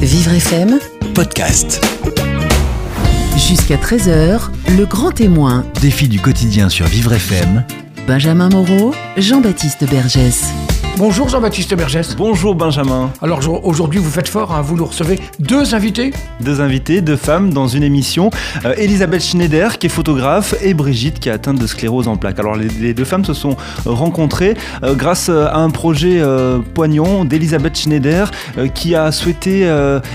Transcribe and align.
Vivre 0.00 0.34
FM, 0.34 0.78
podcast. 1.16 1.84
jusqu'à 3.36 3.74
13h, 3.74 4.50
le 4.78 4.86
grand 4.86 5.10
témoin. 5.10 5.66
Défi 5.80 6.06
du 6.06 6.20
quotidien 6.20 6.68
sur 6.68 6.86
Vivre 6.86 7.14
FM. 7.14 7.64
Benjamin 8.06 8.50
Moreau, 8.50 8.94
Jean-Baptiste 9.16 9.84
Bergès. 9.90 10.44
Bonjour 10.98 11.30
Jean-Baptiste 11.30 11.74
Bergès. 11.74 12.14
Bonjour 12.14 12.54
Benjamin. 12.54 13.10
Alors 13.22 13.40
jo- 13.40 13.58
aujourd'hui 13.62 13.98
vous 13.98 14.10
faites 14.10 14.28
fort, 14.28 14.52
hein, 14.52 14.60
vous 14.60 14.76
nous 14.76 14.84
recevez 14.84 15.18
deux 15.38 15.74
invités. 15.74 16.12
Deux 16.40 16.60
invités, 16.60 17.00
deux 17.00 17.16
femmes 17.16 17.54
dans 17.54 17.68
une 17.68 17.82
émission. 17.82 18.30
Euh, 18.66 18.74
Elisabeth 18.76 19.22
Schneider 19.22 19.78
qui 19.78 19.86
est 19.86 19.90
photographe 19.90 20.54
et 20.62 20.74
Brigitte 20.74 21.18
qui 21.18 21.30
est 21.30 21.32
atteinte 21.32 21.58
de 21.58 21.66
sclérose 21.66 22.06
en 22.06 22.16
plaques. 22.18 22.38
Alors 22.38 22.54
les, 22.54 22.68
les 22.68 22.92
deux 22.92 23.06
femmes 23.06 23.24
se 23.24 23.32
sont 23.32 23.56
rencontrées 23.86 24.54
euh, 24.82 24.94
grâce 24.94 25.28
euh, 25.30 25.46
à 25.46 25.56
un 25.58 25.70
projet 25.70 26.20
euh, 26.20 26.58
poignant 26.74 27.24
d'Elisabeth 27.24 27.78
Schneider 27.78 28.30
qui 28.74 28.94
a 28.94 29.10
souhaité 29.10 29.66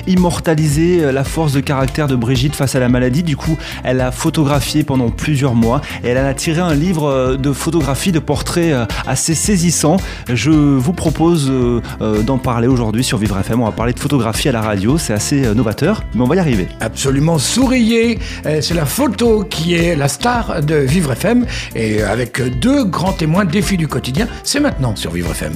immortaliser 0.07 1.11
la 1.11 1.23
force 1.23 1.53
de 1.53 1.61
caractère 1.61 2.07
de 2.07 2.15
Brigitte 2.15 2.55
face 2.55 2.75
à 2.75 2.79
la 2.79 2.89
maladie. 2.89 3.23
Du 3.23 3.37
coup, 3.37 3.57
elle 3.83 4.01
a 4.01 4.11
photographié 4.11 4.83
pendant 4.83 5.09
plusieurs 5.09 5.55
mois 5.55 5.81
et 6.03 6.09
elle 6.09 6.17
a 6.17 6.33
tiré 6.33 6.59
un 6.61 6.75
livre 6.75 7.37
de 7.37 7.51
photographie, 7.53 8.11
de 8.11 8.19
portraits 8.19 8.73
assez 9.07 9.33
saisissants. 9.35 9.97
Je 10.31 10.51
vous 10.65 10.93
propose 10.93 11.49
euh, 11.49 11.81
euh, 12.01 12.21
d'en 12.21 12.37
parler 12.37 12.67
aujourd'hui 12.67 13.03
sur 13.03 13.17
Vivre 13.17 13.37
FM. 13.37 13.61
On 13.61 13.65
va 13.65 13.71
parler 13.71 13.93
de 13.93 13.99
photographie 13.99 14.49
à 14.49 14.51
la 14.51 14.61
radio, 14.61 14.97
c'est 14.97 15.13
assez 15.13 15.45
euh, 15.45 15.53
novateur, 15.53 16.03
mais 16.13 16.21
on 16.21 16.25
va 16.25 16.35
y 16.35 16.39
arriver. 16.39 16.67
Absolument 16.79 17.37
souriez. 17.37 18.19
C'est 18.43 18.73
la 18.73 18.85
photo 18.85 19.43
qui 19.43 19.73
est 19.73 19.95
la 19.95 20.07
star 20.07 20.61
de 20.61 20.75
Vivre 20.75 21.11
FM. 21.11 21.45
Et 21.75 22.01
avec 22.01 22.41
deux 22.59 22.85
grands 22.85 23.13
témoins 23.13 23.45
défis 23.45 23.77
du 23.77 23.87
quotidien, 23.87 24.27
c'est 24.43 24.59
maintenant 24.59 24.95
sur 24.95 25.11
Vivre 25.11 25.31
FM. 25.31 25.53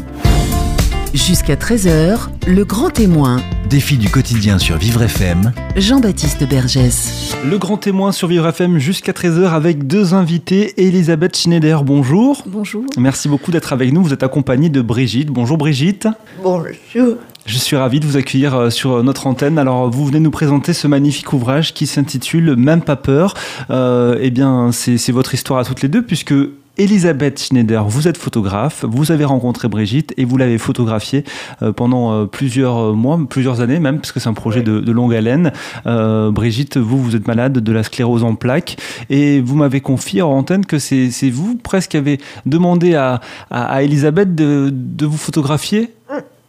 Jusqu'à 1.13 1.55
13h, 1.55 2.27
le 2.47 2.63
grand 2.65 2.91
témoin. 2.91 3.37
Défi 3.67 3.97
du 3.97 4.09
quotidien 4.09 4.59
sur 4.59 4.77
Vivre 4.77 5.01
FM. 5.01 5.51
Jean-Baptiste 5.75 6.47
Bergès. 6.47 7.35
Le 7.43 7.57
grand 7.57 7.77
témoin 7.77 8.11
sur 8.11 8.27
Vivre 8.27 8.47
FM 8.47 8.77
jusqu'à 8.77 9.11
13h 9.11 9.49
avec 9.49 9.87
deux 9.87 10.13
invités. 10.13 10.73
Elisabeth 10.77 11.35
Schneider, 11.35 11.83
bonjour. 11.83 12.43
Bonjour. 12.45 12.85
Merci 12.95 13.27
beaucoup 13.27 13.49
d'être 13.49 13.73
avec 13.73 13.91
nous. 13.91 14.03
Vous 14.03 14.13
êtes 14.13 14.21
accompagnée 14.21 14.69
de 14.69 14.81
Brigitte. 14.81 15.29
Bonjour 15.29 15.57
Brigitte. 15.57 16.07
Bonjour. 16.43 17.17
Je 17.47 17.57
suis 17.57 17.75
ravi 17.75 17.99
de 17.99 18.05
vous 18.05 18.15
accueillir 18.15 18.53
euh, 18.53 18.69
sur 18.69 19.03
notre 19.03 19.25
antenne. 19.25 19.57
Alors, 19.57 19.89
vous 19.89 20.05
venez 20.05 20.19
nous 20.19 20.29
présenter 20.29 20.73
ce 20.73 20.85
magnifique 20.85 21.33
ouvrage 21.33 21.73
qui 21.73 21.87
s'intitule 21.87 22.55
Même 22.55 22.81
pas 22.81 22.95
peur. 22.95 23.33
Euh, 23.71 24.19
eh 24.21 24.29
bien, 24.29 24.71
c'est 24.71 24.99
c'est 24.99 25.11
votre 25.11 25.33
histoire 25.33 25.59
à 25.59 25.63
toutes 25.63 25.81
les 25.81 25.89
deux, 25.89 26.03
puisque 26.03 26.35
Elisabeth 26.79 27.41
Schneider, 27.43 27.85
vous 27.89 28.07
êtes 28.07 28.17
photographe, 28.17 28.85
vous 28.87 29.11
avez 29.11 29.25
rencontré 29.25 29.67
Brigitte 29.67 30.13
et 30.15 30.23
vous 30.23 30.37
l'avez 30.37 30.57
photographiée 30.57 31.25
euh, 31.61 31.73
pendant 31.73 32.13
euh, 32.13 32.25
plusieurs 32.25 32.77
euh, 32.77 32.93
mois, 32.93 33.19
plusieurs 33.29 33.59
années 33.59 33.79
même, 33.79 33.97
parce 33.97 34.13
que 34.13 34.21
c'est 34.21 34.29
un 34.29 34.33
projet 34.33 34.61
de, 34.61 34.79
de 34.79 34.91
longue 34.93 35.13
haleine. 35.13 35.51
Euh, 35.85 36.31
Brigitte, 36.31 36.77
vous, 36.77 37.03
vous 37.03 37.17
êtes 37.17 37.27
malade 37.27 37.59
de 37.59 37.71
la 37.73 37.83
sclérose 37.83 38.23
en 38.23 38.35
plaques 38.35 38.77
et 39.09 39.41
vous 39.41 39.57
m'avez 39.57 39.81
confié 39.81 40.21
en 40.21 40.31
antenne 40.31 40.65
que 40.65 40.79
c'est 40.79 41.29
vous 41.29 41.57
presque 41.57 41.91
qui 41.91 41.97
avez 41.97 42.17
demandé 42.45 42.95
à, 42.95 43.19
à, 43.51 43.65
à 43.65 43.81
Elisabeth 43.83 44.33
de, 44.33 44.69
de 44.71 45.05
vous 45.05 45.17
photographier. 45.17 45.93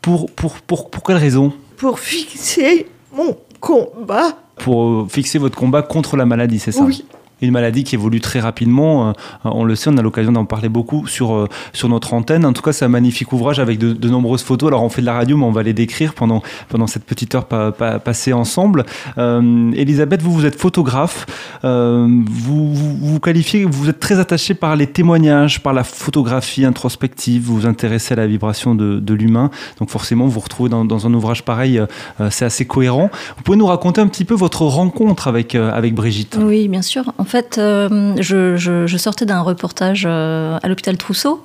Pour, 0.00 0.30
pour, 0.30 0.54
pour, 0.60 0.90
pour 0.90 1.02
quelle 1.02 1.16
raison? 1.16 1.52
Pour 1.76 1.98
fixer 1.98 2.86
mon 3.14 3.36
combat, 3.58 4.38
Pour 4.56 5.10
fixer 5.10 5.38
votre 5.38 5.58
combat 5.58 5.82
contre 5.82 6.16
la 6.16 6.24
maladie, 6.24 6.60
c'est 6.60 6.72
ça? 6.72 6.82
Oui. 6.84 7.04
Une 7.42 7.50
maladie 7.52 7.84
qui 7.84 7.94
évolue 7.94 8.20
très 8.20 8.40
rapidement, 8.40 9.08
euh, 9.08 9.12
on 9.44 9.64
le 9.64 9.74
sait, 9.74 9.90
on 9.90 9.96
a 9.96 10.02
l'occasion 10.02 10.32
d'en 10.32 10.44
parler 10.44 10.68
beaucoup 10.68 11.06
sur, 11.06 11.34
euh, 11.34 11.48
sur 11.72 11.88
notre 11.88 12.14
antenne. 12.14 12.44
En 12.44 12.52
tout 12.52 12.62
cas, 12.62 12.72
c'est 12.72 12.84
un 12.84 12.88
magnifique 12.88 13.32
ouvrage 13.32 13.58
avec 13.58 13.78
de, 13.78 14.08
nombreuses 14.08 14.42
photos. 14.42 14.68
Alors, 14.68 14.82
on 14.82 14.88
fait 14.88 15.00
de 15.00 15.06
la 15.06 15.14
radio, 15.14 15.36
mais 15.36 15.44
on 15.44 15.52
va 15.52 15.62
les 15.62 15.72
décrire 15.72 16.14
pendant, 16.14 16.42
pendant 16.68 16.86
cette 16.86 17.04
petite 17.04 17.34
heure 17.34 17.44
pa- 17.44 17.72
pa- 17.72 17.98
passée 17.98 18.32
ensemble. 18.32 18.84
Euh, 19.18 19.70
Elisabeth, 19.72 20.22
vous, 20.22 20.32
vous 20.32 20.46
êtes 20.46 20.56
photographe. 20.56 21.26
Euh, 21.64 22.06
vous, 22.28 22.74
vous 22.74 23.20
qualifiez, 23.20 23.64
vous 23.64 23.88
êtes 23.88 24.00
très 24.00 24.18
attachée 24.18 24.54
par 24.54 24.76
les 24.76 24.86
témoignages, 24.86 25.62
par 25.62 25.72
la 25.72 25.84
photographie 25.84 26.64
introspective. 26.64 27.42
Vous 27.42 27.54
vous 27.60 27.66
intéressez 27.66 28.14
à 28.14 28.16
la 28.16 28.26
vibration 28.26 28.74
de, 28.74 29.14
l'humain. 29.14 29.50
Donc, 29.78 29.90
forcément, 29.90 30.24
vous 30.26 30.32
vous 30.32 30.40
retrouvez 30.40 30.70
dans, 30.70 31.06
un 31.06 31.14
ouvrage 31.14 31.42
pareil, 31.42 31.78
euh, 31.78 31.86
euh, 32.20 32.28
c'est 32.30 32.44
assez 32.44 32.64
cohérent. 32.64 33.10
Vous 33.36 33.42
pouvez 33.42 33.56
nous 33.58 33.66
raconter 33.66 34.00
un 34.00 34.06
petit 34.06 34.24
peu 34.24 34.34
votre 34.34 34.62
rencontre 34.62 35.28
avec, 35.28 35.54
euh, 35.54 35.72
avec 35.72 35.94
Brigitte 35.94 36.38
Oui, 36.40 36.68
bien 36.68 36.82
sûr. 36.82 37.12
Fait, 37.30 37.56
euh, 37.58 38.14
je 38.20 38.96
sortais 38.98 39.24
d'un 39.24 39.40
reportage 39.40 40.04
euh, 40.06 40.58
à 40.62 40.68
l'hôpital 40.68 40.96
Trousseau. 40.98 41.42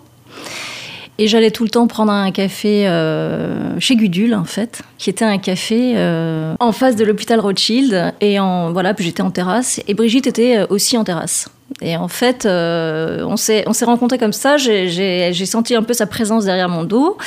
Et 1.17 1.27
j'allais 1.29 1.49
tout 1.51 1.63
le 1.63 1.69
temps 1.69 1.87
prendre 1.87 2.11
un 2.11 2.31
café 2.31 2.87
euh, 2.87 3.79
chez 3.79 3.95
Gudule, 3.95 4.35
en 4.35 4.43
fait, 4.43 4.81
qui 4.97 5.09
était 5.09 5.23
un 5.23 5.37
café 5.37 5.93
euh, 5.95 6.55
en 6.59 6.73
face 6.73 6.97
de 6.97 7.05
l'hôpital 7.05 7.39
Rothschild. 7.39 8.13
Et 8.19 8.37
voilà, 8.37 8.93
puis 8.93 9.05
j'étais 9.05 9.21
en 9.21 9.31
terrasse. 9.31 9.79
Et 9.87 9.93
Brigitte 9.93 10.27
était 10.27 10.57
euh, 10.57 10.65
aussi 10.69 10.97
en 10.97 11.05
terrasse. 11.05 11.47
Et 11.81 11.95
en 11.95 12.09
fait, 12.09 12.45
euh, 12.45 13.23
on 13.27 13.37
s'est 13.37 13.63
on 13.65 13.73
s'est 13.73 13.85
rencontrés 13.85 14.17
comme 14.17 14.33
ça. 14.33 14.57
J'ai- 14.57 15.33
senti 15.45 15.73
un 15.73 15.83
peu 15.83 15.93
sa 15.93 16.05
présence 16.05 16.43
derrière 16.45 16.67
mon 16.69 16.83
dos. 16.83 17.17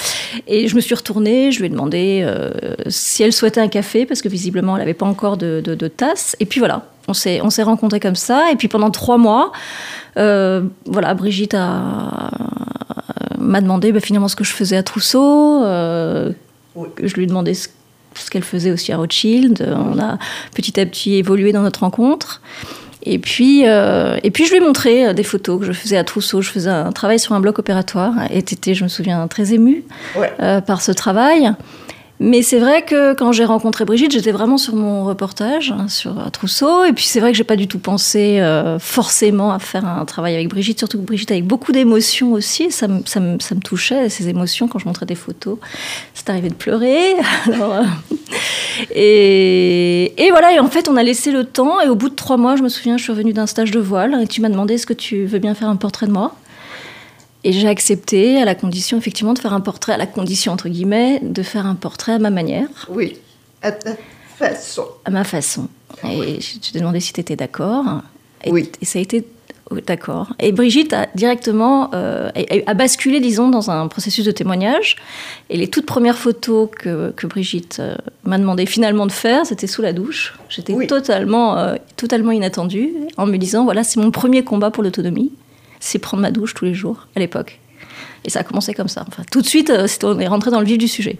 Et 0.46 0.68
je 0.68 0.76
me 0.76 0.80
suis 0.80 0.94
retournée. 0.94 1.50
Je 1.50 1.58
lui 1.60 1.66
ai 1.66 1.68
demandé 1.70 2.26
si 2.88 3.22
elle 3.22 3.32
souhaitait 3.32 3.60
un 3.60 3.68
café, 3.68 4.04
parce 4.06 4.20
que 4.22 4.28
visiblement, 4.28 4.76
elle 4.76 4.82
n'avait 4.82 4.94
pas 4.94 5.06
encore 5.06 5.38
de, 5.38 5.60
de- 5.64 5.74
de 5.74 5.88
tasse. 5.88 6.36
Et 6.40 6.46
puis 6.46 6.60
voilà, 6.60 6.86
on 7.08 7.14
s'est 7.14 7.40
on 7.42 7.48
s'est 7.50 7.62
rencontrés 7.64 8.00
comme 8.00 8.14
ça. 8.16 8.50
Et 8.52 8.56
puis 8.56 8.68
pendant 8.68 8.90
trois 8.90 9.18
mois, 9.18 9.50
voilà, 10.86 11.14
Brigitte 11.14 11.54
a 11.54 12.30
m'a 13.38 13.60
demandé 13.60 13.92
bah, 13.92 14.00
finalement 14.00 14.28
ce 14.28 14.36
que 14.36 14.44
je 14.44 14.52
faisais 14.52 14.76
à 14.76 14.82
Trousseau. 14.82 15.62
euh, 15.64 16.32
Je 17.02 17.14
lui 17.14 17.22
ai 17.24 17.26
demandé 17.26 17.54
ce, 17.54 17.68
ce 18.14 18.30
qu'elle 18.30 18.42
faisait 18.42 18.70
aussi 18.72 18.92
à 18.92 18.96
Rothschild. 18.98 19.64
On 19.74 19.98
a 19.98 20.18
petit 20.54 20.78
à 20.80 20.84
petit 20.86 21.14
évolué 21.16 21.52
dans 21.52 21.62
notre 21.62 21.80
rencontre. 21.80 22.42
Et 23.04 23.18
puis, 23.18 23.62
euh, 23.66 24.18
et 24.22 24.30
puis 24.30 24.44
je 24.44 24.50
lui 24.50 24.58
ai 24.58 24.60
montré 24.60 25.06
euh, 25.06 25.12
des 25.12 25.22
photos 25.22 25.60
que 25.60 25.64
je 25.66 25.72
faisais 25.72 25.96
à 25.96 26.04
Trousseau. 26.04 26.42
Je 26.42 26.50
faisais 26.50 26.68
un 26.68 26.90
travail 26.92 27.18
sur 27.18 27.32
un 27.32 27.40
bloc 27.40 27.58
opératoire. 27.58 28.12
Et 28.30 28.42
t'étais, 28.42 28.74
je 28.74 28.82
me 28.84 28.88
souviens, 28.88 29.26
très 29.28 29.54
émue 29.54 29.84
Ouais. 30.18 30.32
euh, 30.40 30.60
par 30.60 30.82
ce 30.82 30.92
travail. 30.92 31.50
Mais 32.20 32.42
c'est 32.42 32.58
vrai 32.58 32.82
que 32.82 33.14
quand 33.14 33.30
j'ai 33.30 33.44
rencontré 33.44 33.84
Brigitte, 33.84 34.10
j'étais 34.10 34.32
vraiment 34.32 34.58
sur 34.58 34.74
mon 34.74 35.04
reportage 35.04 35.72
hein, 35.76 35.86
sur 35.88 36.30
Trousseau. 36.32 36.84
Et 36.84 36.92
puis 36.92 37.04
c'est 37.04 37.20
vrai 37.20 37.30
que 37.30 37.38
j'ai 37.38 37.44
pas 37.44 37.56
du 37.56 37.68
tout 37.68 37.78
pensé 37.78 38.40
euh, 38.40 38.78
forcément 38.78 39.52
à 39.52 39.58
faire 39.58 39.86
un 39.86 40.04
travail 40.04 40.34
avec 40.34 40.48
Brigitte, 40.48 40.78
surtout 40.78 40.98
que 40.98 41.04
Brigitte 41.04 41.30
avec 41.30 41.46
beaucoup 41.46 41.70
d'émotions 41.70 42.32
aussi. 42.32 42.70
Ça 42.72 42.88
me, 42.88 43.02
ça, 43.04 43.20
ça 43.38 43.54
me 43.54 43.60
touchait, 43.60 44.08
ces 44.08 44.28
émotions, 44.28 44.66
quand 44.66 44.78
je 44.78 44.86
montrais 44.86 45.06
des 45.06 45.14
photos. 45.14 45.58
C'est 46.14 46.28
arrivé 46.30 46.48
de 46.48 46.54
pleurer. 46.54 47.14
Euh, 47.48 47.82
et, 48.94 50.24
et 50.24 50.30
voilà, 50.30 50.52
et 50.54 50.58
en 50.58 50.68
fait, 50.68 50.88
on 50.88 50.96
a 50.96 51.02
laissé 51.02 51.32
le 51.32 51.44
temps. 51.44 51.80
Et 51.80 51.88
au 51.88 51.96
bout 51.96 52.08
de 52.08 52.14
trois 52.14 52.36
mois, 52.36 52.56
je 52.56 52.62
me 52.62 52.68
souviens, 52.68 52.96
je 52.96 53.02
suis 53.02 53.12
revenue 53.12 53.32
d'un 53.32 53.46
stage 53.46 53.70
de 53.70 53.80
voile. 53.80 54.16
Et 54.22 54.26
tu 54.26 54.40
m'as 54.40 54.48
demandé 54.48 54.74
est-ce 54.74 54.86
que 54.86 54.92
tu 54.92 55.24
veux 55.24 55.38
bien 55.38 55.54
faire 55.54 55.68
un 55.68 55.76
portrait 55.76 56.06
de 56.06 56.12
moi? 56.12 56.34
Et 57.44 57.52
j'ai 57.52 57.68
accepté 57.68 58.40
à 58.40 58.44
la 58.44 58.54
condition 58.54 58.98
effectivement 58.98 59.32
de 59.34 59.38
faire 59.38 59.52
un 59.52 59.60
portrait, 59.60 59.92
à 59.92 59.96
la 59.96 60.06
condition 60.06 60.52
entre 60.52 60.68
guillemets, 60.68 61.20
de 61.22 61.42
faire 61.42 61.66
un 61.66 61.74
portrait 61.74 62.12
à 62.12 62.18
ma 62.18 62.30
manière, 62.30 62.68
oui, 62.90 63.16
à 63.62 63.72
ta 63.72 63.92
façon. 64.36 64.84
à 65.04 65.10
ma 65.10 65.24
façon. 65.24 65.68
Et 66.04 66.40
je 66.40 66.58
je 66.62 66.72
t'ai 66.72 66.78
demandé 66.78 67.00
si 67.00 67.12
tu 67.12 67.20
étais 67.20 67.36
d'accord. 67.36 67.84
Et, 68.44 68.50
Oui. 68.52 68.70
et 68.80 68.84
ça 68.84 68.98
a 69.00 69.02
été 69.02 69.24
oh, 69.70 69.76
d'accord. 69.84 70.28
Et 70.38 70.52
Brigitte 70.52 70.92
a 70.92 71.08
directement 71.14 71.90
euh, 71.94 72.30
a, 72.36 72.70
a 72.70 72.74
basculé, 72.74 73.18
disons, 73.20 73.48
dans 73.48 73.70
un 73.70 73.88
processus 73.88 74.24
de 74.24 74.30
témoignage. 74.30 74.94
Et 75.50 75.56
les 75.56 75.66
toutes 75.68 75.86
premières 75.86 76.18
photos 76.18 76.68
que, 76.70 77.10
que 77.16 77.26
Brigitte 77.26 77.78
euh, 77.80 77.96
m'a 78.24 78.38
demandé 78.38 78.64
finalement 78.66 79.06
de 79.06 79.12
faire, 79.12 79.44
c'était 79.44 79.66
sous 79.66 79.82
la 79.82 79.92
douche. 79.92 80.34
J'étais 80.48 80.72
Oui. 80.72 80.86
totalement, 80.86 81.58
euh, 81.58 81.74
totalement 81.96 82.30
inattendue 82.30 82.92
en 83.16 83.26
me 83.26 83.36
disant 83.38 83.64
voilà, 83.64 83.82
c'est 83.82 83.98
mon 83.98 84.12
premier 84.12 84.44
combat 84.44 84.70
pour 84.70 84.84
l'autonomie, 84.84 85.32
c'est 85.80 85.98
prendre 85.98 86.22
ma 86.22 86.30
douche 86.30 86.54
tous 86.54 86.64
les 86.64 86.74
jours 86.74 87.06
à 87.16 87.20
l'époque. 87.20 87.58
Et 88.24 88.30
ça 88.30 88.40
a 88.40 88.42
commencé 88.42 88.74
comme 88.74 88.88
ça. 88.88 89.04
Enfin, 89.08 89.22
tout 89.30 89.40
de 89.40 89.46
suite, 89.46 89.70
euh, 89.70 89.86
c'était- 89.86 90.06
on 90.06 90.18
est 90.18 90.26
rentré 90.26 90.50
dans 90.50 90.60
le 90.60 90.66
vif 90.66 90.78
du 90.78 90.88
sujet 90.88 91.18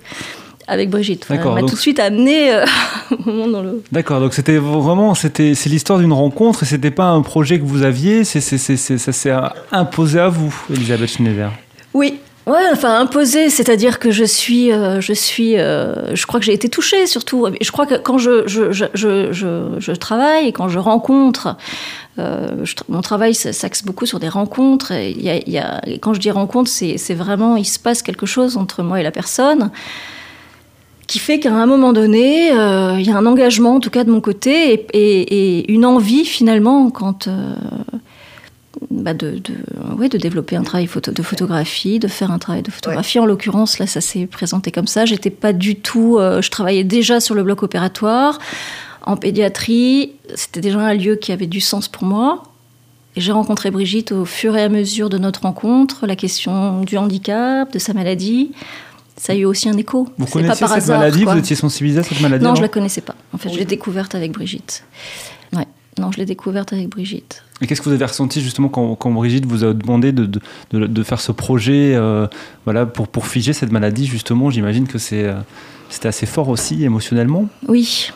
avec 0.66 0.90
Brigitte. 0.90 1.24
Enfin, 1.24 1.40
elle 1.42 1.48
m'a 1.54 1.60
donc- 1.60 1.70
tout 1.70 1.76
de 1.76 1.80
suite 1.80 1.98
amené 2.00 2.52
euh, 2.52 2.64
au 3.10 3.30
moment 3.30 3.48
dans 3.48 3.62
le. 3.62 3.82
D'accord, 3.92 4.20
donc 4.20 4.34
c'était 4.34 4.58
vraiment, 4.58 5.14
c'était, 5.14 5.54
c'est 5.54 5.70
l'histoire 5.70 5.98
d'une 5.98 6.12
rencontre 6.12 6.64
et 6.64 6.66
c'était 6.66 6.90
pas 6.90 7.06
un 7.06 7.22
projet 7.22 7.58
que 7.58 7.64
vous 7.64 7.82
aviez, 7.82 8.24
c'est, 8.24 8.40
c'est, 8.40 8.58
c'est, 8.58 8.76
c'est- 8.76 8.98
ça 8.98 9.12
s'est 9.12 9.32
imposé 9.72 10.20
à 10.20 10.28
vous, 10.28 10.54
Elisabeth 10.70 11.08
Schneider? 11.10 11.50
Oui. 11.94 12.18
Ouais, 12.48 12.64
enfin 12.72 12.98
imposé, 12.98 13.50
c'est-à-dire 13.50 13.98
que 13.98 14.10
je 14.10 14.24
suis, 14.24 14.72
euh, 14.72 15.02
je 15.02 15.12
suis, 15.12 15.58
euh, 15.58 16.14
je 16.14 16.24
crois 16.24 16.40
que 16.40 16.46
j'ai 16.46 16.54
été 16.54 16.70
touchée 16.70 17.06
surtout. 17.06 17.46
Je 17.60 17.70
crois 17.70 17.84
que 17.84 17.96
quand 17.96 18.16
je 18.16 18.48
je, 18.48 18.72
je, 18.72 18.86
je, 18.94 19.74
je- 19.78 19.92
travaille 19.92 20.54
quand 20.54 20.68
je 20.68 20.78
rencontre, 20.78 21.56
euh, 22.18 22.64
mon 22.88 23.02
travail 23.02 23.34
s'axe 23.34 23.84
beaucoup 23.84 24.06
sur 24.06 24.18
des 24.18 24.30
rencontres. 24.30 24.92
Y 24.92 25.58
a, 25.58 25.82
quand 26.00 26.14
je 26.14 26.20
dis 26.20 26.30
rencontre, 26.30 26.70
c'est 26.70 27.14
vraiment, 27.14 27.56
il 27.56 27.66
se 27.66 27.78
passe 27.78 28.00
quelque 28.00 28.24
chose 28.24 28.56
entre 28.56 28.82
moi 28.82 28.98
et 28.98 29.02
la 29.02 29.10
personne 29.10 29.70
qui 31.06 31.18
fait 31.18 31.40
qu'à 31.40 31.54
un 31.54 31.66
moment 31.66 31.92
donné, 31.92 32.48
il 32.48 33.06
y 33.06 33.10
a 33.10 33.16
un 33.16 33.26
engagement, 33.26 33.76
en 33.76 33.80
tout 33.80 33.88
cas 33.90 34.04
de 34.04 34.10
mon 34.10 34.20
côté, 34.20 34.86
et, 34.92 35.70
une 35.72 35.86
envie 35.86 36.24
finalement, 36.26 36.90
quand, 36.90 37.28
bah, 38.90 39.12
de, 39.14 39.32
de, 39.38 39.54
ouais, 39.96 40.08
de 40.08 40.16
développer 40.18 40.56
un 40.56 40.62
travail 40.62 40.86
photo, 40.86 41.12
de 41.12 41.22
photographie, 41.22 41.98
de 41.98 42.08
faire 42.08 42.30
un 42.30 42.38
travail 42.38 42.62
de 42.62 42.70
photographie. 42.70 43.18
En 43.18 43.26
l'occurrence, 43.26 43.78
là, 43.78 43.86
ça 43.86 44.00
s'est 44.00 44.26
présenté 44.26 44.70
comme 44.70 44.86
ça. 44.86 45.04
J'étais 45.04 45.30
pas 45.30 45.52
du 45.52 45.76
tout. 45.76 46.16
euh, 46.18 46.40
je 46.40 46.50
travaillais 46.50 46.84
déjà 46.84 47.20
sur 47.20 47.34
le 47.34 47.42
bloc 47.42 47.62
opératoire, 47.62 48.38
en 49.04 49.16
pédiatrie. 49.16 50.12
C'était 50.34 50.60
déjà 50.60 50.80
un 50.80 50.94
lieu 50.94 51.16
qui 51.16 51.32
avait 51.32 51.46
du 51.46 51.60
sens 51.60 51.88
pour 51.88 52.04
moi. 52.04 52.42
Et 53.16 53.20
j'ai 53.20 53.32
rencontré 53.32 53.70
Brigitte 53.70 54.12
au 54.12 54.24
fur 54.24 54.56
et 54.56 54.62
à 54.62 54.68
mesure 54.68 55.08
de 55.10 55.18
notre 55.18 55.42
rencontre, 55.42 56.06
la 56.06 56.14
question 56.16 56.82
du 56.82 56.96
handicap, 56.96 57.72
de 57.72 57.78
sa 57.78 57.92
maladie. 57.92 58.52
Ça 59.16 59.32
a 59.32 59.36
eu 59.36 59.44
aussi 59.44 59.68
un 59.68 59.76
écho. 59.76 60.08
Vous 60.16 60.26
connaissiez 60.26 60.52
pas 60.52 60.56
par 60.56 60.68
cette 60.68 60.84
hasard, 60.84 61.00
maladie 61.00 61.24
quoi. 61.24 61.32
Vous 61.32 61.40
étiez 61.40 61.56
sensibilisé 61.56 61.98
à 62.00 62.02
cette 62.04 62.20
maladie 62.20 62.44
Non, 62.44 62.54
je 62.54 62.62
la 62.62 62.68
connaissais 62.68 63.00
pas. 63.00 63.16
En 63.32 63.38
fait, 63.38 63.48
je 63.50 63.58
l'ai 63.58 63.64
découverte 63.64 64.14
avec 64.14 64.30
Brigitte. 64.30 64.84
Ouais. 65.52 65.66
Non, 65.98 66.12
je 66.12 66.18
l'ai 66.18 66.26
découverte 66.26 66.72
avec 66.72 66.88
Brigitte. 66.88 67.42
Et 67.60 67.66
qu'est-ce 67.66 67.80
que 67.80 67.88
vous 67.88 67.94
avez 67.94 68.04
ressenti 68.04 68.40
justement 68.40 68.68
quand, 68.68 68.94
quand 68.94 69.10
Brigitte 69.10 69.46
vous 69.46 69.64
a 69.64 69.72
demandé 69.74 70.12
de, 70.12 70.26
de, 70.26 70.86
de- 70.86 71.02
faire 71.02 71.20
ce 71.20 71.32
projet 71.32 71.94
euh, 71.96 72.26
voilà, 72.64 72.86
pour, 72.86 73.08
pour 73.08 73.26
figer 73.26 73.52
cette 73.52 73.72
maladie 73.72 74.06
justement 74.06 74.50
J'imagine 74.50 74.86
que 74.86 74.98
c'est, 74.98 75.24
euh, 75.24 75.34
c'était 75.88 76.08
assez 76.08 76.26
fort 76.26 76.48
aussi 76.48 76.84
émotionnellement? 76.84 77.48
Oui. 77.66 78.10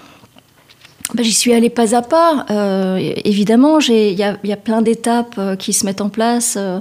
Ben, 1.15 1.25
J'y 1.25 1.33
suis 1.33 1.53
allée 1.53 1.69
pas 1.69 1.95
à 1.95 2.01
pas. 2.01 2.47
Euh, 2.51 3.13
évidemment, 3.25 3.79
il 3.81 4.15
y 4.15 4.23
a, 4.23 4.57
plein 4.57 4.81
d'étapes 4.81 5.35
euh, 5.37 5.57
qui 5.57 5.73
se 5.73 5.85
mettent 5.85 6.01
en 6.01 6.09
place. 6.09 6.57
Euh, 6.59 6.81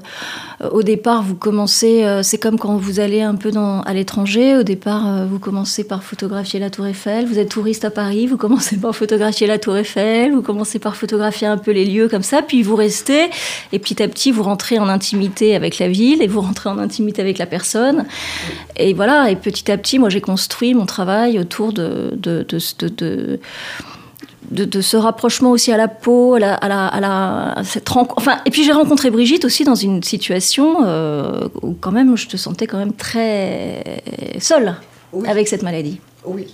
au 0.71 0.83
départ, 0.83 1.23
vous 1.23 1.35
commencez, 1.35 2.05
c'est 2.21 2.37
comme 2.37 2.59
quand 2.59 2.77
vous 2.77 2.99
allez 2.99 3.21
un 3.21 3.33
peu 3.33 3.51
à 3.83 3.93
l'étranger. 3.95 4.55
Au 4.57 4.61
départ, 4.61 5.25
vous 5.27 5.39
commencez 5.39 5.83
par 5.83 6.03
photographier 6.03 6.59
la 6.59 6.69
Tour 6.69 6.85
Eiffel. 6.85 7.25
Vous 7.25 7.39
êtes 7.39 7.49
touriste 7.49 7.83
à 7.83 7.89
Paris, 7.89 8.27
vous 8.27 8.37
commencez 8.37 8.77
par 8.77 8.95
photographier 8.95 9.47
la 9.47 9.57
Tour 9.57 9.75
Eiffel. 9.75 10.31
Vous 10.31 10.43
commencez 10.43 10.77
par 10.77 10.95
photographier 10.95 11.47
un 11.47 11.57
peu 11.57 11.71
les 11.71 11.83
lieux 11.83 12.07
comme 12.07 12.21
ça. 12.21 12.43
Puis 12.43 12.61
vous 12.61 12.75
restez. 12.75 13.31
Et 13.73 13.79
petit 13.79 14.03
à 14.03 14.07
petit, 14.07 14.31
vous 14.31 14.43
rentrez 14.43 14.77
en 14.77 14.87
intimité 14.87 15.55
avec 15.55 15.79
la 15.79 15.87
ville 15.87 16.21
et 16.21 16.27
vous 16.27 16.41
rentrez 16.41 16.69
en 16.69 16.77
intimité 16.77 17.23
avec 17.23 17.39
la 17.39 17.47
personne. 17.47 18.05
Et 18.77 18.93
voilà. 18.93 19.31
Et 19.31 19.35
petit 19.35 19.71
à 19.71 19.77
petit, 19.79 19.97
moi, 19.97 20.09
j'ai 20.09 20.21
construit 20.21 20.75
mon 20.75 20.85
travail 20.85 21.39
autour 21.39 21.73
de- 21.73 22.11
de- 24.49 24.81
ce 24.81 24.97
rapprochement 24.97 25.51
aussi 25.51 25.71
à 25.71 25.77
la 25.77 25.87
peau, 25.87 26.33
à 26.33 26.39
la, 26.39 26.55
à 26.55 26.67
la, 26.67 26.87
à 26.87 26.99
la- 26.99 27.51
à 27.59 27.63
cette 27.63 27.87
rencontre. 27.87 28.17
Enfin, 28.17 28.39
et 28.45 28.49
puis 28.51 28.63
j'ai 28.63 28.71
rencontré 28.71 29.11
Brigitte 29.11 29.45
aussi 29.45 29.63
dans 29.63 29.75
une 29.75 30.01
situation 30.03 30.79
euh, 30.85 31.47
où 31.61 31.73
quand 31.79 31.91
même 31.91 32.17
je 32.17 32.27
te 32.27 32.37
sentais 32.37 32.65
quand 32.67 32.77
même 32.79 32.93
très 32.93 34.03
seule 34.39 34.75
Oui. 35.13 35.27
avec 35.29 35.47
cette 35.47 35.61
maladie. 35.63 35.99
Oui. 36.25 36.47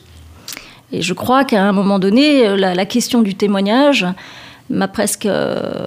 Et 0.91 1.01
je 1.01 1.13
crois 1.13 1.43
qu'à 1.45 1.63
un 1.63 1.71
moment 1.73 1.99
donné, 1.99 2.55
la, 2.57 2.73
la 2.75 2.85
question 2.85 3.21
du 3.21 3.35
témoignage 3.35 4.05
m'a 4.69 4.87
presque. 4.87 5.25
euh, 5.25 5.85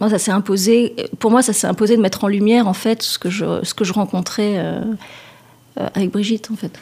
moi, 0.00 0.10
ça 0.10 0.18
s'est 0.18 0.30
imposé. 0.32 0.94
Pour 1.18 1.30
moi, 1.30 1.40
ça 1.42 1.52
s'est 1.52 1.66
imposé 1.66 1.96
de 1.96 2.02
mettre 2.02 2.24
en 2.24 2.28
lumière 2.28 2.68
en 2.68 2.74
fait 2.74 3.02
ce 3.02 3.18
que 3.18 3.30
je, 3.30 3.64
ce 3.64 3.74
que 3.74 3.84
je 3.84 3.92
rencontrais 3.92 4.54
euh, 4.58 4.80
avec 5.94 6.10
Brigitte 6.10 6.50
en 6.52 6.56
fait. 6.56 6.72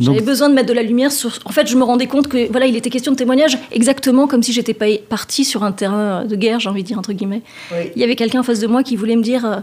J'avais 0.00 0.20
besoin 0.20 0.48
de 0.48 0.54
mettre 0.54 0.68
de 0.68 0.72
la 0.72 0.82
lumière 0.82 1.12
sur. 1.12 1.38
En 1.44 1.50
fait, 1.52 1.66
je 1.66 1.76
me 1.76 1.84
rendais 1.84 2.06
compte 2.06 2.28
que 2.28 2.50
voilà, 2.50 2.66
il 2.66 2.76
était 2.76 2.90
question 2.90 3.12
de 3.12 3.16
témoignage 3.16 3.58
exactement 3.72 4.26
comme 4.26 4.42
si 4.42 4.52
j'étais 4.52 4.74
pas 4.74 4.86
partie 5.08 5.44
sur 5.44 5.62
un 5.64 5.72
terrain 5.72 6.24
de 6.24 6.36
guerre, 6.36 6.60
j'ai 6.60 6.68
envie 6.68 6.82
de 6.82 6.86
dire 6.88 6.98
entre 6.98 7.12
guillemets. 7.12 7.42
Oui. 7.72 7.90
Il 7.96 8.00
y 8.00 8.04
avait 8.04 8.16
quelqu'un 8.16 8.40
en 8.40 8.44
face 8.44 8.60
de 8.60 8.66
moi 8.66 8.82
qui 8.82 8.96
voulait 8.96 9.16
me 9.16 9.22
dire, 9.22 9.44
euh, 9.44 9.56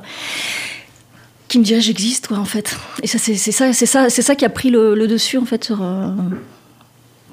qui 1.47 1.59
me 1.59 1.63
dirait 1.63 1.81
j'existe 1.81 2.27
quoi 2.27 2.37
en 2.39 2.45
fait. 2.45 2.77
Et 3.03 3.07
ça 3.07 3.17
c'est 3.17 3.35
ça 3.35 3.73
c'est 3.73 3.85
ça 3.85 4.09
c'est 4.09 4.21
ça 4.21 4.35
qui 4.35 4.45
a 4.45 4.49
pris 4.49 4.69
le, 4.69 4.95
le 4.95 5.07
dessus 5.07 5.37
en 5.37 5.45
fait 5.45 5.63
sur. 5.63 5.81
euh, 5.81 6.11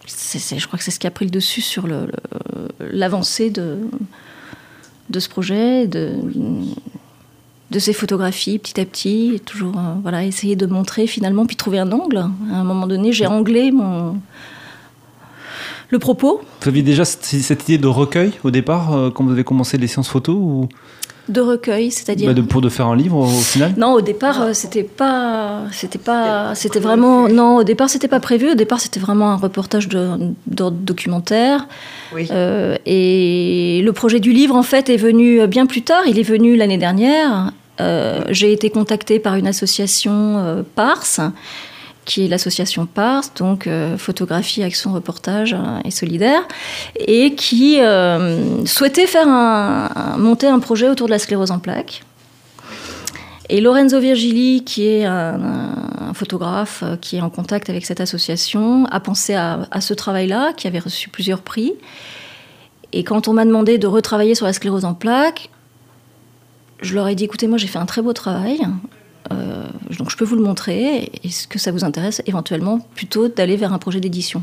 je 0.07 0.67
crois 0.67 0.79
que 0.79 0.85
c'est 0.85 0.91
ce 0.91 0.99
qui 1.01 1.07
a 1.07 1.11
pris 1.11 1.25
le 1.25 1.31
dessus 1.31 1.61
sur 1.63 1.87
le- 1.87 2.07
le- 2.07 2.89
l'avancée 2.93 3.51
de 3.51 3.79
de 5.11 5.21
ce 5.21 5.29
projet, 5.29 5.87
de 5.87 6.13
de 7.71 7.79
ces 7.79 7.93
photographies 7.93 8.59
petit 8.59 8.81
à 8.81 8.85
petit, 8.85 9.33
et 9.37 9.41
toujours 9.41 9.77
euh, 9.77 9.95
voilà 10.03 10.25
essayer 10.25 10.57
de 10.57 10.67
montrer 10.67 11.07
finalement 11.07 11.47
puis 11.47 11.57
trouver 11.57 11.79
un 11.79 11.91
angle. 11.93 12.19
À 12.19 12.57
un 12.57 12.65
moment 12.65 12.87
donné, 12.87 13.13
j'ai 13.13 13.27
anglé 13.27 13.71
mon 13.71 14.17
le 15.91 15.99
propos 15.99 16.41
Vous 16.63 16.69
aviez 16.69 16.83
déjà 16.83 17.05
cette, 17.05 17.69
idée 17.69 17.79
de 17.79 17.87
recueil 17.87 18.33
au 18.43 18.51
départ 18.51 18.95
euh, 18.95 19.11
quand 19.11 19.25
vous 19.25 19.33
avez 19.33 19.45
commencé 19.45 19.79
les 19.79 19.87
séances 19.87 20.09
photos 20.09 20.37
ou 20.37 20.69
de 21.29 21.41
recueil, 21.41 21.91
c'est-à-dire 21.91 22.29
bah, 22.29 22.35
de, 22.35 22.43
pour 22.43 22.61
de 22.61 22.69
faire 22.69 22.87
un 22.87 22.97
livre 22.97 23.17
au, 23.19 23.27
final? 23.27 23.73
Non, 23.77 23.93
au 23.93 24.01
départ, 24.01 24.43
euh, 24.43 24.51
c'était 24.53 24.83
pas, 24.83 25.63
c'était 25.73 25.99
pas, 25.99 26.55
c'était 26.55 26.81
vraiment, 26.81 27.29
non, 27.29 27.57
au 27.57 27.65
départ, 27.65 27.89
c'était 27.91 28.09
pas 28.09 28.21
prévu. 28.21 28.51
Au 28.53 28.55
départ, 28.55 28.81
c'était 28.81 29.01
vraiment 29.01 29.31
un 29.31 29.37
reportage 29.37 29.89
de- 29.89 30.19
d'ordre 30.47 30.77
documentaire. 30.79 31.67
Oui. 32.15 32.29
Euh, 32.31 32.77
et 32.87 33.81
le 33.85 33.93
projet 33.93 34.21
du 34.21 34.33
livre, 34.33 34.55
en 34.55 34.63
fait, 34.63 34.91
est 34.91 34.97
venu 34.97 35.47
bien 35.47 35.67
plus 35.67 35.83
tard. 35.83 36.03
Il 36.07 36.19
est 36.19 36.23
venu 36.25 36.57
l'année 36.57 36.79
dernière. 36.79 37.53
Euh, 37.81 38.21
J'ai 38.31 38.53
été 38.53 38.71
contactée 38.71 39.19
par 39.19 39.35
une 39.35 39.47
association 39.49 40.13
euh, 40.39 40.63
Pars, 40.77 41.05
qui 42.05 42.25
est 42.25 42.29
l'association 42.29 42.87
Pars, 42.87 43.25
donc 43.37 43.67
euh, 43.67 43.97
photographie, 43.97 44.63
action, 44.63 44.93
reportage 44.93 45.55
euh, 45.55 45.81
et 45.85 45.91
solidaire, 45.91 46.43
et 46.97 47.35
qui 47.35 47.81
euh, 47.81 48.65
souhaitait 48.67 49.07
faire 49.07 49.27
monter 50.19 50.47
un 50.47 50.59
projet 50.59 50.89
autour 50.89 51.07
de 51.07 51.13
la 51.13 51.19
sclérose 51.19 51.51
en 51.51 51.59
plaques. 51.59 52.03
Et 53.51 53.61
Lorenzo 53.61 54.01
Virgili, 54.01 54.65
qui 54.65 54.87
est 54.87 55.05
un, 55.05 55.39
un 56.09 56.15
photographe 56.15 56.83
euh, 56.83 56.97
qui 56.97 57.17
est 57.17 57.21
en 57.21 57.29
contact 57.29 57.69
avec 57.69 57.85
cette 57.85 58.01
association, 58.01 58.87
a 58.87 59.01
pensé 59.01 59.35
à, 59.35 59.69
à 59.71 59.81
ce 59.81 59.93
travail-là, 59.93 60.53
qui 60.57 60.67
avait 60.67 60.79
reçu 60.79 61.11
plusieurs 61.11 61.43
prix. 61.43 61.75
Et 62.93 63.05
quand 63.05 63.29
on 63.29 63.35
m'a 63.35 63.45
demandé 63.45 63.77
de 63.77 63.87
retravailler 63.87 64.35
sur 64.35 64.47
la 64.47 64.53
sclérose 64.53 64.85
en 64.85 64.95
plaques, 64.95 65.51
je 66.81 66.95
leur 66.95 67.09
ai 67.09 67.15
dit, 67.15 67.25
écoutez, 67.25 67.47
moi 67.47 67.59
j'ai 67.59 67.67
fait 67.67 67.79
un 67.79 67.87
très 67.87 68.03
beau 68.03 68.13
travail, 68.13 68.61
euh, 69.33 69.67
donc 69.99 70.11
je 70.11 70.17
peux 70.17 70.25
vous 70.25 70.37
le 70.37 70.43
montrer. 70.43 71.11
Est-ce 71.25 71.47
que 71.49 71.59
ça 71.59 71.73
vous 71.73 71.85
intéresse 71.85 72.23
éventuellement 72.27 72.79
plutôt 72.95 73.29
d'aller 73.29 73.57
vers 73.57 73.73
un 73.73 73.79
projet 73.79 74.01
d'édition? 74.01 74.43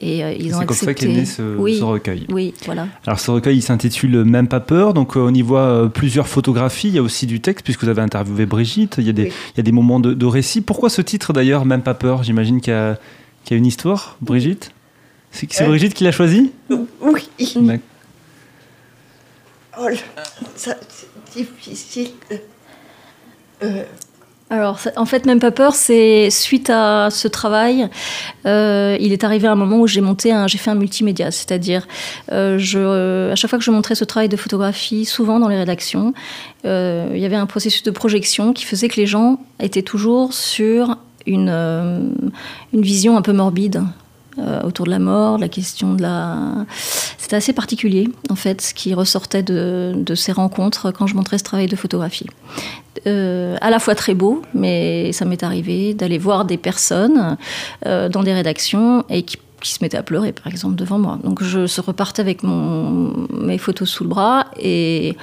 Et 0.00 0.24
euh, 0.24 0.32
ils 0.32 0.54
ont 0.54 0.60
C'est 0.60 0.66
comme 0.66 0.76
ça 0.76 0.92
qu'est 0.94 1.06
né 1.06 1.24
ce, 1.24 1.56
oui, 1.56 1.78
ce 1.78 1.84
recueil. 1.84 2.26
oui, 2.30 2.52
voilà. 2.66 2.88
Alors 3.06 3.20
ce 3.20 3.30
recueil 3.30 3.56
il 3.58 3.62
s'intitule 3.62 4.24
Même 4.24 4.48
pas 4.48 4.58
peur, 4.60 4.92
donc 4.92 5.16
euh, 5.16 5.20
on 5.20 5.32
y 5.32 5.40
voit 5.40 5.60
euh, 5.60 5.88
plusieurs 5.88 6.26
photographies, 6.26 6.88
il 6.88 6.94
y 6.94 6.98
a 6.98 7.02
aussi 7.02 7.26
du 7.26 7.40
texte 7.40 7.64
puisque 7.64 7.84
vous 7.84 7.88
avez 7.88 8.02
interviewé 8.02 8.44
Brigitte, 8.44 8.96
il 8.98 9.04
y 9.04 9.10
a 9.10 9.12
des, 9.12 9.24
Oui. 9.24 9.32
il 9.54 9.56
y 9.58 9.60
a 9.60 9.62
des 9.62 9.72
moments 9.72 10.00
de, 10.00 10.12
de 10.12 10.26
récit. 10.26 10.62
Pourquoi 10.62 10.90
ce 10.90 11.00
titre 11.00 11.32
d'ailleurs, 11.32 11.64
Même 11.64 11.82
pas 11.82 11.94
peur 11.94 12.22
J'imagine 12.24 12.60
qu'il 12.60 12.72
y, 12.72 12.76
a- 12.76 12.98
qu'il 13.44 13.54
y 13.54 13.56
a 13.56 13.58
une 13.58 13.66
histoire, 13.66 14.16
Brigitte 14.20 14.72
C'est 15.30 15.60
Euh. 15.62 15.66
Brigitte 15.68 15.94
qui 15.94 16.02
l'a 16.04 16.12
choisi? 16.12 16.50
Oui. 16.70 17.22
Oh, 19.78 19.88
là, 19.88 19.96
ça, 20.56 20.74
c'est 20.88 21.08
difficile. 21.38 22.08
Alors, 24.50 24.78
en 24.96 25.06
fait, 25.06 25.24
même 25.24 25.40
pas 25.40 25.50
peur, 25.50 25.74
c'est 25.74 26.28
suite 26.30 26.68
à 26.68 27.08
ce 27.10 27.26
travail, 27.28 27.88
euh, 28.44 28.96
il 29.00 29.12
est 29.12 29.24
arrivé 29.24 29.48
un 29.48 29.54
moment 29.54 29.78
où 29.78 29.86
j'ai 29.86 30.02
monté 30.02 30.32
un, 30.32 30.46
j'ai 30.46 30.58
fait 30.58 30.70
un 30.70 30.74
multimédia, 30.74 31.30
c'est-à-dire, 31.30 31.88
euh, 32.30 32.60
euh, 32.74 33.32
à 33.32 33.36
chaque 33.36 33.48
fois 33.48 33.58
que 33.58 33.64
je 33.64 33.70
montrais 33.70 33.94
ce 33.94 34.04
travail 34.04 34.28
de 34.28 34.36
photographie, 34.36 35.06
souvent 35.06 35.40
dans 35.40 35.48
les 35.48 35.56
rédactions, 35.56 36.12
il 36.64 37.18
y 37.18 37.24
avait 37.24 37.36
un 37.36 37.46
processus 37.46 37.82
de 37.82 37.90
projection 37.90 38.52
qui 38.52 38.64
faisait 38.64 38.88
que 38.88 39.00
les 39.00 39.06
gens 39.06 39.40
étaient 39.60 39.82
toujours 39.82 40.32
sur 40.34 40.98
une, 41.26 41.48
une 41.48 42.82
vision 42.82 43.16
un 43.16 43.22
peu 43.22 43.32
morbide. 43.32 43.82
autour 44.64 44.86
de 44.86 44.90
la 44.90 44.98
mort, 44.98 45.38
la 45.38 45.48
question 45.48 45.94
de 45.94 46.02
la... 46.02 46.36
C'était 47.18 47.36
assez 47.36 47.52
particulier, 47.52 48.08
en 48.30 48.34
fait, 48.36 48.60
ce 48.60 48.74
qui 48.74 48.94
ressortait 48.94 49.42
de 49.42 50.14
ces 50.14 50.32
rencontres 50.32 50.90
quand 50.90 51.06
je 51.06 51.16
montrais 51.16 51.38
ce 51.38 51.44
travail 51.44 51.66
de 51.66 51.76
photographie 51.76 52.26
euh, 53.06 53.56
à 53.60 53.70
la 53.70 53.78
fois 53.78 53.94
très 53.94 54.14
beau, 54.14 54.42
mais 54.54 55.12
ça 55.12 55.24
m'est 55.24 55.42
arrivé 55.42 55.94
d'aller 55.94 56.18
voir 56.18 56.44
des 56.44 56.56
personnes 56.56 57.36
euh, 57.86 58.08
dans 58.08 58.22
des 58.22 58.32
rédactions 58.32 59.04
et 59.08 59.22
qui, 59.22 59.38
se 59.62 59.78
mettaient 59.80 59.96
à 59.96 60.02
pleurer, 60.02 60.32
par 60.32 60.46
exemple, 60.48 60.74
devant 60.74 60.98
moi. 60.98 61.18
Donc 61.24 61.42
je 61.42 61.66
se 61.66 61.80
repartais 61.80 62.20
avec 62.20 62.42
mon, 62.42 63.26
mes 63.30 63.56
photos 63.56 63.88
sous 63.88 64.04
le 64.04 64.10
bras 64.10 64.48
et 64.60 65.16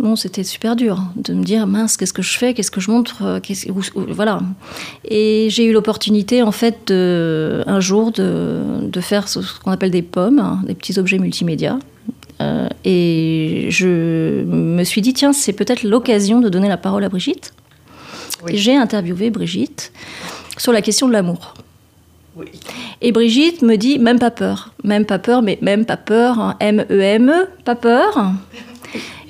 bon, 0.00 0.16
c'était 0.16 0.42
super 0.42 0.74
dur 0.74 1.00
de 1.14 1.32
me 1.32 1.44
dire 1.44 1.68
mince, 1.68 1.96
qu'est-ce 1.96 2.12
que 2.12 2.22
je 2.22 2.36
fais, 2.36 2.54
qu'est-ce 2.54 2.72
que 2.72 2.80
je 2.80 2.90
montre, 2.90 3.40
voilà. 4.08 4.40
Et 5.04 5.46
j'ai 5.48 5.64
eu 5.66 5.72
l'opportunité, 5.72 6.42
en 6.42 6.50
fait, 6.50 6.90
un 6.90 7.78
jour, 7.78 8.10
de, 8.10 8.62
de 8.82 9.00
faire 9.00 9.28
ce 9.28 9.42
ce 9.42 9.60
qu'on 9.60 9.70
appelle 9.70 9.92
des 9.92 10.02
pommes, 10.02 10.40
hein, 10.40 10.60
des 10.66 10.74
petits 10.74 10.98
objets 10.98 11.18
multimédia. 11.18 11.78
Euh, 12.42 12.68
et 12.84 13.66
je 13.70 14.44
me 14.44 14.84
suis 14.84 15.00
dit, 15.00 15.12
tiens, 15.12 15.32
c'est 15.32 15.52
peut-être 15.52 15.82
l'occasion 15.82 16.40
de 16.40 16.48
donner 16.48 16.68
la 16.68 16.76
parole 16.76 17.04
à 17.04 17.08
Brigitte. 17.08 17.52
Oui. 18.44 18.56
J'ai 18.56 18.76
interviewé 18.76 19.30
Brigitte 19.30 19.92
sur 20.58 20.72
la 20.72 20.82
question 20.82 21.06
de 21.06 21.12
l'amour. 21.12 21.54
oui. 22.36 22.46
Et 23.00 23.12
Brigitte 23.12 23.62
me 23.62 23.76
dit, 23.76 23.98
même 23.98 24.18
pas 24.18 24.30
peur. 24.30 24.72
Même 24.84 25.04
pas 25.04 25.18
peur, 25.18 25.42
mais 25.42 25.58
même 25.60 25.84
pas 25.84 25.96
peur. 25.96 26.38
hein, 26.38 26.56
M-E-M-E, 26.60 27.48
pas 27.64 27.74
peur. 27.74 28.32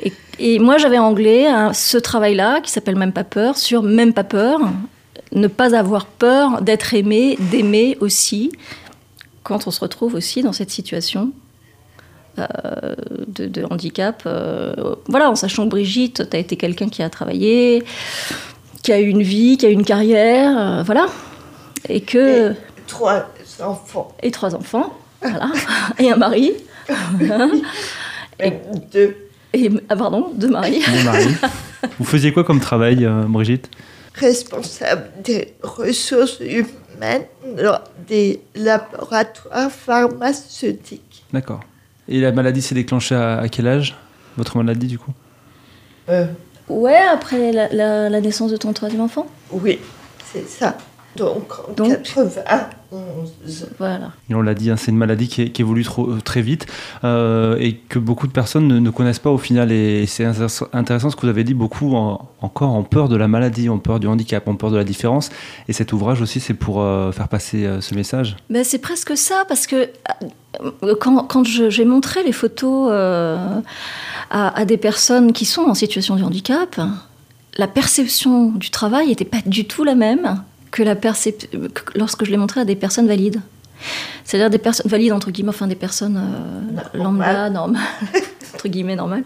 Et, 0.02 0.12
et 0.38 0.58
moi, 0.58 0.78
j'avais 0.78 0.98
anglais 0.98 1.46
hein, 1.46 1.72
ce 1.72 1.98
travail-là, 1.98 2.60
qui 2.60 2.70
s'appelle 2.70 2.96
Même 2.96 3.12
pas 3.12 3.24
peur, 3.24 3.56
sur 3.56 3.82
Même 3.82 4.12
pas 4.12 4.24
peur. 4.24 4.60
Ne 5.32 5.48
pas 5.48 5.74
avoir 5.74 6.06
peur 6.06 6.60
d'être 6.62 6.92
aimé, 6.94 7.38
d'aimer 7.50 7.96
aussi, 8.00 8.52
quand 9.42 9.66
on 9.66 9.70
se 9.70 9.80
retrouve 9.80 10.14
aussi 10.14 10.42
dans 10.42 10.52
cette 10.52 10.70
situation 10.70 11.32
euh, 12.38 12.94
de, 13.28 13.46
de 13.46 13.64
handicap. 13.64 14.22
euh, 14.26 14.94
voilà, 15.08 15.30
en 15.30 15.34
sachant 15.34 15.64
que 15.64 15.70
Brigitte, 15.70 16.28
tu 16.30 16.36
as 16.36 16.40
été 16.40 16.56
quelqu'un 16.56 16.88
qui 16.88 17.02
a 17.02 17.10
travaillé, 17.10 17.82
qui 18.82 18.92
a 18.92 19.00
eu 19.00 19.08
une 19.08 19.22
vie, 19.22 19.56
qui 19.56 19.66
a 19.66 19.70
eu 19.70 19.72
une 19.72 19.84
carrière, 19.84 20.58
euh, 20.58 20.82
voilà. 20.82 21.06
Et 21.88 22.00
que. 22.00 22.54
Trois 22.86 23.26
enfants. 23.60 24.14
Et 24.22 24.30
trois 24.30 24.54
enfants, 24.54 24.92
voilà. 25.20 25.50
Et 25.98 26.10
un 26.10 26.16
mari. 26.16 26.52
Voilà. 27.18 27.48
Même 28.40 28.58
deux. 28.92 29.16
Et, 29.54 29.70
ah, 29.88 29.94
pardon, 29.96 30.32
deux 30.34 30.48
maris. 30.48 30.82
Mon 30.90 31.02
mari. 31.04 31.28
Vous 31.98 32.04
faisiez 32.04 32.32
quoi 32.32 32.42
comme 32.42 32.58
travail, 32.60 33.04
euh, 33.04 33.22
Brigitte? 33.28 33.70
Responsable 34.14 35.10
des 35.22 35.54
ressources 35.62 36.40
humaines 36.40 37.24
dans 37.56 37.78
des 38.08 38.40
laboratoires 38.54 39.70
pharmaceutiques. 39.70 41.24
D'accord. 41.32 41.60
Et 42.12 42.20
la 42.20 42.30
maladie 42.30 42.60
s'est 42.62 42.74
déclenchée 42.74 43.14
à, 43.14 43.38
à 43.38 43.48
quel 43.48 43.66
âge 43.66 43.96
Votre 44.36 44.58
maladie, 44.58 44.86
du 44.86 44.98
coup? 44.98 45.12
Euh, 46.08 46.26
Ouais, 46.68 46.96
après 47.12 47.50
la, 47.52 47.68
la- 47.72 48.08
la 48.08 48.20
naissance 48.20 48.50
de 48.52 48.56
ton 48.56 48.72
troisième 48.72 49.00
enfant? 49.00 49.26
oui, 49.50 49.78
c'est 50.32 50.48
ça. 50.48 50.76
Donc 51.16 51.48
Donc- 51.76 51.88
91. 52.02 52.62
Voilà. 53.78 54.10
Et 54.30 54.34
on 54.34 54.42
l'a 54.42 54.54
dit, 54.54 54.70
hein, 54.70 54.76
c'est 54.76 54.90
une 54.90 54.96
maladie 54.98 55.28
qui, 55.28 55.50
qui 55.50 55.62
évolue 55.62 55.84
trop, 55.84 56.06
euh, 56.10 56.20
très 56.22 56.42
vite 56.42 56.66
euh, 57.04 57.56
et 57.58 57.74
que 57.76 57.98
beaucoup 57.98 58.26
de 58.26 58.32
personnes 58.32 58.68
ne, 58.68 58.78
ne 58.78 58.90
connaissent 58.90 59.18
pas 59.18 59.30
au 59.30 59.38
final. 59.38 59.72
Et 59.72 60.04
c'est 60.06 60.24
intéressant- 60.24 61.10
ce 61.10 61.16
que 61.16 61.22
vous 61.22 61.28
avez 61.28 61.44
dit, 61.44 61.54
beaucoup 61.54 61.94
en- 61.94 62.28
encore 62.40 62.70
en 62.70 62.82
peur 62.82 63.08
de 63.08 63.16
la 63.16 63.28
maladie, 63.28 63.68
en 63.68 63.78
peur 63.78 63.98
du 64.00 64.06
handicap, 64.06 64.46
en 64.48 64.56
peur 64.56 64.70
de 64.70 64.76
la 64.76 64.84
différence. 64.84 65.30
Et 65.68 65.72
cet 65.72 65.92
ouvrage 65.92 66.20
aussi, 66.20 66.40
c'est 66.40 66.54
pour 66.54 66.82
euh, 66.82 67.12
faire 67.12 67.28
passer 67.28 67.64
euh, 67.66 67.80
ce 67.80 67.94
message. 67.94 68.36
Ben, 68.50 68.62
c'est 68.64 68.78
presque 68.78 69.16
ça, 69.16 69.44
parce 69.48 69.66
que 69.66 69.88
quand, 71.00 71.44
j'ai 71.44 71.84
montré 71.84 72.22
les 72.24 72.32
photos 72.32 72.88
euh, 72.92 73.36
à, 74.30 74.58
à 74.58 74.64
des 74.64 74.76
personnes 74.76 75.32
qui 75.32 75.44
sont 75.46 75.62
en 75.62 75.74
situation 75.74 76.16
de 76.16 76.22
handicap, 76.22 76.80
la 77.56 77.68
perception 77.68 78.48
du 78.50 78.70
travail 78.70 79.08
n'était 79.08 79.24
pas 79.24 79.38
du 79.46 79.66
tout 79.66 79.84
la 79.84 79.94
même 79.94 80.42
que, 80.72 80.82
la 80.82 80.96
percep- 80.96 81.48
que 81.72 81.96
lorsque 81.98 82.24
je 82.24 82.30
l'ai 82.32 82.36
montré 82.36 82.60
à 82.60 82.64
des 82.64 82.74
personnes 82.74 83.06
valides. 83.06 83.40
C'est-à-dire 84.24 84.50
des 84.50 84.58
personnes 84.58 84.88
valides, 84.90 85.12
entre 85.12 85.30
guillemets, 85.30 85.50
enfin 85.50 85.66
des 85.68 85.74
personnes 85.76 86.16
euh, 86.16 86.98
lambda, 86.98 87.50
normales, 87.50 87.82
entre 88.54 88.68
guillemets, 88.68 88.96
normales. 88.96 89.24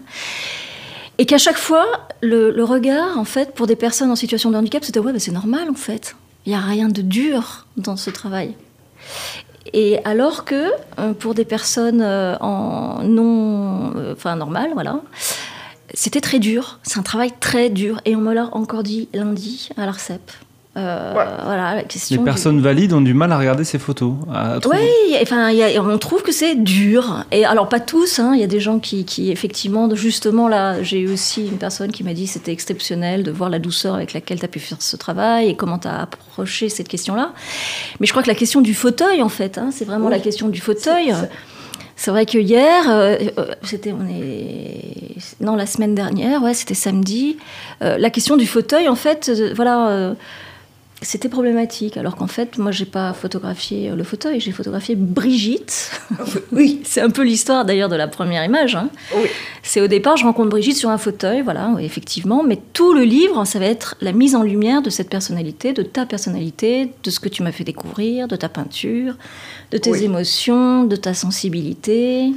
Et 1.18 1.24
qu'à 1.24 1.38
chaque 1.38 1.56
fois, 1.58 1.86
le, 2.20 2.50
le 2.50 2.64
regard, 2.64 3.18
en 3.18 3.24
fait, 3.24 3.54
pour 3.54 3.66
des 3.66 3.76
personnes 3.76 4.10
en 4.10 4.16
situation 4.16 4.50
de 4.50 4.56
handicap, 4.56 4.84
c'était 4.84 5.00
ouais, 5.00 5.12
ben, 5.12 5.18
c'est 5.18 5.32
normal, 5.32 5.70
en 5.70 5.74
fait. 5.74 6.16
Il 6.44 6.50
n'y 6.50 6.54
a 6.54 6.60
rien 6.60 6.88
de 6.88 7.00
dur 7.02 7.66
dans 7.76 7.96
ce 7.96 8.10
travail. 8.10 8.54
Et 9.72 9.98
alors 10.04 10.44
que 10.44 10.70
euh, 10.98 11.12
pour 11.12 11.34
des 11.34 11.44
personnes 11.44 12.00
euh, 12.00 12.36
en 12.40 13.02
non, 13.02 13.92
enfin 14.12 14.36
normales, 14.36 14.70
voilà, 14.74 15.00
c'était 15.92 16.20
très 16.20 16.38
dur. 16.38 16.78
C'est 16.82 16.98
un 16.98 17.02
travail 17.02 17.32
très 17.40 17.68
dur. 17.68 18.00
Et 18.04 18.14
on 18.16 18.20
me 18.20 18.32
l'a 18.32 18.48
encore 18.54 18.82
dit 18.82 19.08
lundi 19.12 19.68
à 19.76 19.84
l'Arcep. 19.86 20.20
Euh, 20.76 21.14
Ouais. 21.14 21.24
Voilà, 21.44 21.74
la 21.76 21.82
question. 21.84 22.14
Les 22.14 22.18
du- 22.18 22.24
personnes 22.24 22.60
valides 22.60 22.92
ont 22.92 23.00
du 23.00 23.14
mal 23.14 23.32
à 23.32 23.38
regarder 23.38 23.64
ces 23.64 23.78
photos. 23.78 24.12
oui, 24.70 25.16
enfin, 25.22 25.48
il 25.50 25.56
y 25.56 25.62
a- 25.62 25.82
on 25.82 25.96
trouve 25.98 26.22
que 26.22 26.32
c'est 26.32 26.54
dur. 26.54 27.24
Et 27.32 27.44
alors, 27.46 27.68
pas 27.68 27.80
tous, 27.80 28.18
hein, 28.18 28.32
il 28.34 28.40
y 28.40 28.44
a 28.44 28.46
des 28.46 28.60
gens 28.60 28.78
qui, 28.78 29.04
qui, 29.04 29.30
effectivement, 29.30 29.88
justement, 29.94 30.48
là, 30.48 30.82
j'ai 30.82 30.98
eu 31.00 31.08
aussi 31.10 31.46
une 31.46 31.56
personne 31.58 31.90
qui 31.92 32.04
m'a 32.04 32.12
dit 32.12 32.24
que 32.26 32.30
c'était 32.32 32.52
exceptionnel 32.52 33.22
de 33.22 33.30
voir 33.30 33.48
la 33.48 33.58
douceur 33.58 33.94
avec 33.94 34.12
laquelle 34.12 34.38
tu 34.38 34.44
as 34.44 34.48
pu 34.48 34.58
faire 34.58 34.82
ce 34.82 34.96
travail 34.96 35.48
et 35.48 35.56
comment 35.56 35.78
tu 35.78 35.88
as 35.88 36.02
approché 36.02 36.68
cette 36.68 36.88
question-là. 36.88 37.32
Mais 38.00 38.06
je 38.06 38.12
crois 38.12 38.22
que 38.22 38.28
la 38.28 38.34
question 38.34 38.60
du 38.60 38.74
fauteuil, 38.74 39.22
en 39.22 39.28
fait, 39.30 39.56
hein, 39.58 39.70
c'est 39.72 39.84
vraiment 39.86 40.06
Oui. 40.06 40.12
la 40.12 40.18
question 40.20 40.48
du 40.48 40.60
fauteuil. 40.60 41.14
C'est- 41.98 42.10
vrai 42.10 42.26
que 42.26 42.36
hier, 42.36 42.84
euh, 42.90 43.16
euh, 43.38 43.46
c'était 43.62 43.92
on 43.92 44.06
est 44.06 45.14
non 45.40 45.56
la 45.56 45.64
semaine 45.64 45.94
dernière, 45.94 46.42
ouais, 46.42 46.52
c'était 46.52 46.74
samedi. 46.74 47.38
euh, 47.82 47.96
la 47.98 48.10
question 48.10 48.36
du 48.36 48.46
fauteuil, 48.46 48.88
en 48.88 48.94
fait, 48.96 49.30
euh, 49.30 49.52
voilà, 49.56 49.88
euh, 49.88 50.14
c'était 51.02 51.28
problématique. 51.28 51.96
Alors 51.98 52.16
qu'en 52.16 52.26
fait, 52.26 52.56
moi, 52.58 52.70
j'ai 52.72 52.84
pas 52.86 53.12
photographié 53.12 53.90
le 53.94 54.02
fauteuil, 54.02 54.40
j'ai 54.40 54.52
photographié 54.52 54.94
Brigitte. 54.96 55.90
Oui, 56.52 56.80
C'est 56.84 57.00
un 57.02 57.10
peu 57.10 57.22
l'histoire 57.22 57.64
d'ailleurs 57.66 57.88
de 57.90 57.96
la 57.96 58.08
première 58.08 58.42
image. 58.44 58.76
hein. 58.76 58.88
oui. 59.14 59.26
C'est 59.62 59.80
au 59.80 59.88
départ, 59.88 60.16
je 60.16 60.24
rencontre 60.24 60.48
Brigitte 60.50 60.76
sur 60.76 60.88
un 60.90 60.96
fauteuil, 60.98 61.42
voilà, 61.42 61.70
oui, 61.76 61.84
effectivement. 61.84 62.42
Mais 62.42 62.58
tout 62.72 62.94
le 62.94 63.02
livre, 63.02 63.44
ça 63.44 63.58
va 63.58 63.66
être 63.66 63.96
la 64.00 64.12
mise 64.12 64.34
en 64.34 64.42
lumière 64.42 64.80
de 64.80 64.88
cette 64.90 65.10
personnalité, 65.10 65.72
de 65.72 65.82
ta 65.82 66.06
personnalité, 66.06 66.92
de 67.04 67.10
ce 67.10 67.20
que 67.20 67.28
tu 67.28 67.42
m'as 67.42 67.52
fait 67.52 67.64
découvrir, 67.64 68.26
de 68.28 68.36
ta 68.36 68.48
peinture, 68.48 69.16
de 69.72 69.78
tes 69.78 69.90
Oui. 69.90 70.04
émotions, 70.04 70.84
de 70.84 70.96
ta 70.96 71.12
sensibilité 71.14 72.32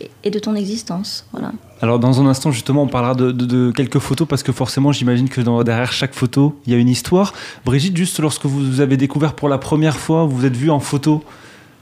et- 0.00 0.10
et 0.24 0.30
de 0.30 0.38
ton 0.38 0.54
existence. 0.54 1.24
Voilà. 1.32 1.52
Alors 1.82 1.98
dans 1.98 2.20
un 2.22 2.26
instant 2.26 2.50
justement 2.52 2.82
on 2.84 2.86
parlera 2.88 3.14
de, 3.14 3.32
de- 3.32 3.44
de 3.44 3.70
quelques 3.70 3.98
photos 3.98 4.26
parce 4.26 4.42
que 4.42 4.50
forcément 4.52 4.92
j'imagine 4.92 5.28
que 5.28 5.40
dans- 5.42 5.62
derrière 5.62 5.92
chaque 5.92 6.14
photo 6.14 6.58
il 6.66 6.72
y 6.72 6.76
a 6.76 6.78
une 6.78 6.88
histoire. 6.88 7.34
Brigitte, 7.64 7.96
juste 7.96 8.18
lorsque 8.20 8.46
vous 8.46 8.60
vous 8.72 8.80
avez 8.80 8.96
découvert 8.96 9.34
pour 9.34 9.48
la 9.48 9.58
première 9.58 9.96
fois, 9.96 10.24
vous 10.24 10.36
vous 10.38 10.46
êtes 10.46 10.56
vue 10.56 10.70
en 10.70 10.80
photo, 10.80 11.22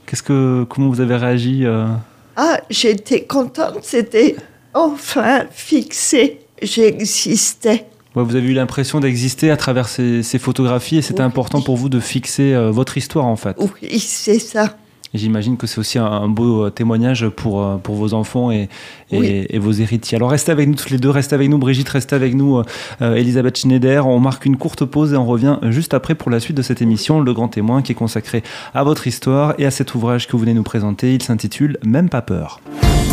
qu'est-ce 0.07 0.23
que, 0.23 0.65
comment 0.69 0.89
vous 0.89 1.01
avez 1.01 1.15
réagi 1.17 1.65
euh 1.65 1.87
Ah, 2.37 2.61
j'étais 2.71 3.23
contente, 3.25 3.79
c'était 3.83 4.35
enfin 4.75 5.45
fixé. 5.53 6.41
J'existais. 6.61 7.87
Ouais, 8.17 8.23
Vous 8.23 8.37
avez 8.37 8.49
eu 8.49 8.53
l'impression 8.55 9.01
d'exister 9.01 9.51
à 9.51 9.57
travers 9.57 9.89
ces, 9.89 10.23
ces 10.23 10.39
photographies 10.39 10.97
et 10.99 11.03
c'était 11.03 11.21
Oui. 11.21 11.27
important 11.27 11.61
pour 11.63 11.77
vous 11.77 11.89
de 11.89 12.01
fixer 12.01 12.53
euh, 12.55 12.71
votre 12.71 12.97
histoire 12.97 13.27
en 13.27 13.37
fait. 13.37 13.57
Oui, 13.59 13.99
c'est 14.01 14.39
ça. 14.39 14.77
Et 15.15 15.19
j'imagine 15.19 15.57
que 15.57 15.67
c'est 15.69 15.79
aussi 15.79 15.99
un, 15.99 16.05
un 16.07 16.29
beau 16.29 16.65
euh, 16.67 16.71
témoignage 16.71 17.29
pour, 17.29 17.63
euh, 17.65 17.77
pour 17.77 17.95
vos 17.95 18.15
enfants 18.15 18.51
et, 18.51 18.69
et, 19.13 19.19
Oui. 19.19 19.47
et 19.49 19.59
vos 19.61 19.71
héritiers. 19.73 20.17
Alors 20.17 20.31
restez 20.31 20.51
avec 20.53 20.69
nous 20.69 20.75
toutes 20.75 20.91
les 20.91 20.99
deux, 20.99 21.11
restez 21.11 21.35
avec 21.37 21.49
nous 21.49 21.57
Brigitte, 21.59 21.89
restez 21.89 22.17
avec 22.17 22.35
nous 22.35 22.61
euh, 23.01 23.15
Elisabeth 23.15 23.57
Schneider. 23.59 24.07
On 24.07 24.19
marque 24.19 24.45
une 24.45 24.57
courte 24.57 24.85
pause 24.85 25.13
et 25.13 25.17
on 25.17 25.25
revient 25.25 25.59
juste 25.71 25.95
après 25.95 26.15
pour 26.17 26.31
la 26.31 26.41
suite 26.41 26.57
de 26.57 26.63
cette 26.63 26.83
émission, 26.83 27.21
Le 27.21 27.33
Grand 27.33 27.49
Témoin, 27.49 27.81
qui 27.81 27.93
est 27.93 27.95
consacré 27.95 28.43
à 28.75 28.83
votre 28.83 29.07
histoire 29.07 29.55
et 29.59 29.67
à 29.67 29.71
cet 29.71 29.95
ouvrage 29.95 30.27
que 30.27 30.33
vous 30.33 30.39
venez 30.41 30.55
nous 30.55 30.63
présenter. 30.65 31.15
Il 31.15 31.23
s'intitule 31.23 31.79
Même 31.85 32.09
pas 32.09 32.23
peur. 32.23 32.61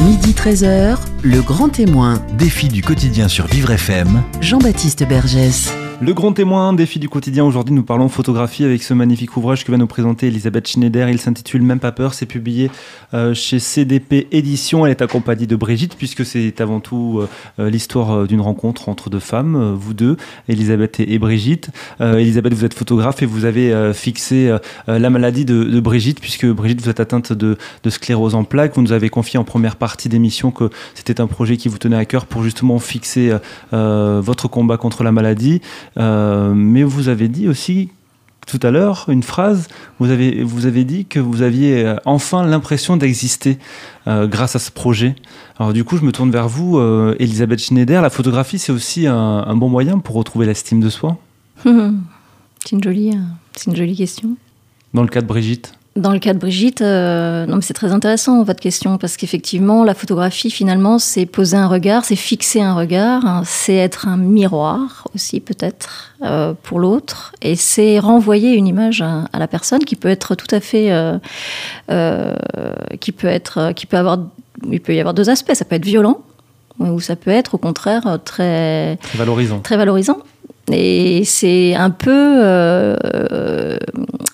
Midi 0.04 0.32
13h, 0.32 0.98
le 1.22 1.42
grand 1.42 1.70
témoin, 1.70 2.20
Défi 2.36 2.68
du 2.68 2.82
quotidien 2.82 3.28
sur 3.28 3.46
Vivre 3.46 3.70
FM. 3.70 4.24
Jean-Baptiste 4.42 5.08
Bergès. 5.08 5.72
Le 6.02 6.16
grand 6.16 6.34
témoin, 6.34 6.74
défi 6.74 6.98
du 6.98 7.10
quotidien. 7.10 7.46
Aujourd'hui, 7.46 7.76
nous 7.76 7.84
parlons 7.84 8.10
photographie 8.10 8.64
avec 8.64 8.82
ce 8.82 8.96
magnifique 8.96 9.38
ouvrage 9.38 9.64
que 9.64 9.72
va 9.72 9.78
nous 9.78 9.86
présenter 9.86 10.30
Elisabeth 10.30 10.68
Schneider. 10.68 11.08
Il 11.10 11.22
s'intitule 11.22 11.62
Même 11.62 11.80
pas 11.80 11.92
peur. 11.92 12.16
C'est 12.16 12.26
publié 12.26 12.72
euh, 13.14 13.36
chez 13.36 13.60
CDP 13.60 14.28
Éditions. 14.32 14.84
Elle 14.84 14.94
est 14.94 15.04
accompagnée 15.04 15.46
de 15.46 15.56
Brigitte, 15.56 15.96
puisque 15.96 16.26
c'est 16.26 16.60
avant 16.60 16.80
tout 16.80 17.20
euh, 17.20 17.30
euh, 17.60 17.70
l'histoire 17.70 18.26
d'une 18.26 18.42
rencontre 18.42 18.90
entre 18.90 19.12
deux 19.12 19.20
femmes, 19.20 19.76
vous 19.76 19.94
deux, 19.94 20.18
Elisabeth 20.50 21.00
et, 21.00 21.20
Brigitte. 21.20 21.70
Elisabeth, 22.00 22.56
vous 22.56 22.66
êtes 22.66 22.74
photographe 22.74 23.22
et 23.22 23.28
vous 23.28 23.46
avez 23.46 23.94
fixé 23.94 24.56
la 24.88 25.10
maladie 25.12 25.46
de, 25.46 25.80
Brigitte, 25.80 26.20
puisque 26.20 26.48
Brigitte, 26.48 26.82
vous 26.82 26.90
êtes 26.90 27.00
atteinte 27.00 27.32
de, 27.32 27.58
de 27.84 27.90
sclérose 27.92 28.34
en 28.34 28.44
plaques. 28.44 28.74
Vous 28.76 28.82
nous 28.82 28.92
avez 28.92 29.10
confié 29.10 29.38
en 29.38 29.44
première 29.44 29.76
partie 29.76 30.10
d'émission 30.10 30.50
que 30.50 30.72
c'était 30.96 31.22
un 31.22 31.28
projet 31.28 31.58
qui 31.58 31.70
vous 31.70 31.78
tenait 31.78 31.96
à 31.96 32.06
cœur 32.06 32.26
pour 32.26 32.44
justement 32.44 32.80
fixer 32.80 33.32
votre 33.72 34.48
combat 34.48 34.78
contre 34.78 35.04
la 35.04 35.12
maladie. 35.12 35.62
Euh, 35.98 36.54
mais 36.54 36.84
vous 36.84 37.10
avez 37.10 37.28
dit 37.28 37.48
aussi 37.48 37.90
tout 38.48 38.60
à 38.64 38.72
l'heure 38.72 39.06
une 39.08 39.24
phrase, 39.24 39.68
vous 40.00 40.10
avez, 40.10 40.44
vous 40.44 40.66
avez 40.66 40.84
dit 40.84 41.06
que 41.06 41.20
vous 41.20 41.42
aviez 41.42 41.86
euh, 41.86 41.96
enfin 42.06 42.46
l'impression 42.46 42.98
d'exister 42.98 43.58
euh, 44.08 44.28
grâce 44.28 44.56
à 44.56 44.60
ce 44.60 44.72
projet. 44.72 45.16
Alors 45.58 45.74
du 45.74 45.84
coup, 45.84 45.98
je 45.98 46.04
me 46.04 46.12
tourne 46.12 46.32
vers 46.32 46.48
vous, 46.48 46.78
euh, 46.78 47.16
Elisabeth 47.20 47.60
Schneider. 47.60 48.02
La 48.02 48.10
photographie, 48.10 48.60
c'est 48.60 48.72
aussi 48.72 49.08
un, 49.08 49.16
un 49.16 49.56
bon 49.56 49.70
moyen 49.70 50.00
pour 50.00 50.16
retrouver 50.16 50.46
l'estime 50.46 50.80
de 50.82 50.90
soi, 50.90 51.18
C'est 51.64 52.76
une 52.76 52.84
jolie, 52.84 53.18
une 53.66 53.76
jolie 53.76 53.96
question. 53.96 54.36
dans 54.94 55.02
le 55.02 55.08
cas 55.08 55.22
de 55.22 55.26
Brigitte? 55.26 55.74
Dans 55.98 56.14
le 56.14 56.20
cas 56.20 56.34
de 56.34 56.40
Brigitte, 56.40 56.82
euh, 56.82 57.46
non, 57.46 57.58
mais 57.58 57.62
c'est 57.62 57.74
très 57.74 57.92
intéressant 57.92 58.44
votre 58.44 58.62
question 58.62 58.98
parce 58.98 59.18
qu'effectivement, 59.18 59.84
la 59.84 59.94
photographie, 59.94 60.50
finalement, 60.50 61.00
c'est 61.00 61.26
poser 61.26 61.58
un 61.58 61.68
regard, 61.68 62.06
c'est 62.06 62.16
fixer 62.16 62.62
un 62.62 62.74
regard, 62.74 63.26
hein, 63.26 63.42
c'est 63.46 63.76
être 63.76 64.08
un 64.08 64.16
miroir 64.16 65.06
aussi 65.14 65.42
peut-être 65.42 66.14
euh, 66.24 66.54
pour 66.64 66.80
l'autre, 66.80 67.34
et 67.42 67.58
c'est 67.58 68.00
renvoyer 68.00 68.54
une 68.54 68.68
image 68.68 69.02
à, 69.02 69.26
à 69.34 69.40
la 69.40 69.50
personne 69.50 69.84
qui 69.84 69.98
peut 69.98 70.08
être 70.08 70.36
tout 70.36 70.48
à 70.56 70.62
fait, 70.62 70.92
euh, 71.90 72.36
qui 73.02 73.12
peut 73.12 73.28
être, 73.28 73.74
qui 73.74 73.86
peut 73.86 73.98
avoir, 73.98 74.20
il 74.72 74.80
peut 74.80 74.96
y 74.96 75.00
avoir 75.02 75.14
deux 75.14 75.30
aspects. 75.30 75.54
Ça 75.54 75.66
peut 75.66 75.76
être 75.76 75.84
violent 75.84 76.22
ou 76.80 77.02
ça 77.02 77.18
peut 77.18 77.32
être 77.32 77.56
au 77.56 77.58
contraire 77.58 78.18
très 78.24 78.96
Très 79.02 79.18
valorisant. 79.18 79.60
très 79.60 79.76
valorisant. 79.76 80.20
Et 80.72 81.24
c'est 81.26 81.76
un 81.76 81.90
peu 81.90 82.12
euh, 82.12 83.78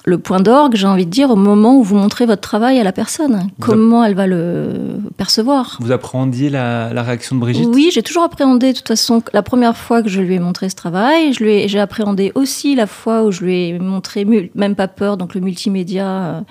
le 0.05 0.17
point 0.17 0.39
d'orgue, 0.39 0.75
j'ai 0.75 0.87
envie 0.87 1.05
de 1.05 1.11
dire, 1.11 1.29
au 1.31 1.35
moment 1.35 1.77
où 1.77 1.83
vous 1.83 1.95
montrez 1.95 2.25
votre 2.25 2.41
travail 2.41 2.79
à 2.79 2.83
la 2.83 2.91
personne. 2.91 3.47
Vous 3.59 3.65
Comment 3.65 4.03
elle 4.03 4.15
va 4.15 4.27
le 4.27 4.69
percevoir. 5.17 5.77
Vous 5.81 5.91
appréhendiez 5.91 6.49
la, 6.49 6.93
la 6.93 7.03
réaction 7.03 7.35
de 7.35 7.41
Brigitte? 7.41 7.67
Oui, 7.73 7.89
j'ai 7.93 8.03
toujours 8.03 8.23
appréhendé, 8.23 8.71
de 8.73 8.77
toute 8.77 8.87
façon, 8.87 9.21
la 9.33 9.43
première 9.43 9.75
fois 9.75 10.01
que 10.01 10.09
je 10.09 10.21
lui 10.21 10.35
ai 10.35 10.39
montré 10.39 10.69
ce 10.69 10.75
travail. 10.75 11.33
Je 11.33 11.43
lui 11.43 11.51
ai- 11.53 11.67
J'ai 11.67 11.79
appréhendé 11.79 12.31
aussi 12.35 12.75
la 12.75 12.87
fois 12.87 13.23
où 13.23 13.31
je 13.31 13.43
lui 13.43 13.69
ai 13.69 13.79
montré 13.79 14.25
Même 14.55 14.75
pas 14.75 14.87
peur, 14.87 15.17
donc 15.17 15.35
le 15.35 15.41
multimédia 15.41 16.07
euh, 16.07 16.41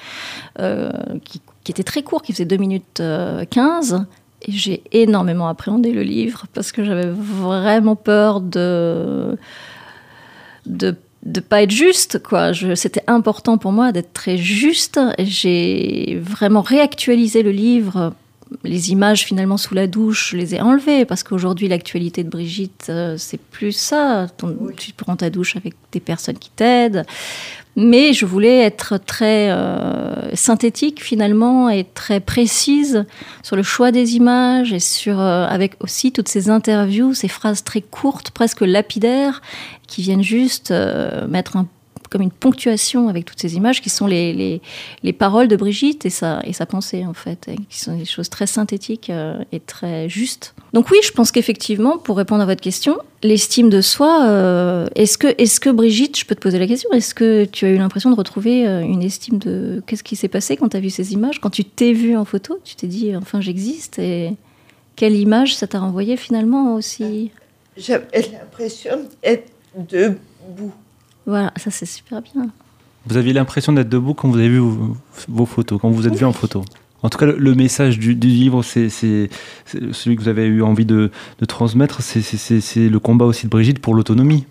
euh, 0.61 0.91
qui, 1.25 1.41
qui 1.65 1.73
était 1.73 1.83
très 1.83 2.03
court, 2.03 2.23
qui 2.23 2.33
faisait 2.33 2.45
2 2.45 2.57
minutes 2.57 3.01
euh, 3.01 3.45
15. 3.51 4.05
Et 4.43 4.53
j'ai 4.53 4.83
énormément 4.93 5.49
appréhendé 5.49 5.93
le 5.93 6.03
livre 6.03 6.45
parce 6.53 6.71
que 6.71 6.85
j'avais 6.85 7.09
vraiment 7.11 7.97
peur 7.97 8.41
de 8.43 9.37
de 10.67 10.97
de 11.25 11.41
pas 11.41 11.63
être 11.63 11.73
juste 11.73 12.23
quoi. 12.23 12.53
C'était 12.77 13.03
important 13.09 13.59
pour 13.59 13.73
moi 13.73 13.91
d'être 13.91 14.13
très 14.13 14.37
juste. 14.37 15.01
J'ai 15.19 16.19
vraiment 16.23 16.61
réactualisé 16.61 17.43
le 17.43 17.51
livre 17.51 18.13
les 18.63 18.93
images 18.93 19.25
finalement 19.25 19.57
sous 19.57 19.75
la 19.75 19.87
douche, 19.87 20.31
je 20.31 20.37
les 20.37 20.55
ai 20.55 20.61
enlevées 20.61 21.05
parce 21.05 21.23
qu'aujourd'hui 21.23 21.69
l'actualité 21.69 22.23
de 22.23 22.29
Brigitte, 22.29 22.87
euh, 22.89 23.17
c'est 23.19 23.41
plus 23.41 23.73
ça. 23.73 24.29
Tu 24.77 24.93
prends 24.93 25.17
ta 25.17 25.31
douche 25.31 25.57
avec 25.57 25.75
des 25.93 26.01
personnes 26.01 26.39
qui 26.39 26.51
t'aident. 26.51 27.05
Mais 27.79 28.15
je 28.15 28.25
voulais 28.25 28.61
être 28.61 28.97
très 28.97 29.51
euh, 29.51 30.35
synthétique 30.35 31.03
finalement 31.03 31.69
et 31.69 31.85
très 31.85 32.21
précise 32.21 33.05
sur 33.43 33.55
le 33.55 33.63
choix 33.63 33.93
des 33.93 34.17
images 34.17 34.73
et 34.73 34.81
sur 34.81 35.21
euh, 35.21 35.47
avec 35.47 35.75
aussi 35.81 36.11
toutes 36.11 36.29
ces 36.29 36.49
interviews, 36.49 37.13
ces 37.13 37.29
phrases 37.29 37.65
très 37.65 37.83
courtes, 37.83 38.31
presque 38.31 38.63
lapidaires, 38.63 39.43
qui 39.87 40.03
viennent 40.03 40.23
juste 40.23 40.73
mettre 41.29 41.57
un 41.57 41.69
comme 42.17 42.23
une 42.23 42.31
ponctuation 42.31 43.11
avec 43.11 43.27
toutes 43.27 43.39
ces 43.39 43.57
images 43.57 43.83
qui 43.83 43.91
sont 43.91 44.07
les, 44.07 44.33
les, 44.33 44.63
les, 45.03 45.13
paroles 45.13 45.49
de 45.49 45.57
Brigitte 45.57 46.07
et 46.07 46.11
sa, 46.11 46.41
et 46.45 46.55
sa 46.55 46.65
pensée, 46.65 47.05
en 47.05 47.13
fait, 47.13 47.51
qui 47.69 47.79
sont 47.79 47.95
des 47.95 48.07
choses 48.07 48.31
très 48.31 48.47
synthétiques 48.47 49.11
euh, 49.11 49.37
et 49.53 49.61
très 49.61 50.09
justes. 50.09 50.55
Donc 50.73 50.91
oui, 50.91 50.97
je 51.05 51.13
pense 51.13 51.31
qu'effectivement, 51.31 51.99
pour 51.99 52.17
répondre 52.17 52.43
à 52.43 52.47
votre 52.47 52.63
question, 52.63 52.97
l'estime 53.23 53.69
de 53.69 53.83
soi, 53.83 54.25
euh, 54.25 54.89
est-ce 54.95 55.19
que, 55.19 55.27
est 55.27 55.59
que 55.59 55.69
Brigitte, 55.69 56.19
je 56.19 56.25
peux 56.25 56.35
te 56.35 56.41
poser 56.41 56.59
la 56.59 56.67
question, 56.67 56.91
est-ce 56.93 57.15
que 57.15 57.45
tu 57.45 57.67
as 57.67 57.69
eu 57.69 57.77
l'impression 57.77 58.11
de 58.11 58.17
retrouver 58.17 58.67
euh, 58.67 58.81
une 58.81 59.03
estime 59.03 59.37
de... 59.37 59.83
Qu'est-ce 59.87 60.03
qui 60.03 60.17
s'est 60.17 60.29
passé 60.29 60.57
quand 60.57 60.71
tu 60.71 60.79
as 60.79 60.81
vu 60.81 60.89
ces 60.89 61.13
images? 61.13 61.39
Quand 61.39 61.51
tu 61.51 61.67
t'es 61.67 61.93
vu 61.93 62.17
en 62.17 62.25
photo, 62.25 62.59
tu 62.65 62.77
t'es 62.77 62.87
dit, 62.87 63.15
enfin, 63.15 63.43
j'existe 63.43 63.99
et 63.99 64.33
quelle 64.97 65.17
image 65.17 65.55
ça 65.55 65.67
t'a 65.67 65.81
renvoyé 65.81 66.17
finalement 66.17 66.77
aussi? 66.77 67.31
J'avais 67.77 68.23
l'impression 68.33 69.07
d'être 69.23 69.51
debout 69.77 70.73
voilà, 71.27 71.53
ça 71.57 71.71
c'est 71.71 71.87
super 71.87 72.23
bien. 72.23 72.49
Vous 73.07 73.17
aviez 73.17 73.33
l'impression 73.33 73.73
d'être 73.73 73.89
debout 73.89 74.15
quand 74.15 74.29
vous 74.29 74.39
avez 74.39 74.49
vu 74.49 74.61
vos, 75.29 75.47
photos, 75.47 75.79
quand 75.81 75.89
vous 75.89 75.97
vous 75.97 76.09
êtes 76.09 76.17
vu 76.17 76.25
en 76.25 76.33
photo 76.33 76.65
en 77.03 77.11
tout 77.11 77.19
cas, 77.19 77.27
le, 77.27 77.55
message 77.55 77.99
du, 77.99 78.15
livre, 78.15 78.63
c'est 78.65 78.89
celui 78.89 80.17
que 80.17 80.23
vous 80.23 80.29
avez 80.29 80.47
eu 80.47 80.63
envie 80.63 80.87
de, 80.87 81.13
de 81.39 81.45
transmettre, 81.45 82.03
c'est 82.03 82.89
le 82.89 82.99
combat 82.99 83.27
aussi 83.27 83.47
de 83.47 83.51
Brigitte 83.51 83.79
pour 83.79 83.95
l'autonomie. 83.95 84.45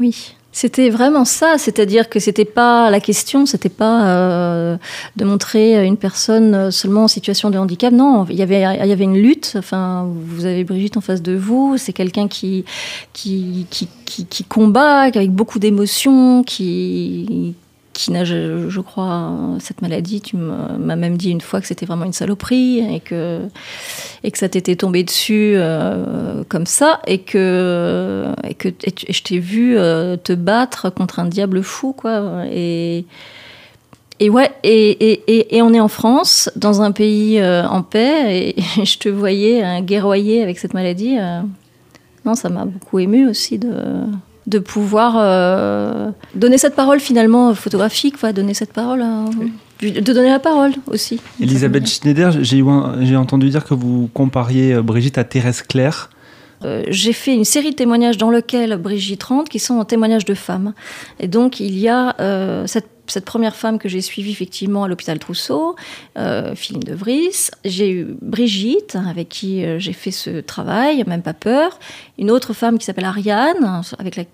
Oui. 0.00 0.36
C'était 0.58 0.88
vraiment 0.88 1.26
ça, 1.26 1.56
c'est-à-dire 1.58 2.08
que 2.08 2.18
c'était 2.18 2.46
pas 2.46 2.88
la 2.88 2.98
question, 2.98 3.44
c'était 3.44 3.68
pas 3.68 4.06
euh, 4.06 4.78
de 5.16 5.26
montrer 5.26 5.84
une 5.84 5.98
personne 5.98 6.70
seulement 6.70 7.04
en 7.04 7.08
situation 7.08 7.50
de 7.50 7.58
handicap. 7.58 7.92
Non, 7.92 8.24
il 8.30 8.36
y 8.36 8.42
avait 8.42 8.62
il 8.62 8.88
y 8.88 8.92
avait 8.92 9.04
une 9.04 9.18
lutte. 9.18 9.52
Enfin, 9.58 10.08
vous 10.10 10.46
avez 10.46 10.64
Brigitte 10.64 10.96
en 10.96 11.02
face 11.02 11.20
de 11.20 11.36
vous, 11.36 11.76
c'est 11.76 11.92
quelqu'un 11.92 12.26
qui 12.26 12.64
qui, 13.12 13.66
qui 13.68 13.86
qui 14.06 14.24
qui 14.24 14.44
combat 14.44 15.00
avec 15.00 15.30
beaucoup 15.30 15.58
d'émotions, 15.58 16.42
qui 16.42 17.54
qui 17.96 18.12
n'a, 18.12 18.24
je, 18.24 18.80
crois, 18.80 19.32
cette 19.58 19.80
maladie. 19.80 20.20
Tu 20.20 20.36
m'as 20.36 20.96
même 20.96 21.16
dit 21.16 21.30
une 21.30 21.40
fois 21.40 21.60
que 21.60 21.66
c'était 21.66 21.86
vraiment 21.86 22.04
une 22.04 22.12
saloperie 22.12 22.78
et 22.94 23.00
que, 23.00 23.40
et 24.22 24.30
que 24.30 24.38
ça 24.38 24.48
t'était 24.48 24.76
tombé 24.76 25.02
dessus 25.02 25.54
euh, 25.56 26.44
comme 26.48 26.66
ça 26.66 27.00
et 27.06 27.18
que, 27.18 28.26
et 28.44 28.54
que 28.54 28.68
je 29.08 29.22
t'ai 29.22 29.38
vu 29.38 29.78
euh, 29.78 30.16
te 30.16 30.34
battre 30.34 30.90
contre 30.90 31.20
un 31.20 31.24
diable 31.24 31.62
fou, 31.62 31.94
quoi. 31.94 32.44
Et, 32.50 33.06
et 34.20 34.30
ouais, 34.30 34.50
et, 34.62 35.62
on 35.62 35.72
est 35.72 35.80
en 35.80 35.88
France, 35.88 36.50
dans 36.54 36.82
un 36.82 36.92
pays 36.92 37.40
euh, 37.40 37.66
en 37.66 37.82
paix, 37.82 38.54
et, 38.56 38.62
je 38.84 38.98
te 38.98 39.08
voyais 39.08 39.80
guerroyer 39.82 40.42
avec 40.42 40.58
cette 40.58 40.74
maladie. 40.74 41.16
non, 42.26 42.34
ça 42.34 42.50
m'a 42.50 42.66
beaucoup 42.66 42.98
ému 42.98 43.26
aussi 43.26 43.58
de, 43.58 43.70
de 44.46 44.58
pouvoir 44.58 45.14
euh, 45.16 46.10
donner 46.34 46.58
cette 46.58 46.76
parole 46.76 47.00
finalement 47.00 47.54
photographique, 47.54 48.14
donner 48.34 48.54
cette 48.54 48.72
parole, 48.72 49.04
de 49.80 50.12
donner 50.12 50.30
la 50.30 50.38
parole 50.38 50.72
aussi. 50.86 51.20
Elisabeth 51.40 51.86
Schneider, 51.86 52.32
j'ai 52.42 53.16
entendu 53.16 53.50
dire 53.50 53.64
que 53.64 53.74
vous 53.74 54.08
compariez 54.14 54.74
euh, 54.74 54.82
Brigitte 54.82 55.18
à 55.18 55.24
Thérèse 55.24 55.62
Claire. 55.62 56.10
Euh, 56.64 56.84
j'ai 56.88 57.12
fait 57.12 57.34
une 57.34 57.44
série 57.44 57.70
de 57.70 57.76
témoignages 57.76 58.16
dans 58.16 58.30
lesquels 58.30 58.76
Brigitte 58.76 59.24
rentre, 59.24 59.50
qui 59.50 59.58
sont 59.58 59.84
témoignages 59.84 60.24
de 60.24 60.34
femmes. 60.34 60.72
Et 61.20 61.28
donc 61.28 61.60
il 61.60 61.78
y 61.78 61.88
a 61.88 62.14
cette 62.66 62.95
cette 63.10 63.24
première 63.24 63.56
femme 63.56 63.78
que 63.78 63.88
j'ai 63.88 64.00
suivie 64.00 64.32
effectivement 64.32 64.84
à 64.84 64.88
l'hôpital 64.88 65.18
Trousseau, 65.18 65.76
euh, 66.18 66.54
Philippe 66.54 66.84
de 66.84 66.94
Vries. 66.94 67.50
J'ai 67.64 67.90
eu 67.90 68.16
Brigitte, 68.20 68.96
avec 68.96 69.28
qui 69.28 69.64
j'ai 69.78 69.92
fait 69.92 70.10
ce 70.10 70.40
travail, 70.40 71.04
même 71.06 71.22
pas 71.22 71.34
peur. 71.34 71.78
Une 72.18 72.30
autre 72.30 72.52
femme 72.52 72.78
qui 72.78 72.84
s'appelle 72.84 73.04
Ariane, 73.04 73.82
avec 73.98 74.16
la 74.16 74.24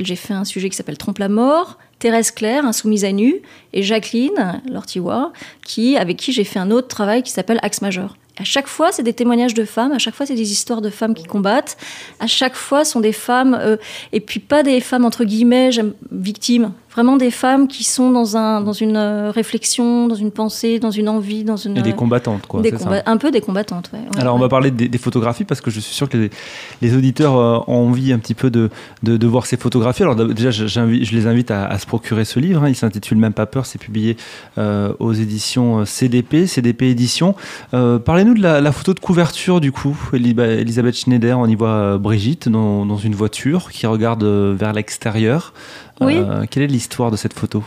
j'ai 0.00 0.16
fait 0.16 0.34
un 0.34 0.44
sujet 0.44 0.70
qui 0.70 0.76
s'appelle 0.76 0.98
Trompe 0.98 1.18
la 1.18 1.28
mort, 1.28 1.78
Thérèse 1.98 2.30
Claire, 2.30 2.64
Insoumise 2.64 3.04
à 3.04 3.12
nu, 3.12 3.42
et 3.72 3.82
Jacqueline 3.82 4.60
Lortiwa, 4.70 5.32
qui, 5.64 5.96
avec 5.96 6.16
qui 6.16 6.32
j'ai 6.32 6.44
fait 6.44 6.58
un 6.58 6.70
autre 6.70 6.88
travail 6.88 7.22
qui 7.22 7.30
s'appelle 7.30 7.58
Axe 7.62 7.82
majeur. 7.82 8.16
À 8.38 8.44
chaque 8.44 8.66
fois, 8.66 8.92
c'est 8.92 9.02
des 9.02 9.12
témoignages 9.12 9.52
de 9.52 9.64
femmes, 9.64 9.92
à 9.92 9.98
chaque 9.98 10.14
fois, 10.14 10.24
c'est 10.24 10.34
des 10.34 10.52
histoires 10.52 10.80
de 10.80 10.88
femmes 10.88 11.14
qui 11.14 11.24
combattent, 11.24 11.76
à 12.18 12.26
chaque 12.26 12.54
fois, 12.54 12.84
sont 12.84 13.00
des 13.00 13.12
femmes, 13.12 13.54
euh, 13.60 13.76
et 14.12 14.20
puis 14.20 14.40
pas 14.40 14.62
des 14.62 14.80
femmes 14.80 15.04
entre 15.04 15.24
guillemets 15.24 15.70
victimes, 16.10 16.72
vraiment 16.92 17.16
des 17.16 17.30
femmes 17.30 17.68
qui 17.68 17.84
sont 17.84 18.10
dans, 18.10 18.36
un, 18.36 18.60
dans 18.60 18.72
une 18.72 18.96
euh, 18.96 19.30
réflexion, 19.30 20.08
dans 20.08 20.14
une 20.14 20.30
pensée, 20.30 20.78
dans 20.78 20.90
une 20.90 21.08
envie, 21.08 21.42
dans 21.42 21.56
une... 21.56 21.78
Et 21.78 21.82
des 21.82 21.94
combattantes, 21.94 22.46
quoi. 22.46 22.62
Un 23.06 23.16
peu 23.16 23.30
des 23.30 23.40
combattantes, 23.40 23.90
ouais. 23.92 24.00
Alors, 24.18 24.36
on 24.36 24.38
va 24.38 24.48
parler 24.48 24.70
des, 24.70 24.98
photographies, 24.98 25.44
parce 25.44 25.60
que 25.60 25.70
je 25.70 25.80
suis 25.80 25.94
sûr 25.94 26.08
que 26.08 26.28
les, 26.82 26.96
auditeurs 26.96 27.36
euh, 27.36 27.58
ont 27.66 27.88
envie 27.88 28.12
un 28.12 28.18
petit 28.18 28.34
peu 28.34 28.50
de, 28.50 28.68
de, 29.02 29.26
voir 29.26 29.46
ces 29.46 29.56
photographies. 29.56 30.02
Alors, 30.02 30.16
déjà, 30.16 30.50
je 30.50 31.14
les 31.14 31.26
invite 31.26 31.50
à, 31.50 31.78
se 31.78 31.86
procurer 31.86 32.24
ce 32.24 32.38
livre. 32.38 32.62
Hein. 32.62 32.68
Il 32.68 32.76
s'intitule 32.76 33.18
Même 33.18 33.32
pas 33.32 33.46
peur. 33.46 33.66
C'est 33.66 33.78
publié 33.78 34.16
euh, 34.58 34.92
aux 34.98 35.12
éditions 35.12 35.84
CDP, 35.84 36.46
CDP 36.46 36.82
Éditions. 36.90 37.34
Parlez-nous 37.70 38.34
de 38.34 38.42
la, 38.42 38.72
photo 38.72 38.92
de 38.92 39.00
couverture, 39.00 39.60
du 39.60 39.72
coup. 39.72 39.98
Elisabeth 40.12 40.96
Schneider, 40.96 41.38
on 41.38 41.46
y 41.46 41.54
voit 41.54 41.98
Brigitte 41.98 42.48
dans, 42.48 42.84
dans 42.84 42.98
une 42.98 43.14
voiture 43.14 43.70
qui 43.70 43.86
regarde 43.86 44.24
vers 44.24 44.72
l'extérieur. 44.72 45.52
Oui. 46.04 46.16
Euh, 46.18 46.44
quelle 46.50 46.64
est 46.64 46.68
l'histoire 46.68 47.10
de 47.10 47.16
cette 47.16 47.32
photo? 47.32 47.62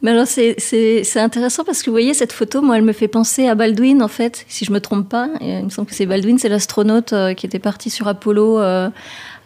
Mais 0.00 0.12
alors 0.12 0.26
c'est 0.26 1.16
intéressant 1.16 1.64
parce 1.64 1.82
que 1.82 1.90
vous 1.90 1.94
voyez 1.94 2.14
cette 2.14 2.32
photo, 2.32 2.62
moi 2.62 2.76
elle 2.76 2.84
me 2.84 2.92
fait 2.92 3.08
penser 3.08 3.48
à 3.48 3.56
Baldwin 3.56 4.00
en 4.00 4.08
fait, 4.08 4.44
si 4.46 4.64
je 4.64 4.70
me 4.70 4.80
trompe 4.80 5.08
pas. 5.08 5.28
Il 5.40 5.64
me 5.64 5.70
semble 5.70 5.88
que 5.88 5.94
c'est 5.94 6.06
Baldwin, 6.06 6.38
c'est 6.38 6.48
l'astronaute 6.48 7.12
euh, 7.12 7.34
qui 7.34 7.46
était 7.46 7.58
parti 7.58 7.90
sur 7.90 8.06
Apollo 8.06 8.60
euh, 8.60 8.90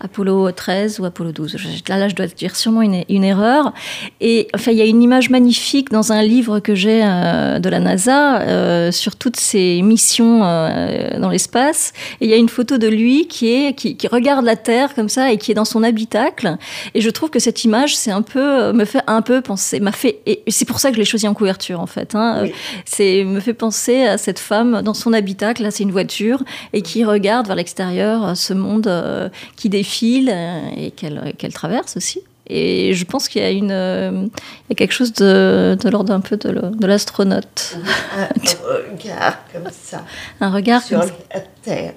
Apollo 0.02 0.50
13 0.50 0.98
ou 0.98 1.04
Apollo 1.04 1.30
12. 1.32 1.56
Là, 1.88 1.96
là 1.96 2.08
je 2.08 2.16
dois 2.16 2.26
dire 2.26 2.56
sûrement 2.56 2.82
une, 2.82 3.04
une, 3.08 3.22
erreur. 3.22 3.72
Et 4.20 4.48
enfin, 4.52 4.72
il 4.72 4.78
y 4.78 4.82
a 4.82 4.84
une 4.84 5.00
image 5.00 5.30
magnifique 5.30 5.90
dans 5.90 6.12
un 6.12 6.22
livre 6.22 6.58
que 6.58 6.74
j'ai 6.74 7.02
euh, 7.04 7.60
de 7.60 7.68
la 7.68 7.78
NASA 7.78 8.40
euh, 8.40 8.90
sur 8.90 9.14
toutes 9.14 9.36
ces 9.36 9.80
missions 9.82 10.40
euh, 10.42 11.20
dans 11.20 11.30
l'espace. 11.30 11.92
Et 12.20 12.24
il 12.24 12.30
y 12.30 12.34
a 12.34 12.36
une 12.36 12.48
photo 12.48 12.78
de 12.78 12.88
lui 12.88 13.28
qui 13.28 13.48
est 13.48 13.74
qui, 13.74 13.96
qui, 13.96 14.08
regarde 14.08 14.44
la 14.44 14.56
Terre 14.56 14.94
comme 14.94 15.08
ça 15.08 15.32
et 15.32 15.38
qui 15.38 15.52
est 15.52 15.54
dans 15.54 15.64
son 15.64 15.84
habitacle. 15.84 16.56
Et 16.94 17.00
je 17.00 17.08
trouve 17.08 17.30
que 17.30 17.38
cette 17.38 17.64
image, 17.64 17.96
c'est 17.96 18.10
un 18.10 18.22
peu 18.22 18.72
me 18.72 18.84
fait 18.84 19.02
un 19.06 19.22
peu 19.22 19.40
penser, 19.40 19.78
m'a 19.78 19.92
fait. 19.92 20.18
Et 20.26 20.42
c'est 20.48 20.64
pour 20.64 20.80
ça 20.80 20.88
que 20.88 20.96
je 20.96 21.00
l'ai 21.00 21.06
choisi 21.06 21.28
en 21.28 21.34
couverture 21.34 21.78
en 21.78 21.86
fait. 21.86 22.16
Hein. 22.16 22.46
C'est 22.84 23.22
me 23.22 23.38
fait 23.38 23.54
penser 23.54 24.02
à 24.02 24.18
cette 24.18 24.40
femme 24.40 24.82
dans 24.82 24.94
son 24.94 25.12
habitacle. 25.12 25.62
Là, 25.62 25.70
c'est 25.70 25.84
une 25.84 25.92
voiture 25.92 26.42
et 26.72 26.82
qui 26.82 27.04
regarde 27.04 27.46
vers 27.46 27.56
l'extérieur 27.56 28.36
ce 28.36 28.52
monde 28.52 29.30
qui 29.54 29.68
défile 29.68 29.91
euh, 30.02 30.60
et 30.76 30.90
qu'elle 30.90 31.52
traverse 31.52 31.96
aussi. 31.96 32.20
Et 32.48 32.92
je 32.94 33.04
pense 33.04 33.28
qu'il 33.28 33.40
y 33.40 33.44
a 33.44 33.50
une, 33.50 33.70
euh, 33.70 34.10
il 34.12 34.70
y 34.70 34.72
a 34.72 34.74
quelque 34.74 34.92
chose 34.92 35.12
de, 35.12 35.76
de 35.80 35.88
l'ordre 35.88 36.12
un 36.12 36.20
peu 36.20 36.36
de 36.36 36.86
l'astronaute. 36.86 37.76
Un, 38.16 38.28
regard 38.94 39.38
comme 39.52 39.70
ça. 39.70 40.04
Un 40.40 40.50
regard 40.50 40.82
sur 40.82 40.98
la 40.98 41.40
Terre. 41.62 41.94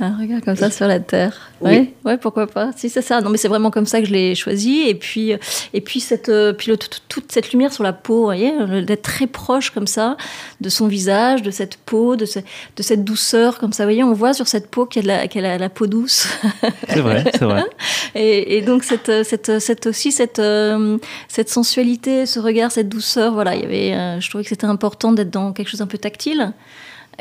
Un 0.00 0.16
regard 0.16 0.40
comme 0.40 0.56
ça 0.56 0.70
sur 0.70 0.86
la 0.86 0.98
terre. 0.98 1.50
Oui, 1.60 1.92
ouais, 2.06 2.16
pourquoi 2.16 2.46
pas. 2.46 2.70
Si 2.74 2.88
c'est 2.88 3.02
ça. 3.02 3.20
Non, 3.20 3.28
mais 3.28 3.36
c'est 3.36 3.48
vraiment 3.48 3.70
comme 3.70 3.84
ça 3.84 4.00
que 4.00 4.06
je 4.06 4.12
l'ai 4.12 4.34
choisi. 4.34 4.88
Et 4.88 4.94
puis, 4.94 5.34
euh, 5.34 5.36
et 5.74 5.82
puis 5.82 6.00
cette, 6.00 6.30
euh, 6.30 6.54
puis 6.54 6.72
toute 7.08 7.30
cette 7.30 7.52
lumière 7.52 7.70
sur 7.70 7.84
la 7.84 7.92
peau, 7.92 8.16
vous 8.16 8.24
voyez, 8.24 8.50
euh, 8.58 8.82
d'être 8.82 9.02
très 9.02 9.26
proche 9.26 9.70
comme 9.70 9.86
ça 9.86 10.16
de 10.62 10.68
son 10.70 10.86
visage, 10.86 11.42
de 11.42 11.50
cette 11.50 11.76
peau, 11.76 12.16
de, 12.16 12.24
de 12.24 12.82
cette 12.82 13.04
douceur 13.04 13.58
comme 13.58 13.74
ça. 13.74 13.82
Vous 13.82 13.88
voyez, 13.88 14.02
on 14.02 14.14
voit 14.14 14.32
sur 14.32 14.48
cette 14.48 14.70
peau 14.70 14.86
qu'elle 14.86 15.10
a, 15.10 15.20
a, 15.20 15.58
la 15.58 15.68
peau 15.68 15.86
douce. 15.86 16.28
C'est 16.88 17.00
vrai, 17.00 17.24
c'est 17.32 17.44
vrai. 17.44 17.64
Et, 18.14 18.56
et, 18.56 18.62
donc 18.62 18.82
cette, 18.82 19.24
cette, 19.24 19.60
cette 19.60 19.86
aussi 19.86 20.10
cette, 20.10 20.42
cette 21.28 21.48
sensualité, 21.48 22.26
ce 22.26 22.40
regard, 22.40 22.72
cette 22.72 22.88
douceur. 22.88 23.34
Voilà, 23.34 23.54
il 23.54 23.62
y 23.62 23.64
avait. 23.64 24.20
je 24.20 24.28
trouvais 24.28 24.42
que 24.42 24.48
c'était 24.48 24.66
important 24.66 25.12
d'être 25.12 25.30
dans 25.30 25.52
quelque 25.52 25.68
chose 25.68 25.80
un 25.80 25.86
peu 25.86 25.98
tactile. 25.98 26.52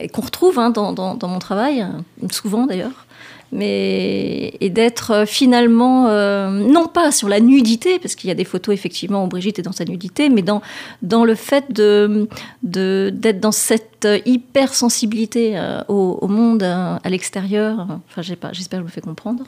Qu'on 0.08 0.22
retrouve 0.22 0.60
hein, 0.60 0.70
dans, 0.70 0.94
dans- 0.94 1.28
mon 1.28 1.40
travail, 1.40 1.86
souvent 2.32 2.66
d'ailleurs, 2.66 3.06
mais 3.52 4.54
et 4.62 4.70
d'être 4.70 5.12
euh, 5.12 5.26
finalement 5.26 6.08
euh, 6.08 6.50
non 6.50 6.88
pas 6.88 7.12
sur 7.12 7.30
la 7.30 7.40
nudité, 7.40 8.00
parce 8.00 8.16
qu'il 8.16 8.28
y 8.28 8.32
a 8.32 8.36
des 8.36 8.46
photos 8.46 8.74
effectivement 8.74 9.24
où 9.24 9.28
Brigitte 9.28 9.60
est 9.60 9.64
dans 9.64 9.72
sa 9.72 9.86
nudité, 9.86 10.30
mais 10.30 10.44
dans 10.44 11.26
le 11.26 11.36
fait 11.36 11.66
d'être 11.72 13.40
dans 13.40 13.52
cette 13.52 14.06
euh, 14.06 14.20
hypersensibilité 14.26 15.60
au, 15.88 16.28
monde, 16.28 16.64
à 16.64 17.10
l'extérieur. 17.10 17.88
Enfin, 18.10 18.22
j'espère 18.22 18.52
que 18.52 18.58
je 18.58 18.82
me 18.84 18.88
fais 18.88 19.02
comprendre. 19.02 19.44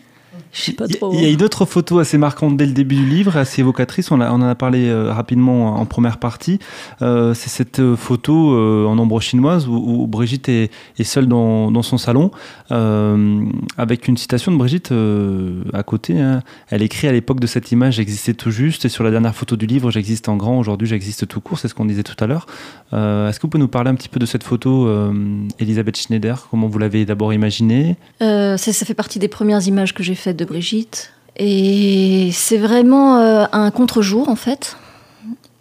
Je 0.54 0.62
sais 0.62 0.72
pas 0.74 0.86
Il 0.88 0.92
y 0.94 0.96
a- 0.96 0.98
trop. 0.98 1.14
il 1.14 1.22
y 1.22 1.26
a 1.26 1.30
une 1.30 1.44
autre 1.44 1.66
photo 1.66 2.00
assez 2.00 2.18
marquante 2.18 2.56
dès 2.58 2.66
le 2.66 2.72
début 2.74 2.96
du 2.96 3.06
livre, 3.06 3.36
assez 3.38 3.62
évocatrice. 3.62 4.12
On, 4.12 4.22
en 4.22 4.42
a 4.42 4.56
parlé 4.56 4.88
euh, 4.88 5.12
rapidement 5.12 5.76
en 5.76 5.86
première 5.86 6.18
partie. 6.18 6.60
Euh, 7.02 7.34
c'est 7.34 7.50
cette 7.50 7.80
euh, 7.80 7.96
photo 7.96 8.54
euh, 8.54 8.86
en 8.86 8.98
ombre 9.00 9.20
chinoise 9.22 9.68
où, 9.68 9.74
où 9.74 10.08
Brigitte 10.08 10.48
est, 10.50 10.72
est 10.98 11.04
seule 11.04 11.28
dans, 11.28 11.70
dans 11.72 11.82
son 11.84 11.98
salon, 11.98 12.32
euh, 12.72 13.46
avec 13.78 14.08
une 14.08 14.18
citation 14.18 14.52
de 14.52 14.58
Brigitte 14.58 14.92
euh, 14.92 15.64
à 15.74 15.84
côté. 15.84 16.20
hein. 16.20 16.42
Elle 16.70 16.82
écrit 16.82 17.08
à 17.08 17.12
l'époque 17.12 17.40
de 17.40 17.48
cette 17.48 17.72
image, 17.72 17.96
j'existais 17.96 18.34
tout 18.34 18.52
juste, 18.52 18.86
et 18.86 18.90
sur 18.90 19.04
la 19.04 19.12
dernière 19.12 19.36
photo 19.36 19.56
du 19.56 19.66
livre, 19.66 19.92
j'existe 19.92 20.30
en 20.30 20.38
grand. 20.38 20.58
Aujourd'hui, 20.60 20.88
j'existe 20.88 21.28
tout 21.28 21.42
court. 21.42 21.60
C'est 21.60 21.68
ce 21.68 21.74
qu'on 21.74 21.86
disait 21.86 22.04
tout 22.04 22.22
à 22.24 22.28
l'heure. 22.28 22.46
Euh, 22.94 23.30
Est-ce 23.30 23.40
que 23.40 23.44
vous 23.44 23.50
pouvez 23.50 23.62
nous 23.62 23.68
parler 23.68 23.90
un 23.90 23.96
petit 23.96 24.10
peu 24.10 24.20
de 24.20 24.26
cette 24.26 24.44
photo, 24.44 24.88
euh, 24.88 25.14
Elisabeth 25.60 25.98
Schneider? 25.98 26.48
Comment 26.50 26.68
vous 26.68 26.80
l'avez 26.80 27.06
d'abord 27.06 27.34
imaginée? 27.34 27.96
Euh, 28.22 28.58
ça, 28.58 28.72
ça 28.74 28.86
fait 28.86 28.94
partie 28.94 29.20
des 29.20 29.28
premières 29.28 29.66
images 29.68 29.94
que 29.94 30.04
j'ai 30.04 30.16
faites 30.22 30.38
de 30.38 30.46
Brigitte. 30.46 31.12
Et 31.38 32.30
c'est 32.34 32.58
vraiment 32.58 33.18
euh, 33.18 33.46
un 33.52 33.72
contre-jour, 33.72 34.30
en 34.30 34.36
fait. 34.36 34.78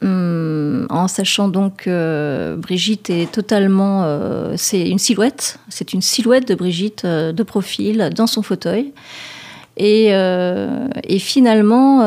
Hum, 0.02 0.86
en 0.88 1.08
sachant 1.08 1.48
donc 1.48 1.84
que 1.84 2.56
Brigitte 2.58 3.10
est 3.10 3.30
totalement. 3.30 4.02
euh, 4.04 4.54
c'est 4.56 4.88
une 4.88 4.98
silhouette. 4.98 5.58
C'est 5.68 5.92
une 5.92 6.02
silhouette 6.02 6.48
de 6.48 6.54
Brigitte 6.54 7.04
euh, 7.04 7.32
de 7.32 7.42
profil 7.42 8.10
dans 8.14 8.26
son 8.26 8.42
fauteuil. 8.42 8.92
Et, 9.76 10.08
et 10.08 11.18
finalement, 11.18 12.02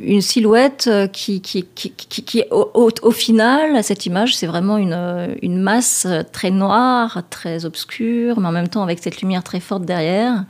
une 0.00 0.20
silhouette 0.20 0.90
qui, 1.12 1.40
qui, 1.40 1.66
qui, 1.74 1.92
qui, 1.92 2.22
qui 2.22 2.44
au, 2.50 2.70
au, 2.74 2.90
au 3.02 3.10
final, 3.10 3.82
cette 3.82 4.06
image, 4.06 4.36
c'est 4.36 4.46
vraiment 4.46 4.76
une, 4.78 5.36
une 5.42 5.60
masse 5.60 6.06
très 6.32 6.50
noire, 6.50 7.22
très 7.30 7.64
obscure, 7.64 8.40
mais 8.40 8.48
en 8.48 8.52
même 8.52 8.68
temps 8.68 8.82
avec 8.82 8.98
cette 9.00 9.20
lumière 9.20 9.42
très 9.42 9.60
forte 9.60 9.84
derrière. 9.84 10.44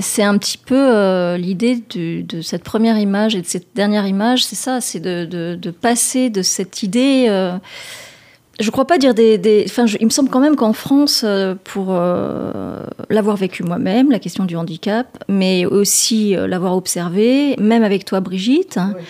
C'est 0.00 0.22
un 0.22 0.38
petit 0.38 0.58
peu 0.58 0.74
euh, 0.76 1.36
l'idée 1.36 1.82
de, 1.94 2.40
cette 2.40 2.64
première 2.64 2.98
image 2.98 3.34
et 3.34 3.42
de 3.42 3.46
cette 3.46 3.74
dernière 3.74 4.06
image, 4.06 4.44
c'est 4.44 4.56
ça, 4.56 4.80
c'est 4.80 5.00
de, 5.00 5.26
de, 5.54 5.70
passer 5.70 6.30
de 6.30 6.42
cette 6.42 6.82
idée. 6.82 7.26
Euh, 7.28 7.58
je 8.62 8.68
ne 8.68 8.72
crois 8.72 8.86
pas 8.86 8.98
dire 8.98 9.14
des. 9.14 9.38
des 9.38 9.64
enfin, 9.66 9.86
je, 9.86 9.96
il 10.00 10.06
me 10.06 10.10
semble 10.10 10.30
quand 10.30 10.40
même 10.40 10.56
qu'en 10.56 10.72
France, 10.72 11.22
euh, 11.24 11.54
pour 11.64 11.88
euh, 11.90 12.80
l'avoir 13.10 13.36
vécu 13.36 13.62
moi-même, 13.62 14.10
la 14.10 14.18
question 14.18 14.44
du 14.44 14.56
handicap, 14.56 15.06
mais 15.28 15.66
aussi 15.66 16.36
euh, 16.36 16.46
l'avoir 16.46 16.76
observé, 16.76 17.56
même 17.58 17.82
avec 17.82 18.04
toi, 18.04 18.20
Brigitte. 18.20 18.78
Hein, 18.78 18.94
oui. 18.96 19.02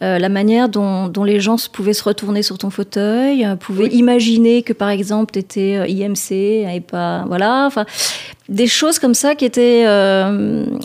Euh, 0.00 0.20
la 0.20 0.28
manière 0.28 0.68
dont, 0.68 1.08
dont, 1.08 1.24
les 1.24 1.40
gens 1.40 1.56
pouvaient 1.72 1.92
se 1.92 2.04
retourner 2.04 2.42
sur 2.44 2.56
ton 2.56 2.70
fauteuil, 2.70 3.44
pouvaient 3.58 3.88
oui. 3.88 3.96
imaginer 3.96 4.62
que 4.62 4.72
par 4.72 4.90
exemple 4.90 5.32
tu 5.32 5.40
étais 5.40 5.90
IMC 5.90 6.30
et 6.30 6.80
pas 6.80 7.24
voilà, 7.26 7.64
enfin 7.66 7.84
des 8.48 8.68
choses 8.68 9.00
comme 9.00 9.14
ça 9.14 9.34
qui 9.34 9.44
étaient 9.44 9.86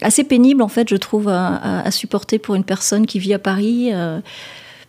assez 0.02 0.24
pénibles 0.24 0.64
en 0.64 0.68
fait, 0.68 0.90
je 0.90 0.96
trouve 0.96 1.30
à, 1.30 1.46
à, 1.46 1.88
à, 1.88 1.92
supporter 1.92 2.40
pour 2.40 2.56
une 2.56 2.64
personne 2.64 3.06
qui 3.06 3.20
vit 3.20 3.36
à 3.36 3.40
Paris. 3.40 3.92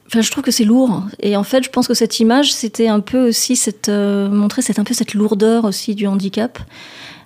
Euh. 0.05 0.09
Enfin, 0.09 0.21
je 0.21 0.31
trouve 0.31 0.45
que 0.45 0.51
c'est 0.51 0.65
lourd. 0.65 1.03
Et 1.21 1.37
en 1.37 1.45
fait, 1.45 1.65
je 1.65 1.71
pense 1.71 1.89
que 1.89 1.95
cette 1.95 2.21
image, 2.21 2.53
c'était 2.53 2.89
un 2.89 3.01
peu 3.01 3.29
aussi 3.29 3.57
cette 3.57 3.89
euh, 3.89 4.29
montrer 4.29 4.63
cette 4.63 4.79
un 4.79 4.85
peu 4.85 4.95
cette 4.95 5.15
lourdeur 5.15 5.65
aussi 5.65 5.95
du 5.95 6.07
handicap 6.07 6.59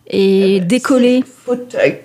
et 0.09 0.61
ben, 0.61 0.69
décoller. 0.69 1.25
Fauteuil. 1.45 2.01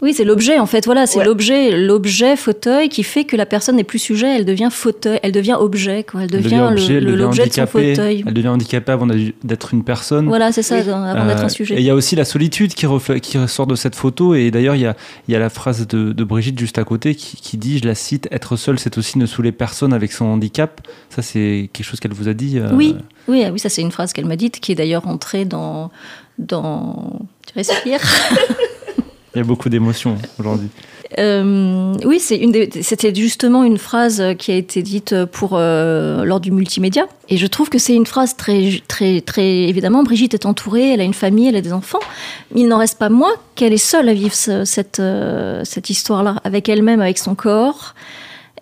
Oui, 0.00 0.14
c'est 0.14 0.24
l'objet 0.24 0.58
en 0.58 0.66
fait. 0.66 0.86
Voilà, 0.86 1.06
c'est 1.06 1.18
ouais. 1.18 1.24
l'objet, 1.24 1.76
l'objet 1.76 2.36
fauteuil 2.36 2.88
qui 2.88 3.02
fait 3.02 3.24
que 3.24 3.36
la 3.36 3.46
personne 3.46 3.76
n'est 3.76 3.84
plus 3.84 3.98
sujet, 3.98 4.36
elle 4.36 4.44
devient 4.44 4.68
fauteuil, 4.70 5.18
elle 5.22 5.32
devient 5.32 5.56
objet, 5.58 6.04
quoi. 6.04 6.22
Elle 6.22 6.30
devient, 6.30 6.66
elle 6.70 6.76
devient 6.76 7.00
le, 7.00 7.16
l'objet 7.16 7.46
de 7.46 7.52
son 7.52 7.66
fauteuil. 7.66 8.24
Elle 8.26 8.32
devient 8.32 8.48
handicapée 8.48 8.92
avant 8.92 9.06
d'être 9.06 9.74
une 9.74 9.84
personne. 9.84 10.26
Voilà, 10.26 10.52
c'est 10.52 10.62
ça, 10.62 10.76
oui. 10.76 10.82
avant 10.82 11.04
euh, 11.04 11.26
d'être 11.26 11.44
un 11.44 11.48
sujet. 11.48 11.74
Et 11.74 11.80
il 11.80 11.84
y 11.84 11.90
a 11.90 11.94
aussi 11.94 12.16
la 12.16 12.24
solitude 12.24 12.74
qui, 12.74 12.86
reflète, 12.86 13.20
qui 13.20 13.38
ressort 13.38 13.66
de 13.66 13.74
cette 13.74 13.96
photo. 13.96 14.34
Et 14.34 14.50
d'ailleurs, 14.50 14.76
il 14.76 14.82
y 14.82 14.86
a, 14.86 14.96
il 15.26 15.32
y 15.32 15.36
a 15.36 15.40
la 15.40 15.50
phrase 15.50 15.86
de, 15.86 16.12
de 16.12 16.24
Brigitte 16.24 16.58
juste 16.58 16.78
à 16.78 16.84
côté 16.84 17.14
qui, 17.14 17.36
qui, 17.36 17.58
dit, 17.58 17.78
je 17.78 17.86
la 17.86 17.94
cite, 17.94 18.28
être 18.30 18.56
seule, 18.56 18.78
c'est 18.78 18.96
aussi 18.98 19.18
ne 19.18 19.26
saouler 19.26 19.52
personne 19.52 19.92
avec 19.92 20.12
son 20.12 20.24
handicap. 20.24 20.80
Ça, 21.10 21.22
c'est 21.22 21.68
quelque 21.72 21.86
chose 21.86 22.00
qu'elle 22.00 22.14
vous 22.14 22.28
a 22.28 22.34
dit. 22.34 22.58
Euh... 22.58 22.70
Oui, 22.72 22.96
oui, 23.28 23.44
oui, 23.50 23.58
ça 23.58 23.68
c'est 23.68 23.82
une 23.82 23.92
phrase 23.92 24.12
qu'elle 24.12 24.26
m'a 24.26 24.36
dite, 24.36 24.60
qui 24.60 24.72
est 24.72 24.76
d'ailleurs 24.76 25.06
entrée 25.06 25.44
dans, 25.44 25.90
dans. 26.38 27.20
Tu 27.46 27.54
respires. 27.54 28.00
Il 29.34 29.38
y 29.38 29.40
a 29.40 29.44
beaucoup 29.44 29.68
d'émotions 29.68 30.16
aujourd'hui. 30.38 30.68
Euh, 31.18 31.94
oui, 32.04 32.20
c'était 32.20 33.14
justement 33.14 33.64
une 33.64 33.78
phrase 33.78 34.22
qui 34.38 34.52
a 34.52 34.56
été 34.56 34.82
dite 34.82 35.24
pour 35.26 35.52
euh, 35.54 36.24
lors 36.24 36.40
du 36.40 36.50
multimédia, 36.50 37.06
et 37.28 37.36
je 37.38 37.46
trouve 37.46 37.70
que 37.70 37.78
c'est 37.78 37.94
une 37.94 38.06
phrase 38.06 38.36
très, 38.36 38.82
très, 38.88 39.20
très 39.20 39.68
évidemment. 39.68 40.02
Brigitte 40.02 40.34
est 40.34 40.46
entourée, 40.46 40.92
elle 40.92 41.00
a 41.00 41.04
une 41.04 41.14
famille, 41.14 41.48
elle 41.48 41.56
a 41.56 41.60
des 41.62 41.72
enfants. 41.72 42.00
Mais 42.54 42.62
il 42.62 42.68
n'en 42.68 42.78
reste 42.78 42.98
pas 42.98 43.08
moins 43.08 43.32
qu'elle 43.54 43.72
est 43.72 43.78
seule 43.78 44.08
à 44.08 44.14
vivre 44.14 44.34
ce, 44.34 44.64
cette 44.64 45.00
euh, 45.00 45.62
cette 45.64 45.88
histoire-là 45.88 46.40
avec 46.44 46.68
elle-même, 46.68 47.00
avec 47.00 47.18
son 47.18 47.34
corps 47.34 47.94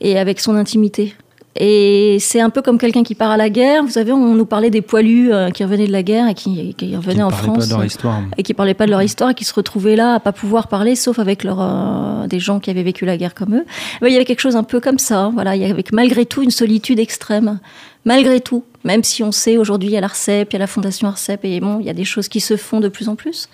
et 0.01 0.19
avec 0.19 0.41
son 0.41 0.57
intimité. 0.57 1.15
Et 1.59 2.19
c'est 2.21 2.41
un 2.41 2.51
peu 2.51 2.63
comme 2.63 2.79
quelqu'un 2.79 3.03
qui 3.03 3.15
part 3.15 3.31
à 3.31 3.37
la 3.37 3.51
guerre. 3.51 3.83
Vous 3.83 3.91
savez, 3.91 4.13
on 4.13 4.35
nous 4.35 4.47
parlait 4.47 4.71
des 4.71 4.83
poilus 4.83 5.33
euh, 5.33 5.51
qui 5.51 5.65
revenaient 5.65 5.87
de 5.87 5.93
la 5.93 6.03
guerre 6.03 6.29
et 6.29 6.35
qui, 6.35 6.75
qui 6.75 6.97
revenaient 6.97 7.15
qui 7.17 7.23
en 7.23 7.31
France. 7.31 7.59
Pas 7.59 7.67
de 7.67 7.71
leur 7.71 7.85
histoire. 7.85 8.23
Et 8.37 8.43
qui 8.43 8.55
parlaient 8.55 8.75
pas 8.75 8.87
de 8.87 8.91
leur 8.91 9.03
histoire 9.03 9.31
et 9.31 9.35
qui 9.35 9.45
se 9.45 9.55
retrouvaient 9.55 9.97
là 9.97 10.15
à 10.15 10.21
pas 10.21 10.33
pouvoir 10.33 10.69
parler, 10.69 10.95
sauf 10.95 11.19
avec 11.19 11.45
leur, 11.45 11.59
euh, 11.61 12.27
des 12.27 12.41
gens 12.41 12.61
qui 12.61 12.71
avaient 12.71 12.83
vécu 12.83 13.05
la 13.05 13.17
guerre 13.17 13.35
comme 13.35 13.55
eux. 13.55 13.65
Mais 14.03 14.11
il 14.11 14.13
y 14.13 14.17
avait 14.17 14.25
quelque 14.25 14.41
chose 14.41 14.57
un 14.57 14.65
peu 14.65 14.81
comme 14.81 14.99
ça. 14.99 15.31
Voilà, 15.33 15.57
il 15.57 15.63
y 15.63 15.65
avait 15.65 15.85
malgré 15.93 16.27
tout 16.27 16.43
une 16.43 16.51
solitude 16.51 16.99
extrême. 16.99 17.59
Malgré 18.05 18.41
tout, 18.41 18.63
même 18.85 19.03
si 19.03 19.25
on 19.25 19.33
sait 19.33 19.57
aujourd'hui 19.57 19.89
il 19.89 19.93
y 19.93 19.97
a 19.97 20.01
l'ARCEP, 20.01 20.53
il 20.53 20.55
y 20.55 20.57
a 20.57 20.61
la 20.61 20.69
Fondation 20.69 21.09
ARCEP 21.09 21.45
et 21.45 21.59
bon, 21.61 21.81
il 21.81 21.87
y 21.87 21.91
a 21.91 21.95
des 21.95 22.05
choses 22.05 22.29
qui 22.29 22.41
se 22.41 22.57
font 22.57 22.79
de 22.81 22.89
plus 22.89 23.09
en 23.09 23.17
plus. 23.17 23.49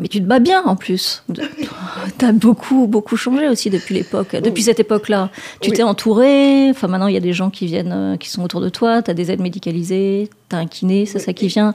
Mais 0.00 0.08
tu 0.08 0.20
te 0.20 0.26
bats 0.26 0.38
bien 0.38 0.62
en 0.64 0.76
plus. 0.76 1.22
Tu 2.18 2.24
as 2.24 2.32
beaucoup, 2.32 2.86
beaucoup 2.86 3.16
changé 3.16 3.48
aussi 3.48 3.68
depuis 3.68 3.94
l'époque, 3.94 4.34
depuis 4.34 4.62
cette 4.62 4.80
époque-là. 4.80 5.30
Tu 5.60 5.70
oui. 5.70 5.76
t'es 5.76 5.82
entouré. 5.82 6.70
Enfin, 6.70 6.88
maintenant, 6.88 7.06
il 7.06 7.14
y 7.14 7.18
a 7.18 7.20
des 7.20 7.34
gens 7.34 7.50
qui 7.50 7.66
viennent, 7.66 7.92
euh, 7.92 8.16
qui 8.16 8.30
sont 8.30 8.42
autour 8.42 8.60
de 8.60 8.70
toi. 8.70 9.02
Tu 9.02 9.10
as 9.10 9.14
des 9.14 9.30
aides 9.30 9.40
médicalisées. 9.40 10.30
Tu 10.48 10.56
as 10.56 10.58
un 10.58 10.66
kiné, 10.66 11.04
c'est 11.04 11.18
oui. 11.18 11.24
ça 11.24 11.32
qui 11.34 11.48
vient. 11.48 11.74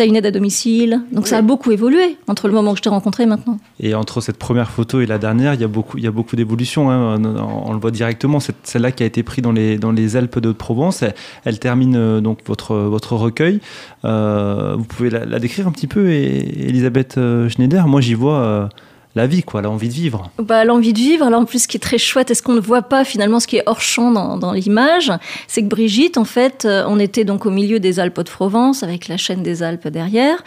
Tu 0.00 0.04
as 0.04 0.06
une 0.06 0.16
aide 0.16 0.24
à 0.24 0.30
domicile. 0.30 1.02
Donc, 1.12 1.24
oui. 1.24 1.28
ça 1.28 1.36
a 1.36 1.42
beaucoup 1.42 1.72
évolué 1.72 2.16
entre 2.26 2.48
le 2.48 2.54
moment 2.54 2.70
où 2.70 2.76
je 2.76 2.80
t'ai 2.80 2.88
rencontré 2.88 3.24
et 3.24 3.26
maintenant. 3.26 3.58
Et 3.80 3.94
entre 3.94 4.22
cette 4.22 4.38
première 4.38 4.70
photo 4.70 5.02
et 5.02 5.04
la 5.04 5.18
dernière, 5.18 5.52
il 5.52 5.60
y 5.60 5.64
a 5.64 5.68
beaucoup, 5.68 5.98
il 5.98 6.04
y 6.04 6.06
a 6.06 6.10
beaucoup 6.10 6.36
d'évolution. 6.36 6.90
Hein. 6.90 7.20
On 7.22 7.70
le 7.74 7.78
voit 7.78 7.90
directement. 7.90 8.38
Celle-là 8.62 8.92
qui 8.92 9.02
a 9.02 9.06
été 9.06 9.22
prise 9.22 9.42
dans 9.42 9.52
les, 9.52 9.76
dans 9.76 9.92
les 9.92 10.16
Alpes 10.16 10.38
de 10.38 10.52
Provence, 10.52 11.02
elle, 11.02 11.14
elle 11.44 11.58
termine 11.58 11.96
euh, 11.96 12.22
donc 12.22 12.38
votre, 12.46 12.76
votre 12.76 13.14
recueil. 13.14 13.60
Euh, 14.06 14.74
vous 14.78 14.84
pouvez 14.84 15.10
la, 15.10 15.26
la, 15.26 15.38
décrire 15.38 15.68
un 15.68 15.70
petit 15.70 15.86
peu, 15.86 16.08
et, 16.08 16.68
Elisabeth 16.68 17.18
euh, 17.18 17.50
Schneider? 17.50 17.86
Moi, 17.86 18.00
j'y 18.00 18.14
vois 18.14 18.38
euh, 18.38 18.68
la 19.16 19.26
vie, 19.26 19.42
quoi, 19.42 19.60
l'envie 19.60 19.88
de 19.88 19.92
vivre. 19.92 20.30
Bah, 20.38 20.64
l'envie 20.64 20.92
de 20.92 20.98
vivre. 20.98 21.26
Alors, 21.26 21.40
en 21.40 21.44
plus, 21.44 21.64
ce 21.64 21.68
qui 21.68 21.76
est 21.76 21.80
très 21.80 21.98
chouette, 21.98 22.30
est-ce 22.30 22.42
qu'on 22.42 22.54
ne 22.54 22.60
voit 22.60 22.82
pas 22.82 23.04
finalement 23.04 23.40
ce 23.40 23.46
qui 23.46 23.56
est 23.56 23.62
hors 23.66 23.80
champ 23.80 24.12
dans, 24.12 24.36
dans 24.36 24.52
l'image? 24.52 25.12
C'est 25.48 25.62
que 25.62 25.68
Brigitte, 25.68 26.16
en 26.16 26.24
fait, 26.24 26.64
euh, 26.64 26.84
on 26.86 26.98
était 27.00 27.24
donc 27.24 27.44
au 27.44 27.50
milieu 27.50 27.80
des 27.80 27.98
Alpes 27.98 28.18
de 28.18 28.30
Provence, 28.30 28.82
avec 28.82 29.08
la 29.08 29.16
chaîne 29.16 29.42
des 29.42 29.62
Alpes 29.62 29.88
derrière. 29.88 30.42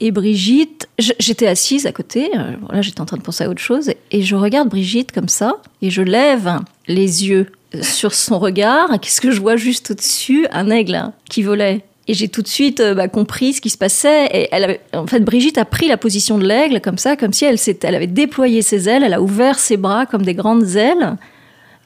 Et 0.00 0.10
Brigitte, 0.10 0.88
j'étais 0.98 1.46
assise 1.46 1.86
à 1.86 1.92
côté, 1.92 2.30
euh, 2.36 2.82
j'étais 2.82 3.00
en 3.00 3.06
train 3.06 3.16
de 3.16 3.22
penser 3.22 3.44
à 3.44 3.48
autre 3.48 3.62
chose, 3.62 3.90
et 4.10 4.22
je 4.22 4.36
regarde 4.36 4.68
Brigitte 4.68 5.12
comme 5.12 5.28
ça, 5.28 5.56
et 5.80 5.90
je 5.90 6.02
lève 6.02 6.58
les 6.88 7.26
yeux 7.26 7.50
sur 7.80 8.12
son 8.12 8.38
regard. 8.38 9.00
Qu'est-ce 9.00 9.22
que 9.22 9.30
je 9.30 9.40
vois 9.40 9.56
juste 9.56 9.92
au-dessus? 9.92 10.46
Un 10.52 10.68
aigle 10.68 11.12
qui 11.30 11.42
volait. 11.42 11.84
Et 12.08 12.14
j'ai 12.14 12.28
tout 12.28 12.42
de 12.42 12.48
suite 12.48 12.82
bah, 12.96 13.08
compris 13.08 13.52
ce 13.52 13.60
qui 13.60 13.70
se 13.70 13.78
passait. 13.78 14.26
Et 14.32 14.48
elle 14.50 14.64
avait, 14.64 14.80
en 14.92 15.06
fait, 15.06 15.20
Brigitte 15.20 15.58
a 15.58 15.64
pris 15.64 15.88
la 15.88 15.96
position 15.96 16.38
de 16.38 16.46
l'aigle 16.46 16.80
comme 16.80 16.98
ça, 16.98 17.16
comme 17.16 17.32
si 17.32 17.44
elle, 17.44 17.56
elle 17.82 17.94
avait 17.94 18.06
déployé 18.06 18.62
ses 18.62 18.88
ailes, 18.88 19.04
elle 19.04 19.14
a 19.14 19.22
ouvert 19.22 19.58
ses 19.58 19.76
bras 19.76 20.06
comme 20.06 20.22
des 20.22 20.34
grandes 20.34 20.76
ailes. 20.76 21.16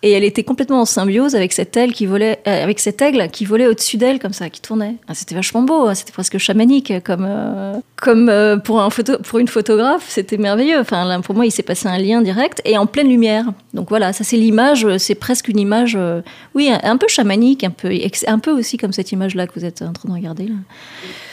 Et 0.02 0.12
elle 0.12 0.24
était 0.24 0.44
complètement 0.44 0.82
en 0.82 0.85
symbiose 0.85 1.35
avec 1.35 1.52
cette 1.52 1.76
aile 1.76 1.92
qui 1.92 2.06
volait, 2.06 2.40
euh, 2.46 2.62
avec 2.62 2.80
cet 2.80 3.00
aigle 3.00 3.28
qui 3.30 3.44
volait 3.44 3.66
au-dessus 3.66 3.96
d'elle 3.96 4.18
comme 4.18 4.35
ça, 4.35 4.50
qui 4.50 4.61
tournait. 4.61 4.96
Ah, 5.09 5.14
c'était 5.14 5.35
vachement 5.35 5.62
beau, 5.62 5.87
hein, 5.87 5.94
c'était 5.94 6.12
presque 6.12 6.37
chamanique, 6.38 6.92
comme 7.02 7.26
euh, 7.26 7.74
comme 7.96 8.28
euh, 8.28 8.59
pour 8.59 8.80
un 8.80 8.90
photo, 8.90 9.18
pour 9.18 9.38
une 9.38 9.48
photographe, 9.48 10.04
c'était 10.09 10.37
merveilleux. 10.37 10.78
Enfin, 10.78 11.04
là, 11.06 11.20
pour 11.20 11.35
moi, 11.35 11.46
il 11.46 11.50
s'est 11.50 11.62
passé 11.62 11.88
un 11.88 11.98
lien 11.98 12.20
direct 12.20 12.61
et 12.64 12.76
en 12.76 12.87
pleine 12.87 13.09
lumière. 13.09 13.46
Donc 13.72 13.88
voilà, 13.88 14.12
ça 14.12 14.22
c'est 14.22 14.37
l'image, 14.37 14.87
c'est 14.98 15.14
presque 15.14 15.48
une 15.48 15.59
image, 15.59 15.96
euh, 15.96 16.20
oui, 16.54 16.70
un, 16.70 16.80
un, 16.82 16.96
peu 16.98 17.09
chamanique, 17.09 17.64
un 17.64 17.70
peu, 17.70 17.90
un 18.26 18.38
peu 18.38 18.50
aussi 18.50 18.76
comme 18.76 18.92
cette 18.92 19.12
image-là 19.12 19.46
que 19.46 19.59
vous 19.59 19.64
êtes 19.64 19.80
en 19.82 19.92
train 19.92 20.11
de 20.11 20.14
regarder 20.14 20.46
là. 20.46 20.56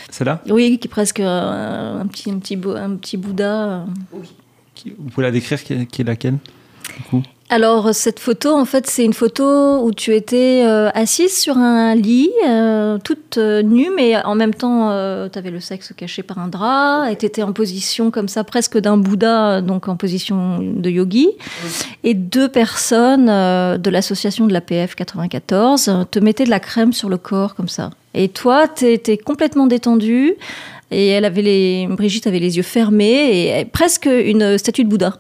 C'est 0.10 0.24
là 0.24 0.42
Oui, 0.48 0.78
qui 0.80 0.88
est 0.88 0.92
presque 0.92 1.20
un, 1.20 2.00
un 2.00 2.08
petit, 2.08 2.32
un 2.32 2.40
petit, 2.40 2.56
un 2.56 2.96
petit 2.96 3.18
Bouddha. 3.18 3.86
Oui. 4.14 4.32
Vous 4.98 5.10
pouvez 5.10 5.26
la 5.26 5.32
décrire 5.32 5.64
qui 5.64 5.74
est, 5.74 5.86
qui 5.86 6.02
est 6.02 6.06
laquelle 6.06 6.38
du 6.98 7.04
coup? 7.04 7.24
Alors 7.54 7.94
cette 7.94 8.20
photo, 8.20 8.50
en 8.56 8.66
fait, 8.66 8.88
c'est 8.88 9.06
une 9.06 9.14
photo 9.14 9.84
où 9.84 9.92
tu 9.92 10.16
étais 10.16 10.64
euh, 10.66 10.90
assise 10.96 11.38
sur 11.38 11.56
un 11.56 11.94
lit, 11.94 12.32
euh, 12.48 12.98
toute 12.98 13.38
euh, 13.38 13.62
nue, 13.62 13.92
mais 13.96 14.16
en 14.26 14.34
même 14.34 14.56
temps, 14.56 14.90
tu 15.30 15.38
avais 15.38 15.52
le 15.52 15.60
sexe 15.60 15.94
caché 15.96 16.24
par 16.24 16.40
un 16.40 16.48
drap, 16.48 17.12
et 17.12 17.16
tu 17.16 17.28
étais 17.28 17.44
en 17.44 17.54
position 17.54 18.10
comme 18.10 18.28
ça, 18.28 18.44
presque 18.44 18.80
d'un 18.80 18.98
Bouddha, 18.98 19.62
donc 19.62 19.88
en 19.88 19.96
position 19.98 20.58
de 20.62 20.90
yogi. 20.90 21.30
Et 22.04 22.16
deux 22.16 22.50
personnes 22.50 23.28
de 23.28 23.90
l'association 23.92 24.48
de 24.48 24.54
l'APF 24.54 24.96
94 24.96 26.08
te 26.10 26.18
mettaient 26.18 26.46
de 26.46 26.50
la 26.50 26.60
crème 26.60 26.92
sur 26.92 27.08
le 27.08 27.20
corps 27.20 27.54
comme 27.54 27.70
ça. 27.70 27.92
Et 28.16 28.30
toi, 28.30 28.68
tu 28.68 28.88
étais 28.88 29.20
complètement 29.20 29.68
détendue, 29.68 30.34
et 30.90 31.10
elle 31.10 31.26
avait 31.26 31.44
les, 31.44 31.88
Brigitte 31.88 32.26
avait 32.26 32.40
les 32.40 32.58
yeux 32.58 32.64
fermés, 32.64 33.60
et 33.60 33.66
presque 33.66 34.08
une 34.08 34.58
statue 34.58 34.86
de 34.86 34.90
Bouddha. 34.90 35.20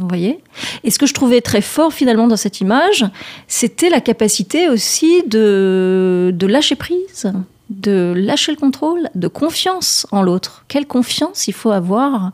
Vous 0.00 0.08
voyez? 0.08 0.42
Et 0.82 0.90
ce 0.90 0.98
que 0.98 1.06
je 1.06 1.12
trouvais 1.12 1.42
très 1.42 1.60
fort 1.60 1.92
finalement 1.92 2.26
dans 2.26 2.38
cette 2.38 2.60
image, 2.60 3.04
c'était 3.48 3.90
la 3.90 4.00
capacité 4.00 4.68
aussi 4.68 5.22
de, 5.26 6.34
lâcher 6.40 6.74
prise, 6.74 7.30
de 7.68 8.14
lâcher 8.16 8.52
le 8.52 8.56
contrôle, 8.56 9.10
de 9.14 9.28
confiance 9.28 10.06
en 10.10 10.22
l'autre. 10.22 10.64
Quelle 10.68 10.86
confiance 10.86 11.48
il 11.48 11.54
faut 11.54 11.70
avoir 11.70 12.32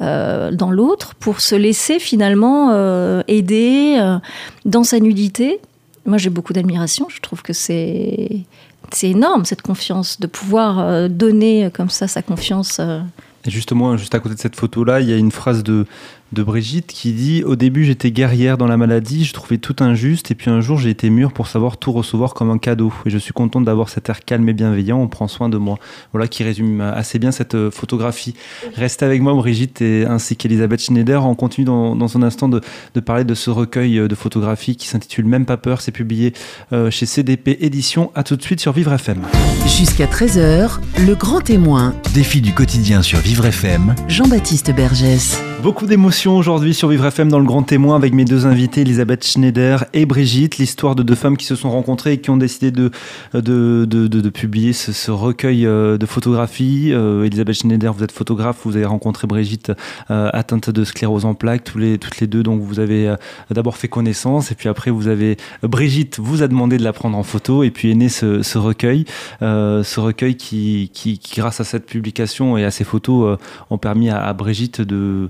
euh, 0.00 0.52
dans 0.52 0.70
l'autre 0.70 1.14
pour 1.16 1.40
se 1.40 1.56
laisser 1.56 1.98
finalement 1.98 2.70
euh, 2.70 3.22
aider 3.26 3.96
euh, 3.98 4.18
dans 4.64 4.84
sa 4.84 5.00
nudité? 5.00 5.60
Moi 6.06 6.16
j'ai 6.16 6.30
beaucoup 6.30 6.52
d'admiration, 6.52 7.06
je 7.08 7.20
trouve 7.20 7.42
que 7.42 7.52
c'est 7.52 8.44
c'est 8.92 9.10
énorme 9.10 9.44
cette 9.44 9.62
confiance, 9.62 10.18
de 10.18 10.26
pouvoir 10.26 11.08
donner 11.08 11.70
comme 11.72 11.90
ça 11.90 12.08
sa 12.08 12.22
confiance. 12.22 12.80
Et 12.80 13.50
justement, 13.50 13.96
juste 13.96 14.14
à 14.16 14.18
côté 14.18 14.34
de 14.34 14.40
cette 14.40 14.56
photo-là, 14.56 15.00
il 15.00 15.08
y 15.08 15.12
a 15.12 15.16
une 15.16 15.30
phrase 15.30 15.62
de, 15.62 15.86
de 16.32 16.42
Brigitte 16.42 16.86
qui 16.88 17.12
dit 17.12 17.42
Au 17.44 17.56
début, 17.56 17.84
j'étais 17.84 18.10
guerrière 18.10 18.56
dans 18.56 18.66
la 18.66 18.76
maladie, 18.76 19.24
je 19.24 19.32
trouvais 19.32 19.58
tout 19.58 19.76
injuste, 19.80 20.30
et 20.30 20.34
puis 20.34 20.50
un 20.50 20.60
jour, 20.60 20.78
j'ai 20.78 20.90
été 20.90 21.10
mûre 21.10 21.32
pour 21.32 21.48
savoir 21.48 21.76
tout 21.76 21.92
recevoir 21.92 22.34
comme 22.34 22.50
un 22.50 22.58
cadeau. 22.58 22.92
Et 23.06 23.10
je 23.10 23.18
suis 23.18 23.32
contente 23.32 23.64
d'avoir 23.64 23.88
cet 23.88 24.08
air 24.08 24.24
calme 24.24 24.48
et 24.48 24.52
bienveillant, 24.52 24.98
on 24.98 25.08
prend 25.08 25.28
soin 25.28 25.48
de 25.48 25.56
moi. 25.56 25.78
Voilà 26.12 26.28
qui 26.28 26.44
résume 26.44 26.80
assez 26.80 27.18
bien 27.18 27.32
cette 27.32 27.54
euh, 27.54 27.70
photographie. 27.70 28.34
Restez 28.74 29.04
avec 29.04 29.22
moi, 29.22 29.34
Brigitte, 29.34 29.82
et, 29.82 30.06
ainsi 30.06 30.36
qu'Elisabeth 30.36 30.80
Schneider. 30.82 31.24
On 31.26 31.34
continue 31.34 31.64
dans, 31.64 31.96
dans 31.96 32.16
un 32.16 32.22
instant 32.22 32.48
de, 32.48 32.60
de, 32.94 33.00
parler 33.00 33.24
de 33.24 33.34
ce 33.34 33.50
recueil 33.50 33.98
euh, 33.98 34.08
de 34.08 34.14
photographies 34.14 34.76
qui 34.76 34.86
s'intitule 34.86 35.24
Même 35.24 35.46
pas 35.46 35.56
peur. 35.56 35.80
C'est 35.80 35.92
publié 35.92 36.32
euh, 36.72 36.90
chez 36.90 37.06
CDP 37.06 37.58
Édition. 37.60 38.12
À 38.14 38.22
tout 38.22 38.36
de 38.36 38.42
suite 38.42 38.60
sur 38.60 38.72
Vivre 38.72 38.92
FM. 38.92 39.22
Jusqu'à 39.66 40.06
13h, 40.06 40.78
le 41.06 41.14
grand 41.14 41.40
témoin. 41.40 41.94
Défi 42.14 42.40
du 42.40 42.52
quotidien 42.52 43.02
sur 43.02 43.18
Vivre 43.18 43.46
FM. 43.46 43.94
Jean-Baptiste 44.08 44.72
Bergès. 44.74 45.40
Beaucoup 45.62 45.86
d'émotions 45.86 46.19
aujourd'hui 46.28 46.74
sur 46.74 46.88
Vivre 46.88 47.06
FM 47.06 47.28
dans 47.28 47.38
le 47.38 47.44
Grand 47.44 47.62
Témoin 47.62 47.96
avec 47.96 48.12
mes 48.12 48.24
deux 48.24 48.44
invités, 48.44 48.82
Elisabeth 48.82 49.24
Schneider 49.24 49.86
et 49.94 50.04
Brigitte. 50.04 50.58
L'histoire 50.58 50.94
de 50.94 51.02
deux 51.02 51.14
femmes 51.14 51.36
qui 51.36 51.46
se 51.46 51.54
sont 51.54 51.70
rencontrées 51.70 52.14
et 52.14 52.20
qui 52.20 52.30
ont 52.30 52.36
décidé 52.36 52.70
de, 52.70 52.90
de, 53.32 53.86
de, 53.86 54.28
publier 54.28 54.72
ce, 54.72 55.10
recueil 55.10 55.64
euh, 55.66 55.96
de 55.96 56.06
photographies. 56.06 56.90
Euh, 56.92 57.24
Elisabeth 57.24 57.56
Schneider, 57.56 57.94
vous 57.94 58.02
êtes 58.02 58.12
photographe, 58.12 58.58
vous 58.64 58.76
avez 58.76 58.84
rencontré 58.84 59.26
Brigitte 59.26 59.72
euh, 60.10 60.30
atteinte 60.32 60.68
de 60.68 60.84
sclérose 60.84 61.24
en 61.24 61.34
plaques, 61.34 61.64
tous 61.64 61.78
les, 61.78 61.96
toutes 61.96 62.20
les 62.20 62.26
deux. 62.26 62.42
Donc 62.42 62.60
vous 62.60 62.80
avez 62.80 63.14
d'abord 63.50 63.76
fait 63.76 63.88
connaissance 63.88 64.52
et 64.52 64.54
puis 64.54 64.68
après 64.68 64.90
vous 64.90 65.08
avez 65.08 65.36
Brigitte 65.62 66.18
vous 66.18 66.42
a 66.42 66.48
demandé 66.48 66.76
de 66.76 66.84
la 66.84 66.92
prendre 66.92 67.16
en 67.16 67.22
photo 67.22 67.62
et 67.62 67.70
puis 67.70 67.92
est 67.92 67.94
né 67.94 68.08
ce, 68.08 68.58
recueil. 68.58 69.04
ce 69.40 70.00
recueil 70.00 70.36
qui, 70.36 70.90
qui, 70.92 71.20
grâce 71.36 71.60
à 71.60 71.64
cette 71.64 71.86
publication 71.86 72.58
et 72.58 72.64
à 72.64 72.70
ces 72.70 72.84
photos, 72.84 73.38
ont 73.70 73.78
permis 73.78 74.10
à 74.10 74.32
Brigitte 74.32 74.80
de 74.80 75.28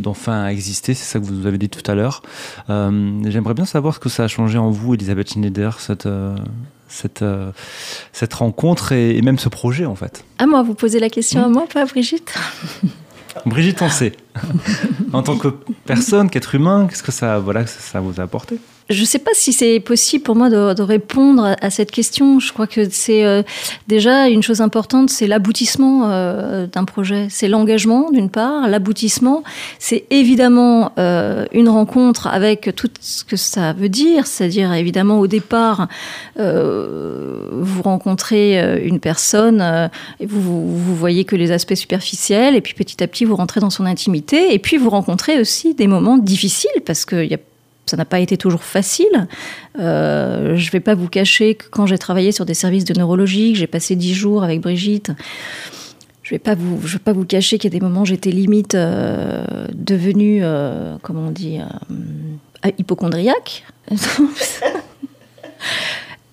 euh, 0.00 0.10
d'enfin 0.10 0.48
exister, 0.48 0.94
c'est 0.94 1.04
ça 1.04 1.18
que 1.18 1.24
vous 1.24 1.34
nous 1.34 1.46
avez 1.46 1.58
dit 1.58 1.68
tout 1.68 1.88
à 1.90 1.94
l'heure. 1.94 2.22
Euh, 2.68 3.20
j'aimerais 3.26 3.54
bien 3.54 3.64
savoir 3.64 3.94
ce 3.94 4.00
que 4.00 4.08
ça 4.08 4.24
a 4.24 4.28
changé 4.28 4.58
en 4.58 4.70
vous, 4.70 4.94
Elisabeth 4.94 5.32
Schneider, 5.32 5.80
cette, 5.80 6.06
euh, 6.06 6.36
cette, 6.88 7.24
cette 8.12 8.34
rencontre 8.34 8.92
et, 8.92 9.20
même 9.22 9.38
ce 9.38 9.48
projet 9.48 9.86
en 9.86 9.94
fait. 9.94 10.24
À 10.38 10.46
moi, 10.46 10.62
vous 10.62 10.74
posez 10.74 10.98
la 10.98 11.08
question 11.08 11.44
à 11.44 11.48
moi, 11.48 11.66
pas 11.72 11.82
à 11.82 11.84
Brigitte 11.86 12.34
Brigitte, 13.46 13.80
on 13.80 13.88
sait. 13.88 14.12
en 15.12 15.22
tant 15.22 15.36
que 15.36 15.48
personne, 15.86 16.28
qu'être 16.30 16.54
humain, 16.56 16.88
qu'est-ce 16.88 17.02
que 17.02 17.12
ça, 17.12 17.38
voilà, 17.38 17.64
ça 17.66 18.00
vous 18.00 18.20
a 18.20 18.24
apporté? 18.24 18.58
Je 18.90 19.00
ne 19.00 19.06
sais 19.06 19.20
pas 19.20 19.30
si 19.34 19.52
c'est 19.52 19.78
possible 19.78 20.24
pour 20.24 20.34
moi 20.34 20.50
de, 20.50 20.82
répondre 20.82 21.56
à 21.60 21.70
cette 21.70 21.92
question. 21.92 22.40
Je 22.40 22.52
crois 22.52 22.66
que 22.66 22.88
c'est 22.90 23.24
euh, 23.24 23.42
déjà 23.86 24.28
une 24.28 24.42
chose 24.42 24.60
importante, 24.60 25.10
c'est 25.10 25.28
l'aboutissement 25.28 26.10
euh, 26.10 26.66
d'un 26.66 26.84
projet. 26.84 27.28
C'est 27.30 27.46
l'engagement 27.46 28.10
d'une 28.10 28.30
part, 28.30 28.68
l'aboutissement, 28.68 29.44
c'est 29.78 30.04
évidemment 30.10 30.92
euh, 30.98 31.46
une 31.52 31.68
rencontre 31.68 32.26
avec 32.26 32.74
tout 32.74 32.90
ce 33.00 33.22
que 33.22 33.36
ça 33.36 33.72
veut 33.72 33.88
dire, 33.88 34.26
c'est-à-dire 34.26 34.72
évidemment 34.72 35.20
au 35.20 35.26
départ, 35.26 35.88
vous 36.36 37.82
rencontrez 37.82 38.82
une 38.84 38.98
personne 38.98 39.90
et 40.18 40.26
vous, 40.26 40.40
vous, 40.40 40.96
voyez 40.96 41.24
que 41.24 41.36
les 41.36 41.52
aspects 41.52 41.74
superficiels, 41.74 42.56
et 42.56 42.60
puis 42.60 42.74
petit 42.74 43.02
à 43.02 43.06
petit 43.06 43.24
vous 43.24 43.36
rentrez 43.36 43.60
dans 43.60 43.70
son 43.70 43.86
intimité, 43.86 44.52
et 44.54 44.58
puis 44.58 44.78
vous 44.78 44.90
rencontrez 44.90 45.38
aussi 45.40 45.74
des 45.74 45.86
moments 45.86 46.18
difficiles 46.18 46.70
parce 46.84 47.04
qu'il 47.04 47.26
y 47.26 47.34
a 47.34 47.38
ça 47.90 47.96
n'a 47.96 48.04
pas 48.04 48.20
été 48.20 48.36
toujours 48.36 48.62
facile. 48.62 49.26
Euh, 49.78 50.54
je 50.56 50.66
ne 50.66 50.70
vais 50.70 50.80
pas 50.80 50.94
vous 50.94 51.08
cacher 51.08 51.56
que 51.56 51.64
quand 51.68 51.86
j'ai 51.86 51.98
travaillé 51.98 52.30
sur 52.30 52.46
des 52.46 52.54
services 52.54 52.84
de 52.84 52.94
neurologie, 52.94 53.54
j'ai 53.56 53.66
passé 53.66 53.96
dix 53.96 54.14
jours 54.14 54.44
avec 54.44 54.60
Brigitte, 54.60 55.10
je 56.22 56.34
ne 56.34 56.38
vais, 56.38 56.38
pas 56.38 56.54
vous, 56.54 56.78
vais 56.78 56.98
pas 57.00 57.12
vous 57.12 57.24
cacher 57.24 57.58
qu'il 57.58 57.72
y 57.72 57.76
a 57.76 57.78
des 57.78 57.84
moments 57.84 58.02
où 58.02 58.06
j'étais 58.06 58.30
limite 58.30 58.76
euh, 58.76 59.66
devenue, 59.74 60.40
euh, 60.42 60.96
comment 61.02 61.26
on 61.26 61.30
dit, 61.32 61.58
hypochondriaque. 62.78 63.64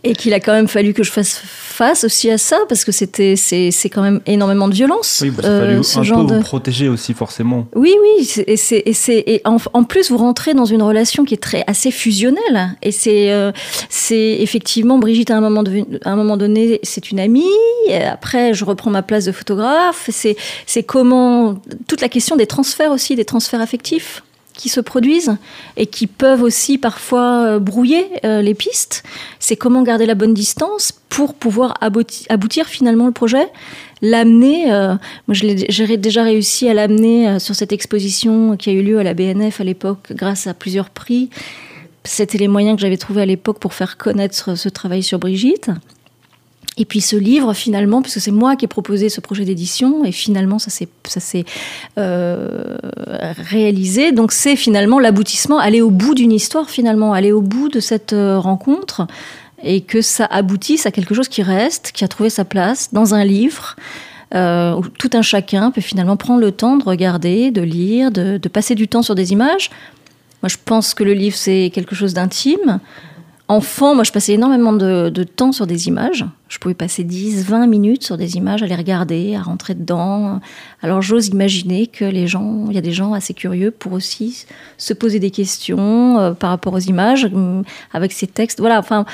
et 0.07 0.13
qu'il 0.13 0.33
a 0.33 0.39
quand 0.39 0.53
même 0.53 0.67
fallu 0.67 0.93
que 0.93 1.03
je 1.03 1.11
fasse 1.11 1.41
face 1.43 2.03
aussi 2.05 2.31
à 2.31 2.37
ça 2.37 2.57
parce 2.69 2.85
que 2.85 2.91
c'était 2.91 3.35
c'est, 3.35 3.71
c'est 3.71 3.89
quand 3.89 4.01
même 4.01 4.21
énormément 4.25 4.67
de 4.67 4.73
violence. 4.73 5.19
Oui, 5.21 5.33
ça 5.39 5.57
a 5.57 5.59
fallu 5.59 5.83
ce 5.83 5.99
un 5.99 6.03
genre 6.03 6.25
peu 6.25 6.33
de... 6.33 6.37
vous 6.37 6.43
protéger 6.43 6.87
aussi 6.87 7.13
forcément. 7.13 7.67
Oui, 7.75 7.93
oui, 8.01 8.43
et 8.47 8.57
c'est 8.57 8.81
et 8.85 8.93
c'est 8.93 9.23
et 9.27 9.41
en, 9.45 9.57
en, 9.73 9.83
plus 9.83 10.09
vous 10.09 10.17
rentrez 10.17 10.53
dans 10.53 10.65
une 10.65 10.81
relation 10.81 11.25
qui 11.25 11.33
est 11.33 11.43
très 11.43 11.63
assez 11.67 11.91
fusionnelle 11.91 12.75
et 12.81 12.91
c'est 12.91 13.31
euh, 13.31 13.51
c'est 13.89 14.37
effectivement 14.39 14.97
Brigitte 14.97 15.29
à 15.29 15.37
un 15.37 15.41
moment 15.41 15.63
de, 15.63 15.83
à 16.05 16.11
un 16.11 16.15
moment 16.15 16.37
donné 16.37 16.79
c'est 16.83 17.11
une 17.11 17.19
amie. 17.19 17.45
Après 18.09 18.53
je 18.53 18.63
reprends 18.63 18.91
ma 18.91 19.01
place 19.01 19.25
de 19.25 19.33
photographe. 19.33 20.09
C'est 20.11 20.37
c'est 20.65 20.83
comment 20.83 21.55
toute 21.87 22.01
la 22.01 22.09
question 22.09 22.37
des 22.37 22.47
transferts 22.47 22.91
aussi 22.91 23.15
des 23.15 23.25
transferts 23.25 23.61
affectifs 23.61 24.23
qui 24.57 24.67
se 24.67 24.81
produisent 24.81 25.37
et 25.77 25.85
qui 25.85 26.07
peuvent 26.07 26.41
aussi 26.41 26.77
parfois 26.77 27.45
euh, 27.45 27.59
brouiller 27.59 28.05
euh, 28.25 28.41
les 28.41 28.53
pistes. 28.53 29.03
C'est 29.39 29.55
comment 29.55 29.83
garder 29.83 30.05
la 30.05 30.15
bonne 30.15 30.33
distance 30.33 30.91
pour 31.09 31.33
pouvoir 31.33 31.75
aboutir, 31.79 32.65
finalement 32.65 33.05
le 33.05 33.13
projet, 33.13 33.47
l'amener. 34.01 34.71
Euh, 34.73 34.95
moi, 35.27 35.33
j'ai 35.33 35.97
déjà 35.97 36.23
réussi 36.23 36.67
à 36.67 36.73
l'amener 36.73 37.39
sur 37.39 37.55
cette 37.55 37.71
exposition 37.71 38.57
qui 38.57 38.69
a 38.69 38.73
eu 38.73 38.81
lieu 38.81 38.99
à 38.99 39.03
la 39.03 39.13
BNF 39.13 39.61
à 39.61 39.63
l'époque 39.63 40.11
grâce 40.11 40.47
à 40.47 40.53
plusieurs 40.53 40.89
prix. 40.89 41.29
C'était 42.03 42.37
les 42.37 42.47
moyens 42.47 42.75
que 42.75 42.81
j'avais 42.81 42.97
trouvés 42.97 43.21
à 43.21 43.25
l'époque 43.25 43.59
pour 43.59 43.73
faire 43.73 43.97
connaître 43.97 44.55
ce 44.55 44.69
travail 44.69 45.03
sur 45.03 45.19
Brigitte. 45.19 45.71
Et 46.77 46.85
puis 46.85 47.01
ce 47.01 47.15
livre, 47.15 47.53
finalement, 47.53 48.01
puisque 48.01 48.21
c'est 48.21 48.31
moi 48.31 48.55
qui 48.55 48.65
ai 48.65 48.67
proposé 48.67 49.09
ce 49.09 49.19
projet 49.19 49.45
d'édition, 49.45 50.05
et 50.05 50.11
finalement 50.11 50.59
ça 50.59 50.69
s'est 50.69 50.87
ça 51.05 51.19
s'est 51.19 51.45
euh, 51.97 52.77
réalisé. 53.49 54.11
Donc 54.11 54.31
c'est 54.31 54.55
finalement 54.55 54.99
l'aboutissement, 54.99 55.57
aller 55.57 55.81
au 55.81 55.89
bout 55.89 56.13
d'une 56.13 56.31
histoire, 56.31 56.69
finalement, 56.69 57.13
aller 57.13 57.31
au 57.31 57.41
bout 57.41 57.69
de 57.69 57.79
cette 57.79 58.13
euh, 58.13 58.37
rencontre, 58.39 59.07
et 59.63 59.81
que 59.81 60.01
ça 60.01 60.25
aboutisse 60.25 60.85
à 60.85 60.91
quelque 60.91 61.15
chose 61.15 61.27
qui 61.27 61.41
reste, 61.41 61.91
qui 61.93 62.03
a 62.03 62.07
trouvé 62.07 62.29
sa 62.29 62.45
place 62.45 62.93
dans 62.93 63.13
un 63.15 63.25
livre. 63.25 63.75
Euh, 64.35 64.75
où 64.75 64.81
tout 64.81 65.11
un 65.13 65.21
chacun 65.21 65.71
peut 65.71 65.79
finalement 65.79 66.17
prendre 66.17 66.41
le 66.41 66.51
temps 66.51 66.75
de 66.75 66.83
regarder, 66.83 67.49
de 67.49 67.61
lire, 67.61 68.11
de, 68.11 68.37
de 68.37 68.49
passer 68.49 68.75
du 68.75 68.89
temps 68.89 69.01
sur 69.01 69.15
des 69.15 69.31
images. 69.31 69.69
Moi, 70.43 70.49
je 70.49 70.57
pense 70.65 70.93
que 70.93 71.05
le 71.05 71.13
livre, 71.13 71.37
c'est 71.37 71.71
quelque 71.73 71.95
chose 71.95 72.13
d'intime. 72.13 72.81
Enfant, 73.49 73.95
moi, 73.95 74.03
je 74.03 74.11
passais 74.11 74.33
énormément 74.33 74.73
de, 74.73 75.23
temps 75.23 75.53
sur 75.53 75.67
des 75.67 75.87
images. 75.87 76.25
Je 76.49 76.57
pouvais 76.57 76.73
passer 76.73 77.05
10, 77.05 77.45
20 77.45 77.67
minutes 77.67 78.03
sur 78.03 78.17
des 78.17 78.35
images, 78.35 78.61
à 78.61 78.65
les 78.65 78.75
regarder, 78.75 79.35
à 79.35 79.41
rentrer 79.41 79.73
dedans. 79.73 80.41
Alors, 80.81 81.01
j'ose 81.01 81.27
imaginer 81.27 81.87
que 81.87 82.03
les 82.03 82.27
gens, 82.27 82.65
il 82.67 82.75
y 82.75 82.77
a 82.77 82.81
des 82.81 82.91
gens 82.91 83.13
assez 83.13 83.33
curieux 83.33 83.71
pour 83.71 83.93
aussi 83.93 84.45
se 84.77 84.93
poser 84.93 85.19
des 85.19 85.31
questions 85.31 86.19
euh, 86.19 86.31
par 86.31 86.49
rapport 86.49 86.73
aux 86.73 86.79
images, 86.79 87.29
euh, 87.33 87.61
avec 87.93 88.11
ces 88.11 88.27
textes. 88.27 88.59
Voilà. 88.59 88.79
Enfin, 88.79 89.05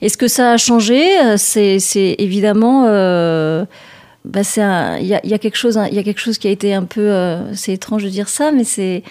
est-ce 0.00 0.16
que 0.16 0.26
ça 0.26 0.52
a 0.52 0.56
changé? 0.56 1.04
C'est 1.36 2.16
évidemment. 2.18 2.86
Euh, 2.86 3.66
bah, 4.24 4.40
il 5.00 5.06
y, 5.06 5.14
a, 5.14 5.38
quelque 5.38 5.56
chose, 5.56 5.78
il 5.88 5.94
y 5.94 6.00
a 6.00 6.02
quelque 6.02 6.20
chose 6.20 6.38
qui 6.38 6.48
a 6.48 6.50
été 6.50 6.74
un 6.74 6.82
peu. 6.82 7.36
c'est 7.52 7.74
étrange 7.74 8.02
de 8.02 8.08
dire 8.08 8.28
ça, 8.28 8.50
mais 8.50 8.64
c'est 8.64 9.04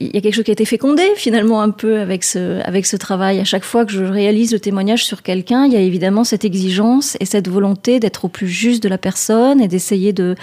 il 0.00 0.14
y 0.14 0.18
a 0.18 0.20
quelque 0.20 0.34
chose 0.34 0.44
qui 0.44 0.50
a 0.50 0.52
été 0.52 0.64
fécondé 0.64 1.02
finalement 1.16 1.60
un 1.60 1.70
peu 1.70 1.98
avec 1.98 2.22
ce, 2.22 2.60
avec 2.64 2.86
ce 2.86 2.96
travail. 2.96 3.40
À 3.40 3.44
chaque 3.44 3.64
fois 3.64 3.84
que 3.84 3.92
je 3.92 4.04
réalise 4.04 4.52
le 4.52 4.60
témoignage 4.60 5.04
sur 5.04 5.22
quelqu'un, 5.22 5.66
il 5.66 5.72
y 5.72 5.76
a 5.76 5.80
évidemment 5.80 6.24
cette 6.24 6.44
exigence 6.44 7.16
et 7.20 7.24
cette 7.24 7.48
volonté 7.48 7.98
d'être 7.98 8.24
au 8.24 8.28
plus 8.28 8.48
juste 8.48 8.82
de 8.82 8.88
la 8.88 8.98
personne 8.98 9.60
et 9.60 9.68
d'essayer 9.68 10.12
de... 10.12 10.36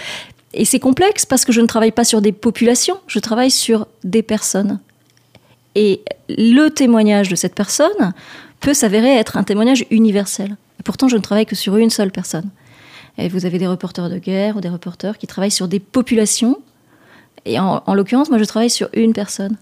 Et 0.52 0.64
c'est 0.64 0.78
complexe 0.78 1.26
parce 1.26 1.44
que 1.44 1.52
je 1.52 1.60
ne 1.60 1.66
travaille 1.66 1.92
pas 1.92 2.04
sur 2.04 2.20
des 2.20 2.32
populations, 2.32 2.98
je 3.06 3.18
travaille 3.18 3.50
sur 3.50 3.86
des 4.04 4.22
personnes. 4.22 4.78
Et 5.74 6.02
le 6.28 6.68
témoignage 6.68 7.28
de 7.28 7.36
cette 7.36 7.54
personne 7.54 8.14
peut 8.60 8.74
s'avérer 8.74 9.14
être 9.16 9.36
un 9.36 9.42
témoignage 9.42 9.86
universel. 9.90 10.56
Et 10.80 10.82
pourtant, 10.82 11.08
je 11.08 11.16
ne 11.16 11.22
travaille 11.22 11.46
que 11.46 11.56
sur 11.56 11.76
une 11.76 11.90
seule 11.90 12.10
personne. 12.10 12.50
Et 13.18 13.28
vous 13.28 13.46
avez 13.46 13.58
des 13.58 13.66
reporters 13.66 14.10
de 14.10 14.18
guerre 14.18 14.56
ou 14.56 14.60
des 14.60 14.68
reporters 14.68 15.18
qui 15.18 15.26
travaillent 15.26 15.50
sur 15.50 15.68
des 15.68 15.80
populations. 15.80 16.58
Et 17.46 17.58
en, 17.58 17.82
en 17.86 17.94
l'occurrence, 17.94 18.28
moi, 18.28 18.38
je 18.38 18.44
travaille 18.44 18.70
sur 18.70 18.88
une 18.92 19.12
personne. 19.12 19.56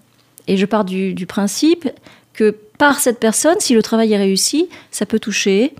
Et 0.49 0.57
je 0.57 0.67
pars 0.67 0.85
du, 0.85 1.15
du 1.15 1.27
principe 1.27 1.89
que 2.33 2.57
par 2.79 2.99
cette 2.99 3.21
personne, 3.21 3.57
si 3.61 3.75
le 3.75 3.83
travail 3.83 4.13
est 4.13 4.19
réussi, 4.19 4.69
ça 4.91 5.07
peut 5.07 5.21
toucher 5.21 5.75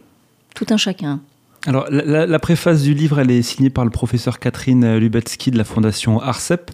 tout 0.55 0.67
un 0.71 0.77
chacun. 0.77 1.21
Alors, 1.67 1.87
la, 1.91 2.39
préface 2.39 2.83
du 2.83 2.93
livre, 2.93 3.21
elle 3.21 3.31
est 3.31 3.41
signée 3.41 3.71
par 3.71 3.87
le 3.87 3.91
professeur 3.91 4.39
Catherine 4.39 4.99
Lubetsky 4.99 5.51
de 5.51 5.57
la 5.57 5.65
fondation 5.65 6.21
ARCEP. 6.21 6.71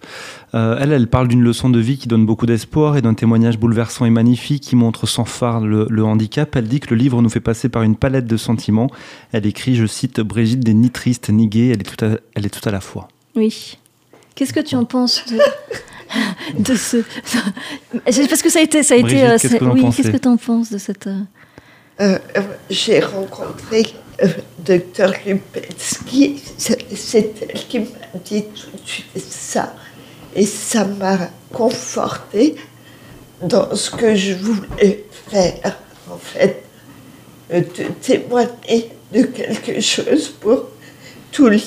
Euh, 0.55 0.77
elle, 0.81 0.91
elle 0.91 1.07
parle 1.07 1.29
d'une 1.29 1.43
leçon 1.43 1.71
de 1.71 1.79
vie 1.79 1.97
qui 1.97 2.09
donne 2.09 2.27
beaucoup 2.27 2.45
d'espoir 2.45 2.97
et 2.97 3.03
d'un 3.03 3.15
témoignage 3.15 3.57
bouleversant 3.57 4.05
et 4.05 4.11
magnifique 4.11 4.65
qui 4.65 4.75
montre 4.75 5.07
sans 5.07 5.25
phare 5.25 5.61
le, 5.61 5.87
le 5.89 6.05
handicap. 6.05 6.57
Elle 6.57 6.67
dit 6.67 6.81
que 6.81 6.91
le 6.91 6.97
livre 6.97 7.23
nous 7.23 7.29
fait 7.29 7.39
passer 7.39 7.69
par 7.69 7.83
une 7.83 7.95
palette 7.95 8.27
de 8.27 8.37
sentiments. 8.37 8.91
Elle 9.31 9.47
écrit, 9.47 9.77
je 9.77 9.87
cite, 9.87 10.21
Brigitte 10.21 10.67
n'est 10.67 10.75
ni 10.75 10.91
triste 10.91 11.31
ni 11.31 11.47
gaie, 11.47 11.69
elle 11.69 11.83
est 11.83 11.97
tout 11.97 12.05
à, 12.05 12.17
elle 12.35 12.47
est 12.47 12.51
tout 12.51 12.69
à 12.69 12.73
la 12.73 12.81
fois. 12.81 13.07
Oui. 13.37 13.79
Qu'est-ce 14.41 14.55
que 14.55 14.61
tu 14.61 14.75
en 14.75 14.87
penses 14.87 15.23
de, 15.27 15.39
de 16.59 16.75
ce 16.75 17.03
C'est 18.11 18.27
Parce 18.27 18.41
que 18.41 18.49
ça 18.49 18.61
a 18.61 18.63
été, 18.63 18.83
ça 18.83 18.95
a 18.95 18.99
Brigitte, 19.01 19.19
été. 19.19 19.29
euh, 19.29 19.39
qu'est-ce 19.39 19.57
que 19.57 19.65
oui, 19.67 19.83
pensez 19.83 20.03
qu'est-ce 20.03 20.13
que 20.13 20.17
tu 20.23 20.29
en 20.29 20.37
penses 20.39 20.71
de 20.73 20.79
cette 20.79 21.07
euh, 21.09 21.19
Euh, 22.01 22.19
euh, 22.39 22.41
J'ai 22.71 23.01
rencontré 23.01 23.85
euh, 24.23 24.29
Dr 24.65 25.13
Lupetsky, 25.27 26.43
c'est 26.57 27.43
elle 27.43 27.53
qui 27.69 27.81
m'a 27.81 27.85
dit 28.25 28.45
tout 28.45 28.71
de 28.83 28.89
suite 28.89 29.05
ça. 29.31 29.75
Et 30.35 30.47
ça 30.47 30.87
m'a 30.87 31.19
conforté 31.53 32.57
dans 33.43 33.75
ce 33.75 33.91
que 33.91 34.15
je 34.15 34.33
voulais 34.33 35.05
faire, 35.31 35.77
en 36.11 36.17
fait. 36.17 36.63
Euh, 37.53 37.61
De 37.61 37.85
témoigner 38.01 38.91
de 39.13 39.23
quelque 39.25 39.81
chose 39.81 40.29
pour 40.29 40.69
tous 41.33 41.49
les 41.49 41.61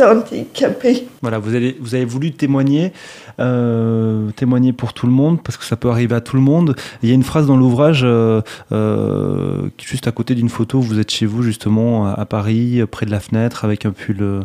handicapés. 0.00 1.06
Voilà, 1.22 1.38
vous 1.38 1.54
avez, 1.54 2.04
voulu 2.04 2.32
témoigner, 2.32 2.92
euh, 3.40 4.30
témoigner 4.32 4.72
pour 4.72 4.92
tout 4.92 5.06
le 5.06 5.12
monde, 5.12 5.42
parce 5.42 5.56
que 5.56 5.64
ça 5.64 5.76
peut 5.76 5.90
arriver 5.90 6.14
à 6.14 6.20
tout 6.20 6.36
le 6.36 6.42
monde. 6.42 6.76
Il 7.02 7.08
y 7.08 7.12
a 7.12 7.14
une 7.14 7.22
phrase 7.22 7.46
dans 7.46 7.56
l'ouvrage, 7.56 8.02
euh, 8.04 8.42
euh, 8.72 9.68
juste 9.78 10.06
à 10.06 10.12
côté 10.12 10.34
d'une 10.34 10.48
photo, 10.48 10.80
vous 10.80 10.98
êtes 10.98 11.10
chez 11.10 11.26
vous 11.26 11.42
justement 11.42 12.06
à, 12.06 12.24
Paris, 12.26 12.82
près 12.90 13.06
de 13.06 13.10
la 13.10 13.20
fenêtre, 13.20 13.64
avec 13.64 13.86
un 13.86 13.92
pull, 13.92 14.42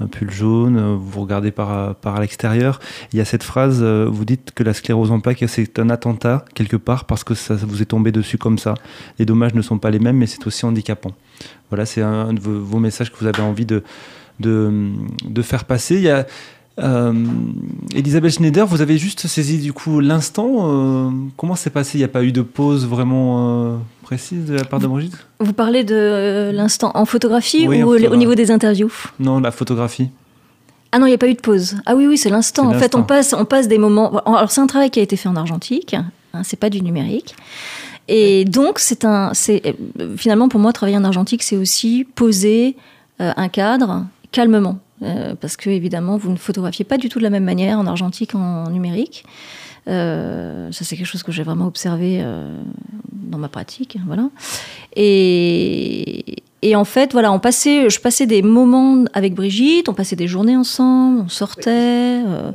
un 0.00 0.06
pull 0.06 0.30
jaune, 0.30 0.96
vous 0.96 1.20
regardez 1.20 1.50
par, 1.50 1.94
par 1.96 2.20
l'extérieur. 2.20 2.80
Il 3.12 3.18
y 3.18 3.22
a 3.22 3.24
cette 3.24 3.42
phrase, 3.42 3.82
vous 3.82 4.24
dites 4.24 4.52
que 4.54 4.62
la 4.62 4.74
sclérose 4.74 5.10
en 5.10 5.20
plaques, 5.20 5.44
c'est 5.46 5.78
un 5.78 5.90
attentat 5.90 6.44
quelque 6.54 6.76
part, 6.76 7.04
parce 7.04 7.24
que 7.24 7.34
ça 7.34 7.54
vous 7.54 7.82
est 7.82 7.86
tombé 7.86 8.12
dessus 8.12 8.38
comme 8.38 8.58
ça. 8.58 8.74
Les 9.18 9.24
dommages 9.24 9.54
ne 9.54 9.62
sont 9.62 9.78
pas 9.78 9.90
les 9.90 9.98
mêmes, 9.98 10.16
mais 10.16 10.26
c'est 10.26 10.46
aussi 10.46 10.64
handicapant. 10.64 11.12
Voilà, 11.70 11.86
c'est 11.86 12.02
un 12.02 12.32
de 12.32 12.40
vos, 12.40 12.60
vos 12.60 12.78
messages 12.78 13.10
que 13.12 13.16
vous 13.20 13.26
avez 13.26 13.42
envie 13.42 13.64
de, 13.66 13.82
de, 14.40 14.70
de 15.24 15.42
faire 15.42 15.64
passer. 15.64 15.96
Il 15.96 16.02
y 16.02 16.10
a 16.10 16.26
euh, 16.78 17.12
Elisabeth 17.94 18.32
Schneider, 18.32 18.66
vous 18.66 18.80
avez 18.80 18.96
juste 18.98 19.26
saisi 19.26 19.58
du 19.58 19.72
coup 19.72 20.00
l'instant. 20.00 20.48
euh, 20.60 21.10
comment 21.36 21.54
c'est 21.54 21.70
passé? 21.70 21.98
Il 21.98 22.00
n'y 22.00 22.04
a 22.04 22.08
pas 22.08 22.22
eu 22.24 22.32
de 22.32 22.42
pause 22.42 22.86
vraiment 22.86 23.72
euh, 23.74 23.76
précise 24.02 24.46
de 24.46 24.54
la 24.54 24.64
part 24.64 24.78
de 24.80 24.86
Brigitte? 24.86 25.16
Vous 25.40 25.52
parlez 25.52 25.84
de 25.84 26.50
l'instant 26.54 26.90
en 26.94 27.04
photographie 27.04 27.66
Oui, 27.68 27.82
en 27.82 27.86
ou 27.86 27.90
au- 27.94 28.16
niveau 28.16 28.34
des 28.34 28.50
interviews? 28.50 28.90
Non, 29.18 29.40
la 29.40 29.50
photographie. 29.50 30.08
Ah 30.92 30.98
non, 30.98 31.06
il 31.06 31.10
n'y 31.10 31.14
a 31.14 31.18
pas 31.18 31.28
eu 31.28 31.34
de 31.34 31.40
pause. 31.40 31.76
Ah 31.86 31.94
oui, 31.94 32.06
oui, 32.08 32.18
c'est 32.18 32.30
l'instant. 32.30 32.66
En 32.68 32.72
fait, 32.74 32.94
on 32.96 33.04
passe, 33.04 33.32
on 33.32 33.44
passe 33.44 33.68
des 33.68 33.78
moments. 33.78 34.18
Alors, 34.26 34.50
c'est 34.50 34.60
un 34.60 34.66
travail 34.66 34.90
qui 34.90 34.98
a 34.98 35.02
été 35.02 35.16
fait 35.16 35.28
en 35.28 35.36
argentique. 35.36 35.94
Hein, 35.94 36.42
c'est 36.42 36.58
pas 36.58 36.68
du 36.70 36.80
numérique. 36.82 37.36
Et 38.12 38.44
donc, 38.44 38.80
c'est 38.80 39.04
un, 39.04 39.32
c'est 39.34 39.62
euh, 40.00 40.16
finalement 40.16 40.48
pour 40.48 40.58
moi 40.58 40.72
travailler 40.72 40.98
en 40.98 41.04
argentique, 41.04 41.44
c'est 41.44 41.56
aussi 41.56 42.04
poser 42.16 42.76
euh, 43.20 43.32
un 43.36 43.48
cadre 43.48 44.04
calmement, 44.32 44.78
Euh, 45.02 45.34
parce 45.40 45.56
que 45.56 45.70
évidemment, 45.70 46.18
vous 46.18 46.30
ne 46.30 46.36
photographiez 46.36 46.84
pas 46.84 46.98
du 46.98 47.08
tout 47.08 47.18
de 47.20 47.24
la 47.24 47.30
même 47.30 47.44
manière 47.44 47.78
en 47.78 47.86
argentique 47.86 48.32
qu'en 48.32 48.68
numérique. 48.68 49.24
Euh, 49.88 50.70
ça, 50.72 50.84
c'est 50.84 50.96
quelque 50.96 51.06
chose 51.06 51.22
que 51.22 51.32
j'ai 51.32 51.44
vraiment 51.44 51.66
observé 51.66 52.22
dans 53.12 53.38
ma 53.38 53.48
pratique, 53.48 53.96
voilà. 54.06 54.28
Et, 54.96 56.42
et 56.62 56.76
en 56.76 56.84
fait, 56.84 57.12
voilà, 57.12 57.32
on 57.32 57.38
passait, 57.38 57.88
je 57.88 58.00
passais 58.00 58.26
des 58.26 58.42
moments 58.42 59.04
avec 59.14 59.34
Brigitte, 59.34 59.88
on 59.88 59.94
passait 59.94 60.16
des 60.16 60.26
journées 60.28 60.56
ensemble, 60.56 61.22
on 61.24 61.28
sortait. 61.28 61.70
euh, 62.26 62.52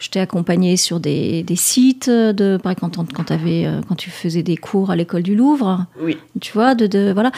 J'étais 0.00 0.20
accompagnée 0.20 0.76
sur 0.76 1.00
des, 1.00 1.42
des 1.42 1.56
sites, 1.56 2.08
de, 2.08 2.56
par 2.62 2.70
exemple, 2.70 2.94
quand, 2.96 3.12
quand, 3.12 3.30
avais, 3.32 3.66
euh, 3.66 3.80
quand 3.88 3.96
tu 3.96 4.10
faisais 4.10 4.44
des 4.44 4.56
cours 4.56 4.90
à 4.92 4.96
l'école 4.96 5.24
du 5.24 5.34
Louvre, 5.34 5.86
Oui. 6.00 6.16
tu 6.40 6.52
vois, 6.52 6.76
de, 6.76 6.86
de 6.86 7.10
voilà. 7.12 7.32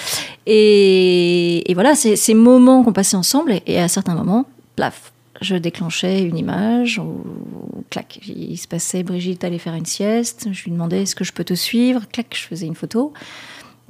Et, 0.46 1.70
et 1.70 1.74
voilà, 1.74 1.94
ces 1.94 2.34
moments 2.34 2.82
qu'on 2.82 2.92
passait 2.92 3.16
ensemble, 3.16 3.52
et, 3.52 3.62
et 3.66 3.78
à 3.80 3.88
certains 3.88 4.14
moments, 4.14 4.44
plaf, 4.76 5.12
je 5.40 5.56
déclenchais 5.56 6.22
une 6.22 6.36
image, 6.36 6.98
ou, 6.98 7.02
ou 7.78 7.84
clac, 7.88 8.20
il 8.26 8.58
se 8.58 8.68
passait, 8.68 9.02
Brigitte 9.02 9.42
allait 9.44 9.58
faire 9.58 9.74
une 9.74 9.86
sieste, 9.86 10.48
je 10.52 10.64
lui 10.64 10.72
demandais 10.72 11.02
est-ce 11.02 11.14
que 11.14 11.24
je 11.24 11.32
peux 11.32 11.44
te 11.44 11.54
suivre, 11.54 12.02
clac, 12.12 12.26
je 12.38 12.42
faisais 12.46 12.66
une 12.66 12.74
photo. 12.74 13.14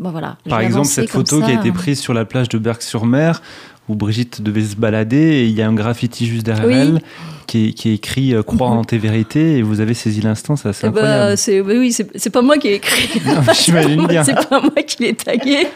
Bon 0.01 0.11
voilà. 0.11 0.39
Par 0.49 0.61
exemple, 0.61 0.87
cette 0.87 1.11
photo 1.11 1.39
qui 1.39 1.45
a 1.53 1.55
ça. 1.55 1.61
été 1.61 1.71
prise 1.73 2.01
sur 2.01 2.15
la 2.15 2.25
plage 2.25 2.49
de 2.49 2.59
Berck-sur-Mer, 2.59 3.43
où 3.89 3.95
Brigitte 3.95 4.41
devait 4.43 4.63
se 4.65 4.77
balader, 4.77 5.17
et 5.19 5.45
il 5.45 5.53
y 5.53 5.61
a 5.63 5.69
un 5.69 5.75
graffiti 5.75 6.27
juste 6.27 6.45
derrière 6.47 6.67
Oui. 6.67 6.75
elle, 6.75 7.01
qui 7.47 7.69
est, 7.69 7.73
qui 7.73 7.91
est 7.91 7.95
écrit 7.95 8.33
euh, 8.35 8.43
Croire 8.43 8.73
en 8.73 8.85
tes 8.85 8.97
vérités, 8.99 9.59
et 9.59 9.63
vous 9.63 9.81
avez 9.81 9.93
saisi 9.95 10.21
l'instant, 10.23 10.57
c'est 10.57 10.69
assez 10.71 10.87
Eh 10.87 10.91
ben, 10.91 10.99
incroyable. 11.03 11.37
c'est 11.39 11.61
bah 11.63 11.73
oui, 11.77 11.93
c'est 11.93 12.09
c'est 12.15 12.31
pas 12.31 12.41
moi 12.43 12.57
qui 12.57 12.69
ai 12.69 12.75
écrit. 12.75 13.21
Non, 13.27 13.41
J'imagine 13.53 14.07
bien. 14.09 14.25
c'est 14.25 14.49
pas 14.49 14.61
moi 14.61 14.83
qui 14.87 15.03
l'ai 15.03 15.15
tagué. 15.15 15.67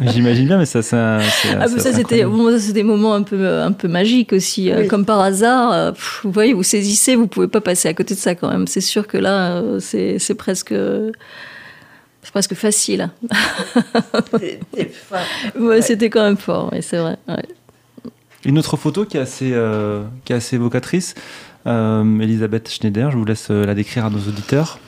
J'imagine 0.00 0.46
bien, 0.46 0.58
mais 0.58 0.66
ça, 0.66 0.82
c'est 0.82 0.96
un- 0.96 1.20
c'est 1.20 1.48
Ah, 1.58 1.66
c'est 1.68 1.80
ça, 1.80 1.92
c'était 1.92 2.24
bon, 2.24 2.50
ça, 2.50 2.58
c'est 2.60 2.72
des 2.72 2.82
moments 2.82 3.14
un 3.14 3.22
peu, 3.22 3.48
un 3.62 3.72
peu 3.72 3.88
magiques 3.88 4.32
aussi. 4.32 4.70
euh, 4.70 4.82
Oui. 4.82 4.88
Comme 4.88 5.04
par 5.04 5.20
hasard, 5.20 5.72
euh, 5.72 5.92
pff, 5.92 6.20
vous 6.24 6.30
voyez, 6.32 6.52
vous 6.52 6.62
saisissez, 6.62 7.16
vous 7.16 7.26
pouvez 7.26 7.48
pas 7.48 7.60
passer 7.60 7.88
à 7.88 7.94
côté 7.94 8.14
de 8.14 8.20
ça 8.20 8.34
quand 8.34 8.50
même. 8.50 8.66
C'est 8.66 8.80
sûr 8.80 9.06
que 9.06 9.16
là, 9.18 9.56
euh, 9.56 9.80
c'est 9.80 10.18
c'est 10.18 10.34
presque, 10.34 10.72
c'est 12.22 12.30
presque 12.30 12.54
facile. 12.54 13.10
C'était 14.40 14.86
fin. 14.92 15.20
Ouais, 15.58 15.82
C'était 15.82 16.10
quand 16.10 16.22
même 16.22 16.36
fort, 16.36 16.70
oui, 16.72 16.78
c'est 16.82 16.98
vrai. 16.98 17.16
ouais. 17.28 17.44
Une 18.44 18.58
autre 18.58 18.76
photo 18.76 19.04
qui 19.04 19.16
est 19.16 19.20
assez, 19.20 19.50
euh, 19.52 20.02
qui 20.24 20.32
est 20.32 20.36
assez 20.36 20.56
évocatrice, 20.56 21.14
euh, 21.66 22.18
Elisabeth 22.20 22.68
Schneider, 22.70 23.10
je 23.12 23.16
vous 23.16 23.24
laisse 23.24 23.48
euh, 23.50 23.64
la 23.64 23.74
décrire 23.74 24.06
à 24.06 24.10
nos 24.10 24.18
auditeurs. 24.18 24.78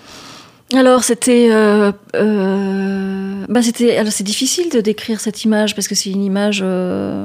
Alors 0.75 1.05
c'était, 1.05 1.51
euh, 1.53 1.93
euh, 2.17 3.45
bah 3.49 3.63
c'était, 3.63 3.97
alors 3.97 4.13
c'est 4.13 4.25
difficile 4.25 4.71
de 4.71 4.81
décrire 4.81 5.21
cette 5.21 5.45
image 5.45 5.77
parce 5.77 5.87
que 5.87 5.95
c'est 5.95 6.11
une 6.11 6.25
image, 6.25 6.61
euh, 6.65 7.25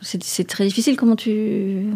c'est 0.00 0.46
très 0.46 0.64
difficile. 0.64 0.96
Comment 0.96 1.16
tu, 1.16 1.86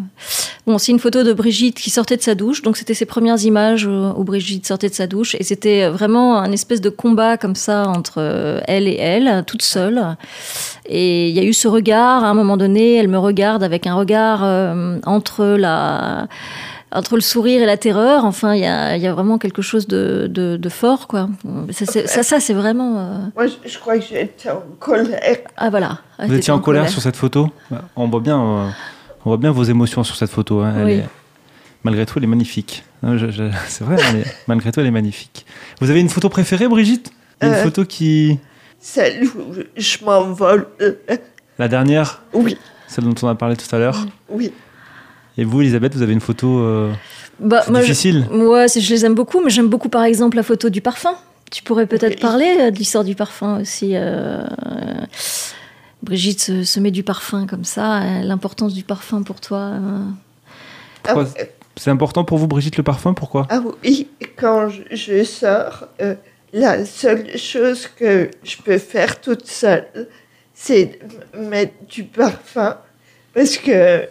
bon, 0.67 0.77
c'est 0.77 0.91
une 0.91 0.99
photo 0.99 1.23
de 1.23 1.33
Brigitte 1.33 1.79
qui 1.79 1.89
sortait 1.89 2.17
de 2.17 2.21
sa 2.21 2.35
douche, 2.35 2.61
donc 2.61 2.77
c'était 2.77 2.93
ses 2.93 3.05
premières 3.05 3.41
images 3.43 3.87
euh, 3.87 4.11
où 4.17 4.23
Brigitte 4.23 4.67
sortait 4.67 4.89
de 4.89 4.93
sa 4.93 5.07
douche 5.07 5.35
et 5.35 5.43
c'était 5.43 5.87
vraiment 5.87 6.37
un 6.37 6.51
espèce 6.51 6.81
de 6.81 6.89
combat 6.89 7.37
comme 7.37 7.55
ça 7.55 7.87
entre 7.87 8.15
euh, 8.17 8.61
elle 8.67 8.87
et 8.87 8.97
elle, 8.97 9.43
toute 9.45 9.61
seule. 9.61 10.17
Et 10.85 11.29
il 11.29 11.35
y 11.35 11.39
a 11.39 11.43
eu 11.43 11.53
ce 11.53 11.67
regard 11.67 12.23
à 12.23 12.29
un 12.29 12.33
moment 12.33 12.57
donné, 12.57 12.95
elle 12.95 13.07
me 13.07 13.19
regarde 13.19 13.63
avec 13.63 13.87
un 13.87 13.95
regard 13.95 14.43
euh, 14.43 14.99
entre 15.05 15.45
la 15.45 16.27
entre 16.93 17.15
le 17.15 17.21
sourire 17.21 17.61
et 17.61 17.65
la 17.65 17.77
terreur, 17.77 18.25
enfin, 18.25 18.53
il 18.55 18.61
y 18.61 18.65
a, 18.65 18.95
il 18.95 19.01
y 19.01 19.07
a 19.07 19.13
vraiment 19.13 19.37
quelque 19.37 19.61
chose 19.61 19.87
de, 19.87 20.27
de, 20.29 20.57
de 20.57 20.69
fort, 20.69 21.07
quoi. 21.07 21.29
Ça, 21.71 21.85
c'est- 21.85 22.07
ça, 22.07 22.23
ça, 22.23 22.39
c'est 22.39 22.53
vraiment. 22.53 22.97
euh, 22.99 23.17
Moi, 23.35 23.47
je, 23.47 23.69
je 23.69 23.79
crois 23.79 23.97
que 23.97 24.05
j'étais 24.05 24.49
en 24.49 24.61
colère. 24.79 25.37
Ah 25.57 25.69
voilà. 25.69 25.99
Ah, 26.17 26.23
Vous 26.23 26.27
t'étais 26.29 26.37
étiez 26.37 26.53
en 26.53 26.59
colère, 26.59 26.89
sur 26.89 27.01
cette 27.01 27.15
photo? 27.15 27.49
On 27.95 28.07
voit 28.07 28.19
bien, 28.19 28.39
euh, 28.41 28.69
on 29.25 29.29
voit 29.29 29.37
bien 29.37 29.51
vos 29.51 29.63
émotions 29.63 30.03
sur 30.03 30.15
cette 30.15 30.29
photo. 30.31 30.61
hein. 30.61 30.73
Elle 30.77 30.85
Oui. 30.85 30.91
est- 30.93 31.09
malgré 31.83 32.05
tout, 32.05 32.17
elle 32.17 32.23
est 32.25 32.27
magnifique. 32.27 32.83
Je- 33.03 33.31
je- 33.31 33.49
C'est 33.67 33.83
vrai, 33.83 33.97
mais 34.13 34.23
malgré 34.47 34.71
tout, 34.71 34.79
elle 34.79 34.85
est 34.87 34.91
magnifique. 34.91 35.45
Vous 35.81 35.89
avez 35.89 35.99
une 35.99 36.09
photo 36.09 36.29
préférée, 36.29 36.67
Brigitte? 36.67 37.11
Une 37.41 37.49
Euh. 37.49 37.63
photo 37.63 37.83
qui, 37.85 38.39
Celle 38.79 39.23
où 39.25 39.53
je 39.75 39.97
m'envole. 40.05 40.67
la 41.59 41.67
dernière, 41.67 42.21
Oui, 42.33 42.57
celle 42.87 43.03
dont 43.05 43.15
on 43.23 43.27
a 43.29 43.35
parlé 43.35 43.55
tout 43.57 43.73
à 43.75 43.79
l'heure? 43.79 44.05
oui. 44.29 44.51
Et 45.37 45.43
vous, 45.45 45.61
Elisabeth, 45.61 45.95
vous 45.95 46.01
avez 46.01 46.13
une 46.13 46.19
photo 46.21 46.59
euh, 46.59 46.91
Bah, 47.39 47.61
c'est 47.65 47.71
moi, 47.71 47.81
je- 47.81 47.85
difficile. 47.87 48.27
Les 48.89 49.05
aime 49.05 49.15
beaucoup, 49.15 49.41
mais 49.43 49.49
j'aime 49.49 49.67
beaucoup, 49.69 49.89
par 49.89 50.03
exemple, 50.03 50.37
la 50.37 50.43
photo 50.43 50.69
du 50.69 50.81
parfum. 50.81 51.15
Tu 51.51 51.63
pourrais 51.63 51.85
peut-être 51.87 52.19
parler 52.19 52.55
euh, 52.59 52.71
de 52.71 52.77
l'histoire 52.77 53.03
du 53.03 53.15
parfum 53.15 53.59
aussi. 53.61 53.91
euh, 53.93 54.45
Brigitte 56.01 56.41
se, 56.41 56.63
se 56.63 56.79
met 56.79 56.91
du 56.91 57.03
parfum 57.03 57.47
comme 57.47 57.63
ça. 57.63 58.01
euh, 58.03 58.21
L'importance 58.23 58.73
du 58.73 58.83
parfum 58.83 59.23
pour 59.23 59.39
toi. 59.39 59.57
euh. 59.57 59.99
Ah, 61.07 61.15
C'est 61.75 61.89
important 61.89 62.23
pour 62.23 62.37
vous, 62.37 62.47
Brigitte, 62.47 62.77
le 62.77 62.83
parfum? 62.83 63.13
Pourquoi? 63.13 63.47
Ah 63.49 63.61
oui, 63.83 64.07
quand 64.37 64.69
je, 64.69 64.81
je 64.95 65.23
sors, 65.23 65.85
euh, 66.01 66.15
la 66.53 66.85
seule 66.85 67.37
chose 67.37 67.87
que 67.87 68.29
je 68.43 68.57
peux 68.57 68.77
faire 68.77 69.19
toute 69.21 69.47
seule, 69.47 69.87
c'est 70.53 70.99
mettre 71.37 71.73
du 71.89 72.03
parfum. 72.03 72.77
Parce 73.33 73.57
que 73.57 74.03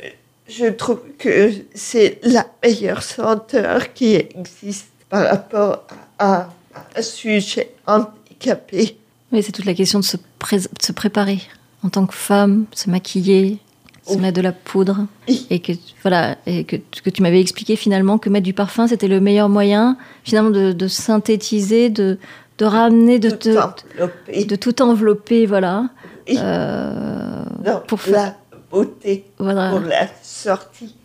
je 0.49 0.67
trouve 0.67 1.01
que 1.19 1.51
c'est 1.75 2.19
la 2.23 2.47
meilleure 2.63 3.03
senteur 3.03 3.93
qui 3.93 4.15
existe. 4.15 4.87
par 5.09 5.29
rapport 5.29 5.85
à 6.19 6.49
un 6.97 7.03
sujet 7.03 7.75
handicapé. 7.87 8.97
Oui, 9.31 9.43
c'est 9.43 9.53
toute 9.53 9.65
la 9.67 9.75
question 9.75 9.99
de 10.01 10.05
se, 10.05 10.17
pré- 10.39 10.59
de 10.59 10.83
se 10.83 10.93
préparer 10.93 11.41
en 11.85 11.89
tant 11.91 12.07
que 12.07 12.15
femme, 12.15 12.65
se 12.75 12.89
maquiller, 12.89 13.59
se 14.07 14.17
mettre 14.17 14.37
de 14.37 14.41
la 14.43 14.53
poudre. 14.53 15.07
Oui. 15.29 15.47
Et 15.51 15.61
que, 15.61 15.73
voilà, 16.03 16.37
et 16.47 16.65
que, 16.65 16.77
que 16.77 17.11
tu 17.11 17.21
m'avais 17.23 17.41
expliqué 17.41 17.77
finalement 17.77 18.19
que 18.19 18.29
mettre 18.31 18.45
du 18.45 18.53
parfum, 18.55 18.87
c'était 18.87 19.09
le 19.09 19.21
meilleur 19.21 19.49
moyen 19.49 19.97
finalement 20.25 20.51
de, 20.51 20.73
de 20.73 20.89
synthétiser, 20.89 21.91
de, 21.91 22.19
de 22.59 22.65
ramener, 22.65 23.19
de, 23.19 23.31
tout 23.31 23.37
te- 23.37 23.59
enveloppé 23.59 24.45
de 24.45 24.57
tout 24.57 24.81
envelopper, 24.83 25.45
voilà. 25.47 25.89
Oui. 26.29 26.37
Euh, 26.41 27.45
pour 27.87 28.01
faire- 28.01 28.35
beauté, 28.73 29.25
voilà. 29.39 29.71
pour 29.71 29.81
la 29.81 30.09
sortie. 30.23 30.97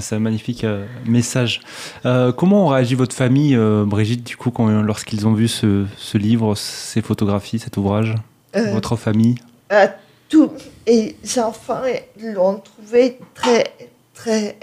C'est 0.00 0.16
un 0.16 0.18
magnifique 0.18 0.64
euh, 0.64 0.86
message. 1.06 1.60
Euh, 2.04 2.30
comment 2.30 2.66
ont 2.66 2.68
réagi 2.68 2.94
votre 2.94 3.16
famille, 3.16 3.56
euh, 3.56 3.84
Brigitte, 3.86 4.24
du 4.24 4.36
coup, 4.36 4.50
quand, 4.50 4.68
lorsqu'ils 4.82 5.26
ont 5.26 5.32
vu 5.32 5.48
ce, 5.48 5.86
ce 5.96 6.18
livre, 6.18 6.54
ces 6.54 7.00
photographies, 7.02 7.58
cet 7.58 7.76
ouvrage? 7.78 8.14
Euh, 8.56 8.72
Votre 8.72 8.96
famille? 8.96 9.36
à 9.70 9.88
tous 10.28 10.50
les 10.86 11.16
enfants 11.38 11.82
l'ont 12.22 12.60
trouvé 12.60 13.18
très, 13.34 13.74
très 14.14 14.56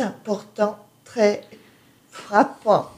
important, 0.00 0.78
très 1.04 1.42
frappant 2.10 2.90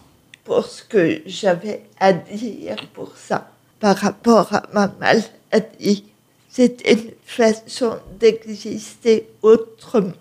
pour 0.44 0.64
ce 0.64 0.82
que 0.82 1.22
j'avais 1.26 1.82
à 2.00 2.12
dire 2.12 2.76
pour 2.94 3.12
ça 3.16 3.48
par 3.80 3.96
rapport 3.96 4.52
à 4.52 4.62
ma 4.72 4.92
maladie. 5.00 6.04
C'était 6.48 6.92
une 6.94 7.00
façon 7.24 7.90
d'exister 8.20 9.26
autrement. 9.42 10.12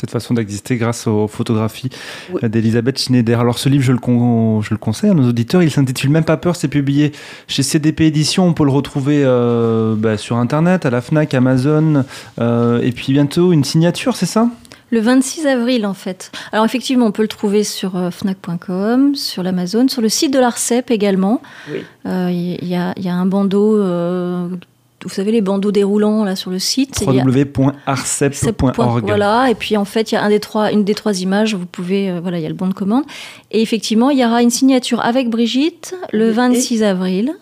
cette 0.00 0.10
façon 0.10 0.34
d'exister 0.34 0.76
grâce 0.76 1.06
aux 1.06 1.28
photographies 1.28 1.88
Oui. 2.32 2.40
euh, 2.44 2.48
d'Elisabeth 2.48 2.98
Schneider. 3.00 3.38
Alors 3.40 3.58
ce 3.58 3.68
livre, 3.68 3.84
je 3.84 3.92
le, 3.92 3.98
con- 3.98 4.60
je 4.60 4.70
le 4.70 4.76
conseille 4.78 5.10
à 5.10 5.14
nos 5.14 5.28
auditeurs, 5.28 5.62
il 5.62 5.70
s'intitule 5.70 6.10
Même 6.10 6.24
pas 6.24 6.36
peur, 6.36 6.56
c'est 6.56 6.68
publié 6.68 7.12
chez 7.48 7.62
CDP 7.62 8.02
Éditions, 8.06 8.46
on 8.46 8.52
peut 8.52 8.64
le 8.64 8.70
retrouver 8.72 9.22
euh, 9.24 9.94
bah, 9.96 10.16
sur 10.18 10.36
Internet, 10.36 10.86
à 10.86 10.90
la 10.90 11.00
FNAC, 11.00 11.34
Amazon, 11.34 12.04
euh, 12.40 12.80
et 12.82 12.90
puis 12.92 13.12
bientôt 13.12 13.52
une 13.52 13.64
signature, 13.64 14.16
c'est 14.16 14.26
ça? 14.26 14.48
Le 14.90 15.00
26 15.00 15.46
avril, 15.46 15.86
en 15.86 15.94
fait. 15.94 16.30
Alors, 16.52 16.66
effectivement, 16.66 17.06
on 17.06 17.12
peut 17.12 17.22
le 17.22 17.28
trouver 17.28 17.64
sur 17.64 17.96
euh, 17.96 18.10
Fnac.com, 18.10 19.14
sur 19.14 19.42
l'Amazon, 19.42 19.88
sur 19.88 20.02
le 20.02 20.10
site 20.10 20.34
de 20.34 20.38
l'ARCEP 20.38 20.90
également. 20.90 21.40
Oui. 21.70 21.78
Euh, 22.04 22.28
Il 22.30 22.68
y, 22.68 22.74
a, 22.74 22.92
il 22.98 23.02
y 23.04 23.08
a 23.08 23.14
un 23.14 23.24
bandeau, 23.24 23.78
euh, 23.78 24.48
vous 25.04 25.10
savez, 25.10 25.32
les 25.32 25.40
bandeaux 25.40 25.72
déroulants 25.72 26.24
là 26.24 26.36
sur 26.36 26.50
le 26.50 26.58
site. 26.58 27.02
Www.arcep.org. 27.06 29.04
Voilà, 29.06 29.50
et 29.50 29.54
puis 29.54 29.76
en 29.76 29.84
fait, 29.84 30.12
il 30.12 30.14
y 30.14 30.18
a 30.18 30.22
un 30.24 30.28
des 30.28 30.40
trois, 30.40 30.72
une 30.72 30.84
des 30.84 30.94
trois 30.94 31.20
images, 31.20 31.54
vous 31.54 31.66
pouvez, 31.66 32.10
euh, 32.10 32.20
voilà, 32.20 32.38
il 32.38 32.42
y 32.42 32.46
a 32.46 32.48
le 32.48 32.54
bon 32.54 32.68
de 32.68 32.74
commande. 32.74 33.04
Et 33.50 33.60
effectivement, 33.62 34.10
il 34.10 34.18
y 34.18 34.24
aura 34.24 34.42
une 34.42 34.50
signature 34.50 35.00
avec 35.04 35.28
Brigitte 35.30 35.94
le 36.12 36.28
Oui. 36.28 36.34
26 36.34 36.82
avril 36.82 37.32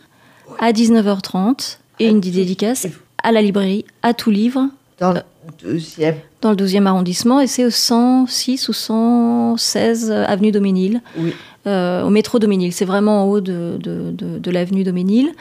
à 0.58 0.72
19h30 0.72 1.78
et 1.98 2.08
une 2.08 2.20
dédicace 2.20 2.86
à 3.22 3.32
la 3.32 3.42
librairie, 3.42 3.84
à 4.02 4.14
tout 4.14 4.30
livre, 4.30 4.66
Dans 4.98 5.12
le 5.12 5.20
deuxième, 5.62 6.14
dans 6.40 6.50
le 6.50 6.56
12e 6.56 6.86
arrondissement, 6.86 7.40
et 7.40 7.46
c'est 7.46 7.64
au 7.66 7.70
106 7.70 8.68
ou 8.68 8.72
116 8.72 10.10
avenue 10.10 10.50
Doménil, 10.52 11.02
oui. 11.18 11.34
euh, 11.66 12.02
au 12.02 12.10
métro 12.10 12.38
Doménil. 12.38 12.72
C'est 12.72 12.86
vraiment 12.86 13.24
en 13.24 13.26
haut 13.28 13.40
de, 13.40 13.76
de, 13.78 14.10
de- 14.12 14.38
de 14.38 14.50
l'avenue 14.50 14.84
Doménil, 14.84 15.32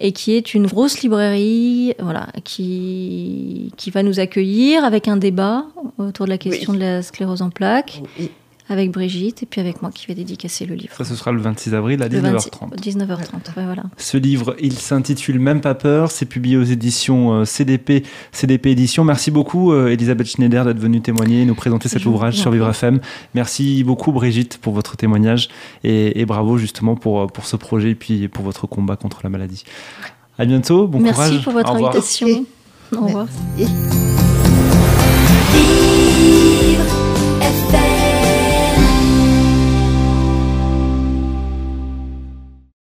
et 0.00 0.12
qui 0.12 0.34
est 0.34 0.54
une 0.54 0.66
grosse 0.66 1.00
librairie 1.02 1.94
voilà, 1.98 2.28
qui, 2.44 3.72
qui 3.76 3.90
va 3.90 4.02
nous 4.02 4.20
accueillir 4.20 4.84
avec 4.84 5.08
un 5.08 5.16
débat 5.16 5.66
autour 5.98 6.26
de 6.26 6.30
la 6.30 6.38
question 6.38 6.72
Oui. 6.72 6.78
de 6.78 6.82
la 6.84 7.02
sclérose 7.02 7.42
en 7.42 7.50
plaques, 7.50 8.02
oui. 8.18 8.30
Avec 8.68 8.90
Brigitte, 8.90 9.42
et 9.42 9.46
puis 9.46 9.60
avec 9.60 9.82
moi 9.82 9.90
qui 9.94 10.06
vais 10.06 10.14
dédicacer 10.14 10.66
le 10.66 10.74
livre. 10.74 10.92
Ça, 10.96 11.04
ce 11.04 11.14
sera 11.14 11.32
le 11.32 11.40
26 11.40 11.74
avril 11.74 12.02
à 12.02 12.08
Le 12.08 12.20
26 12.20 12.50
19h30. 12.50 12.80
19h30, 12.80 13.56
ouais, 13.56 13.64
voilà. 13.64 13.84
Ce 13.96 14.16
livre, 14.16 14.56
il 14.60 14.72
s'intitule 14.72 15.38
Même 15.38 15.60
pas 15.60 15.74
peur. 15.74 16.10
C'est 16.10 16.26
publié 16.26 16.56
aux 16.56 16.64
éditions 16.64 17.32
euh, 17.32 17.44
CDP, 17.44 18.04
CDP 18.32 18.66
Éditions. 18.70 19.04
Merci 19.04 19.30
beaucoup, 19.30 19.72
euh, 19.72 19.88
Elisabeth 19.88 20.26
Schneider, 20.26 20.64
d'être 20.64 20.78
venue 20.80 21.00
témoigner 21.00 21.42
et 21.42 21.44
nous 21.44 21.54
présenter 21.54 21.88
cet 21.88 22.02
Je 22.02 22.08
ouvrage 22.08 22.34
sur. 22.34 22.50
Vivre 22.50 22.68
FM. 22.68 23.00
Merci 23.34 23.84
beaucoup, 23.84 24.12
Brigitte, 24.12 24.58
pour 24.58 24.72
votre 24.72 24.96
témoignage 24.96 25.48
et, 25.84 26.20
et 26.20 26.26
bravo 26.26 26.58
justement 26.58 26.96
pour, 26.96 27.22
euh, 27.22 27.26
pour 27.26 27.46
ce 27.46 27.56
projet 27.56 27.90
et 27.90 27.94
puis 27.94 28.28
pour 28.28 28.44
votre 28.44 28.66
combat 28.66 28.96
contre 28.96 29.20
la 29.22 29.30
maladie. 29.30 29.64
À 30.38 30.44
bientôt. 30.44 30.86
Bon 30.86 31.00
Merci 31.00 31.20
courage. 31.20 31.44
pour 31.44 31.52
votre 31.52 31.70
Au 31.70 31.74
revoir. 31.74 31.90
invitation. 31.92 32.44
Au 32.96 33.06
revoir. 33.06 33.26
Merci. 33.58 33.72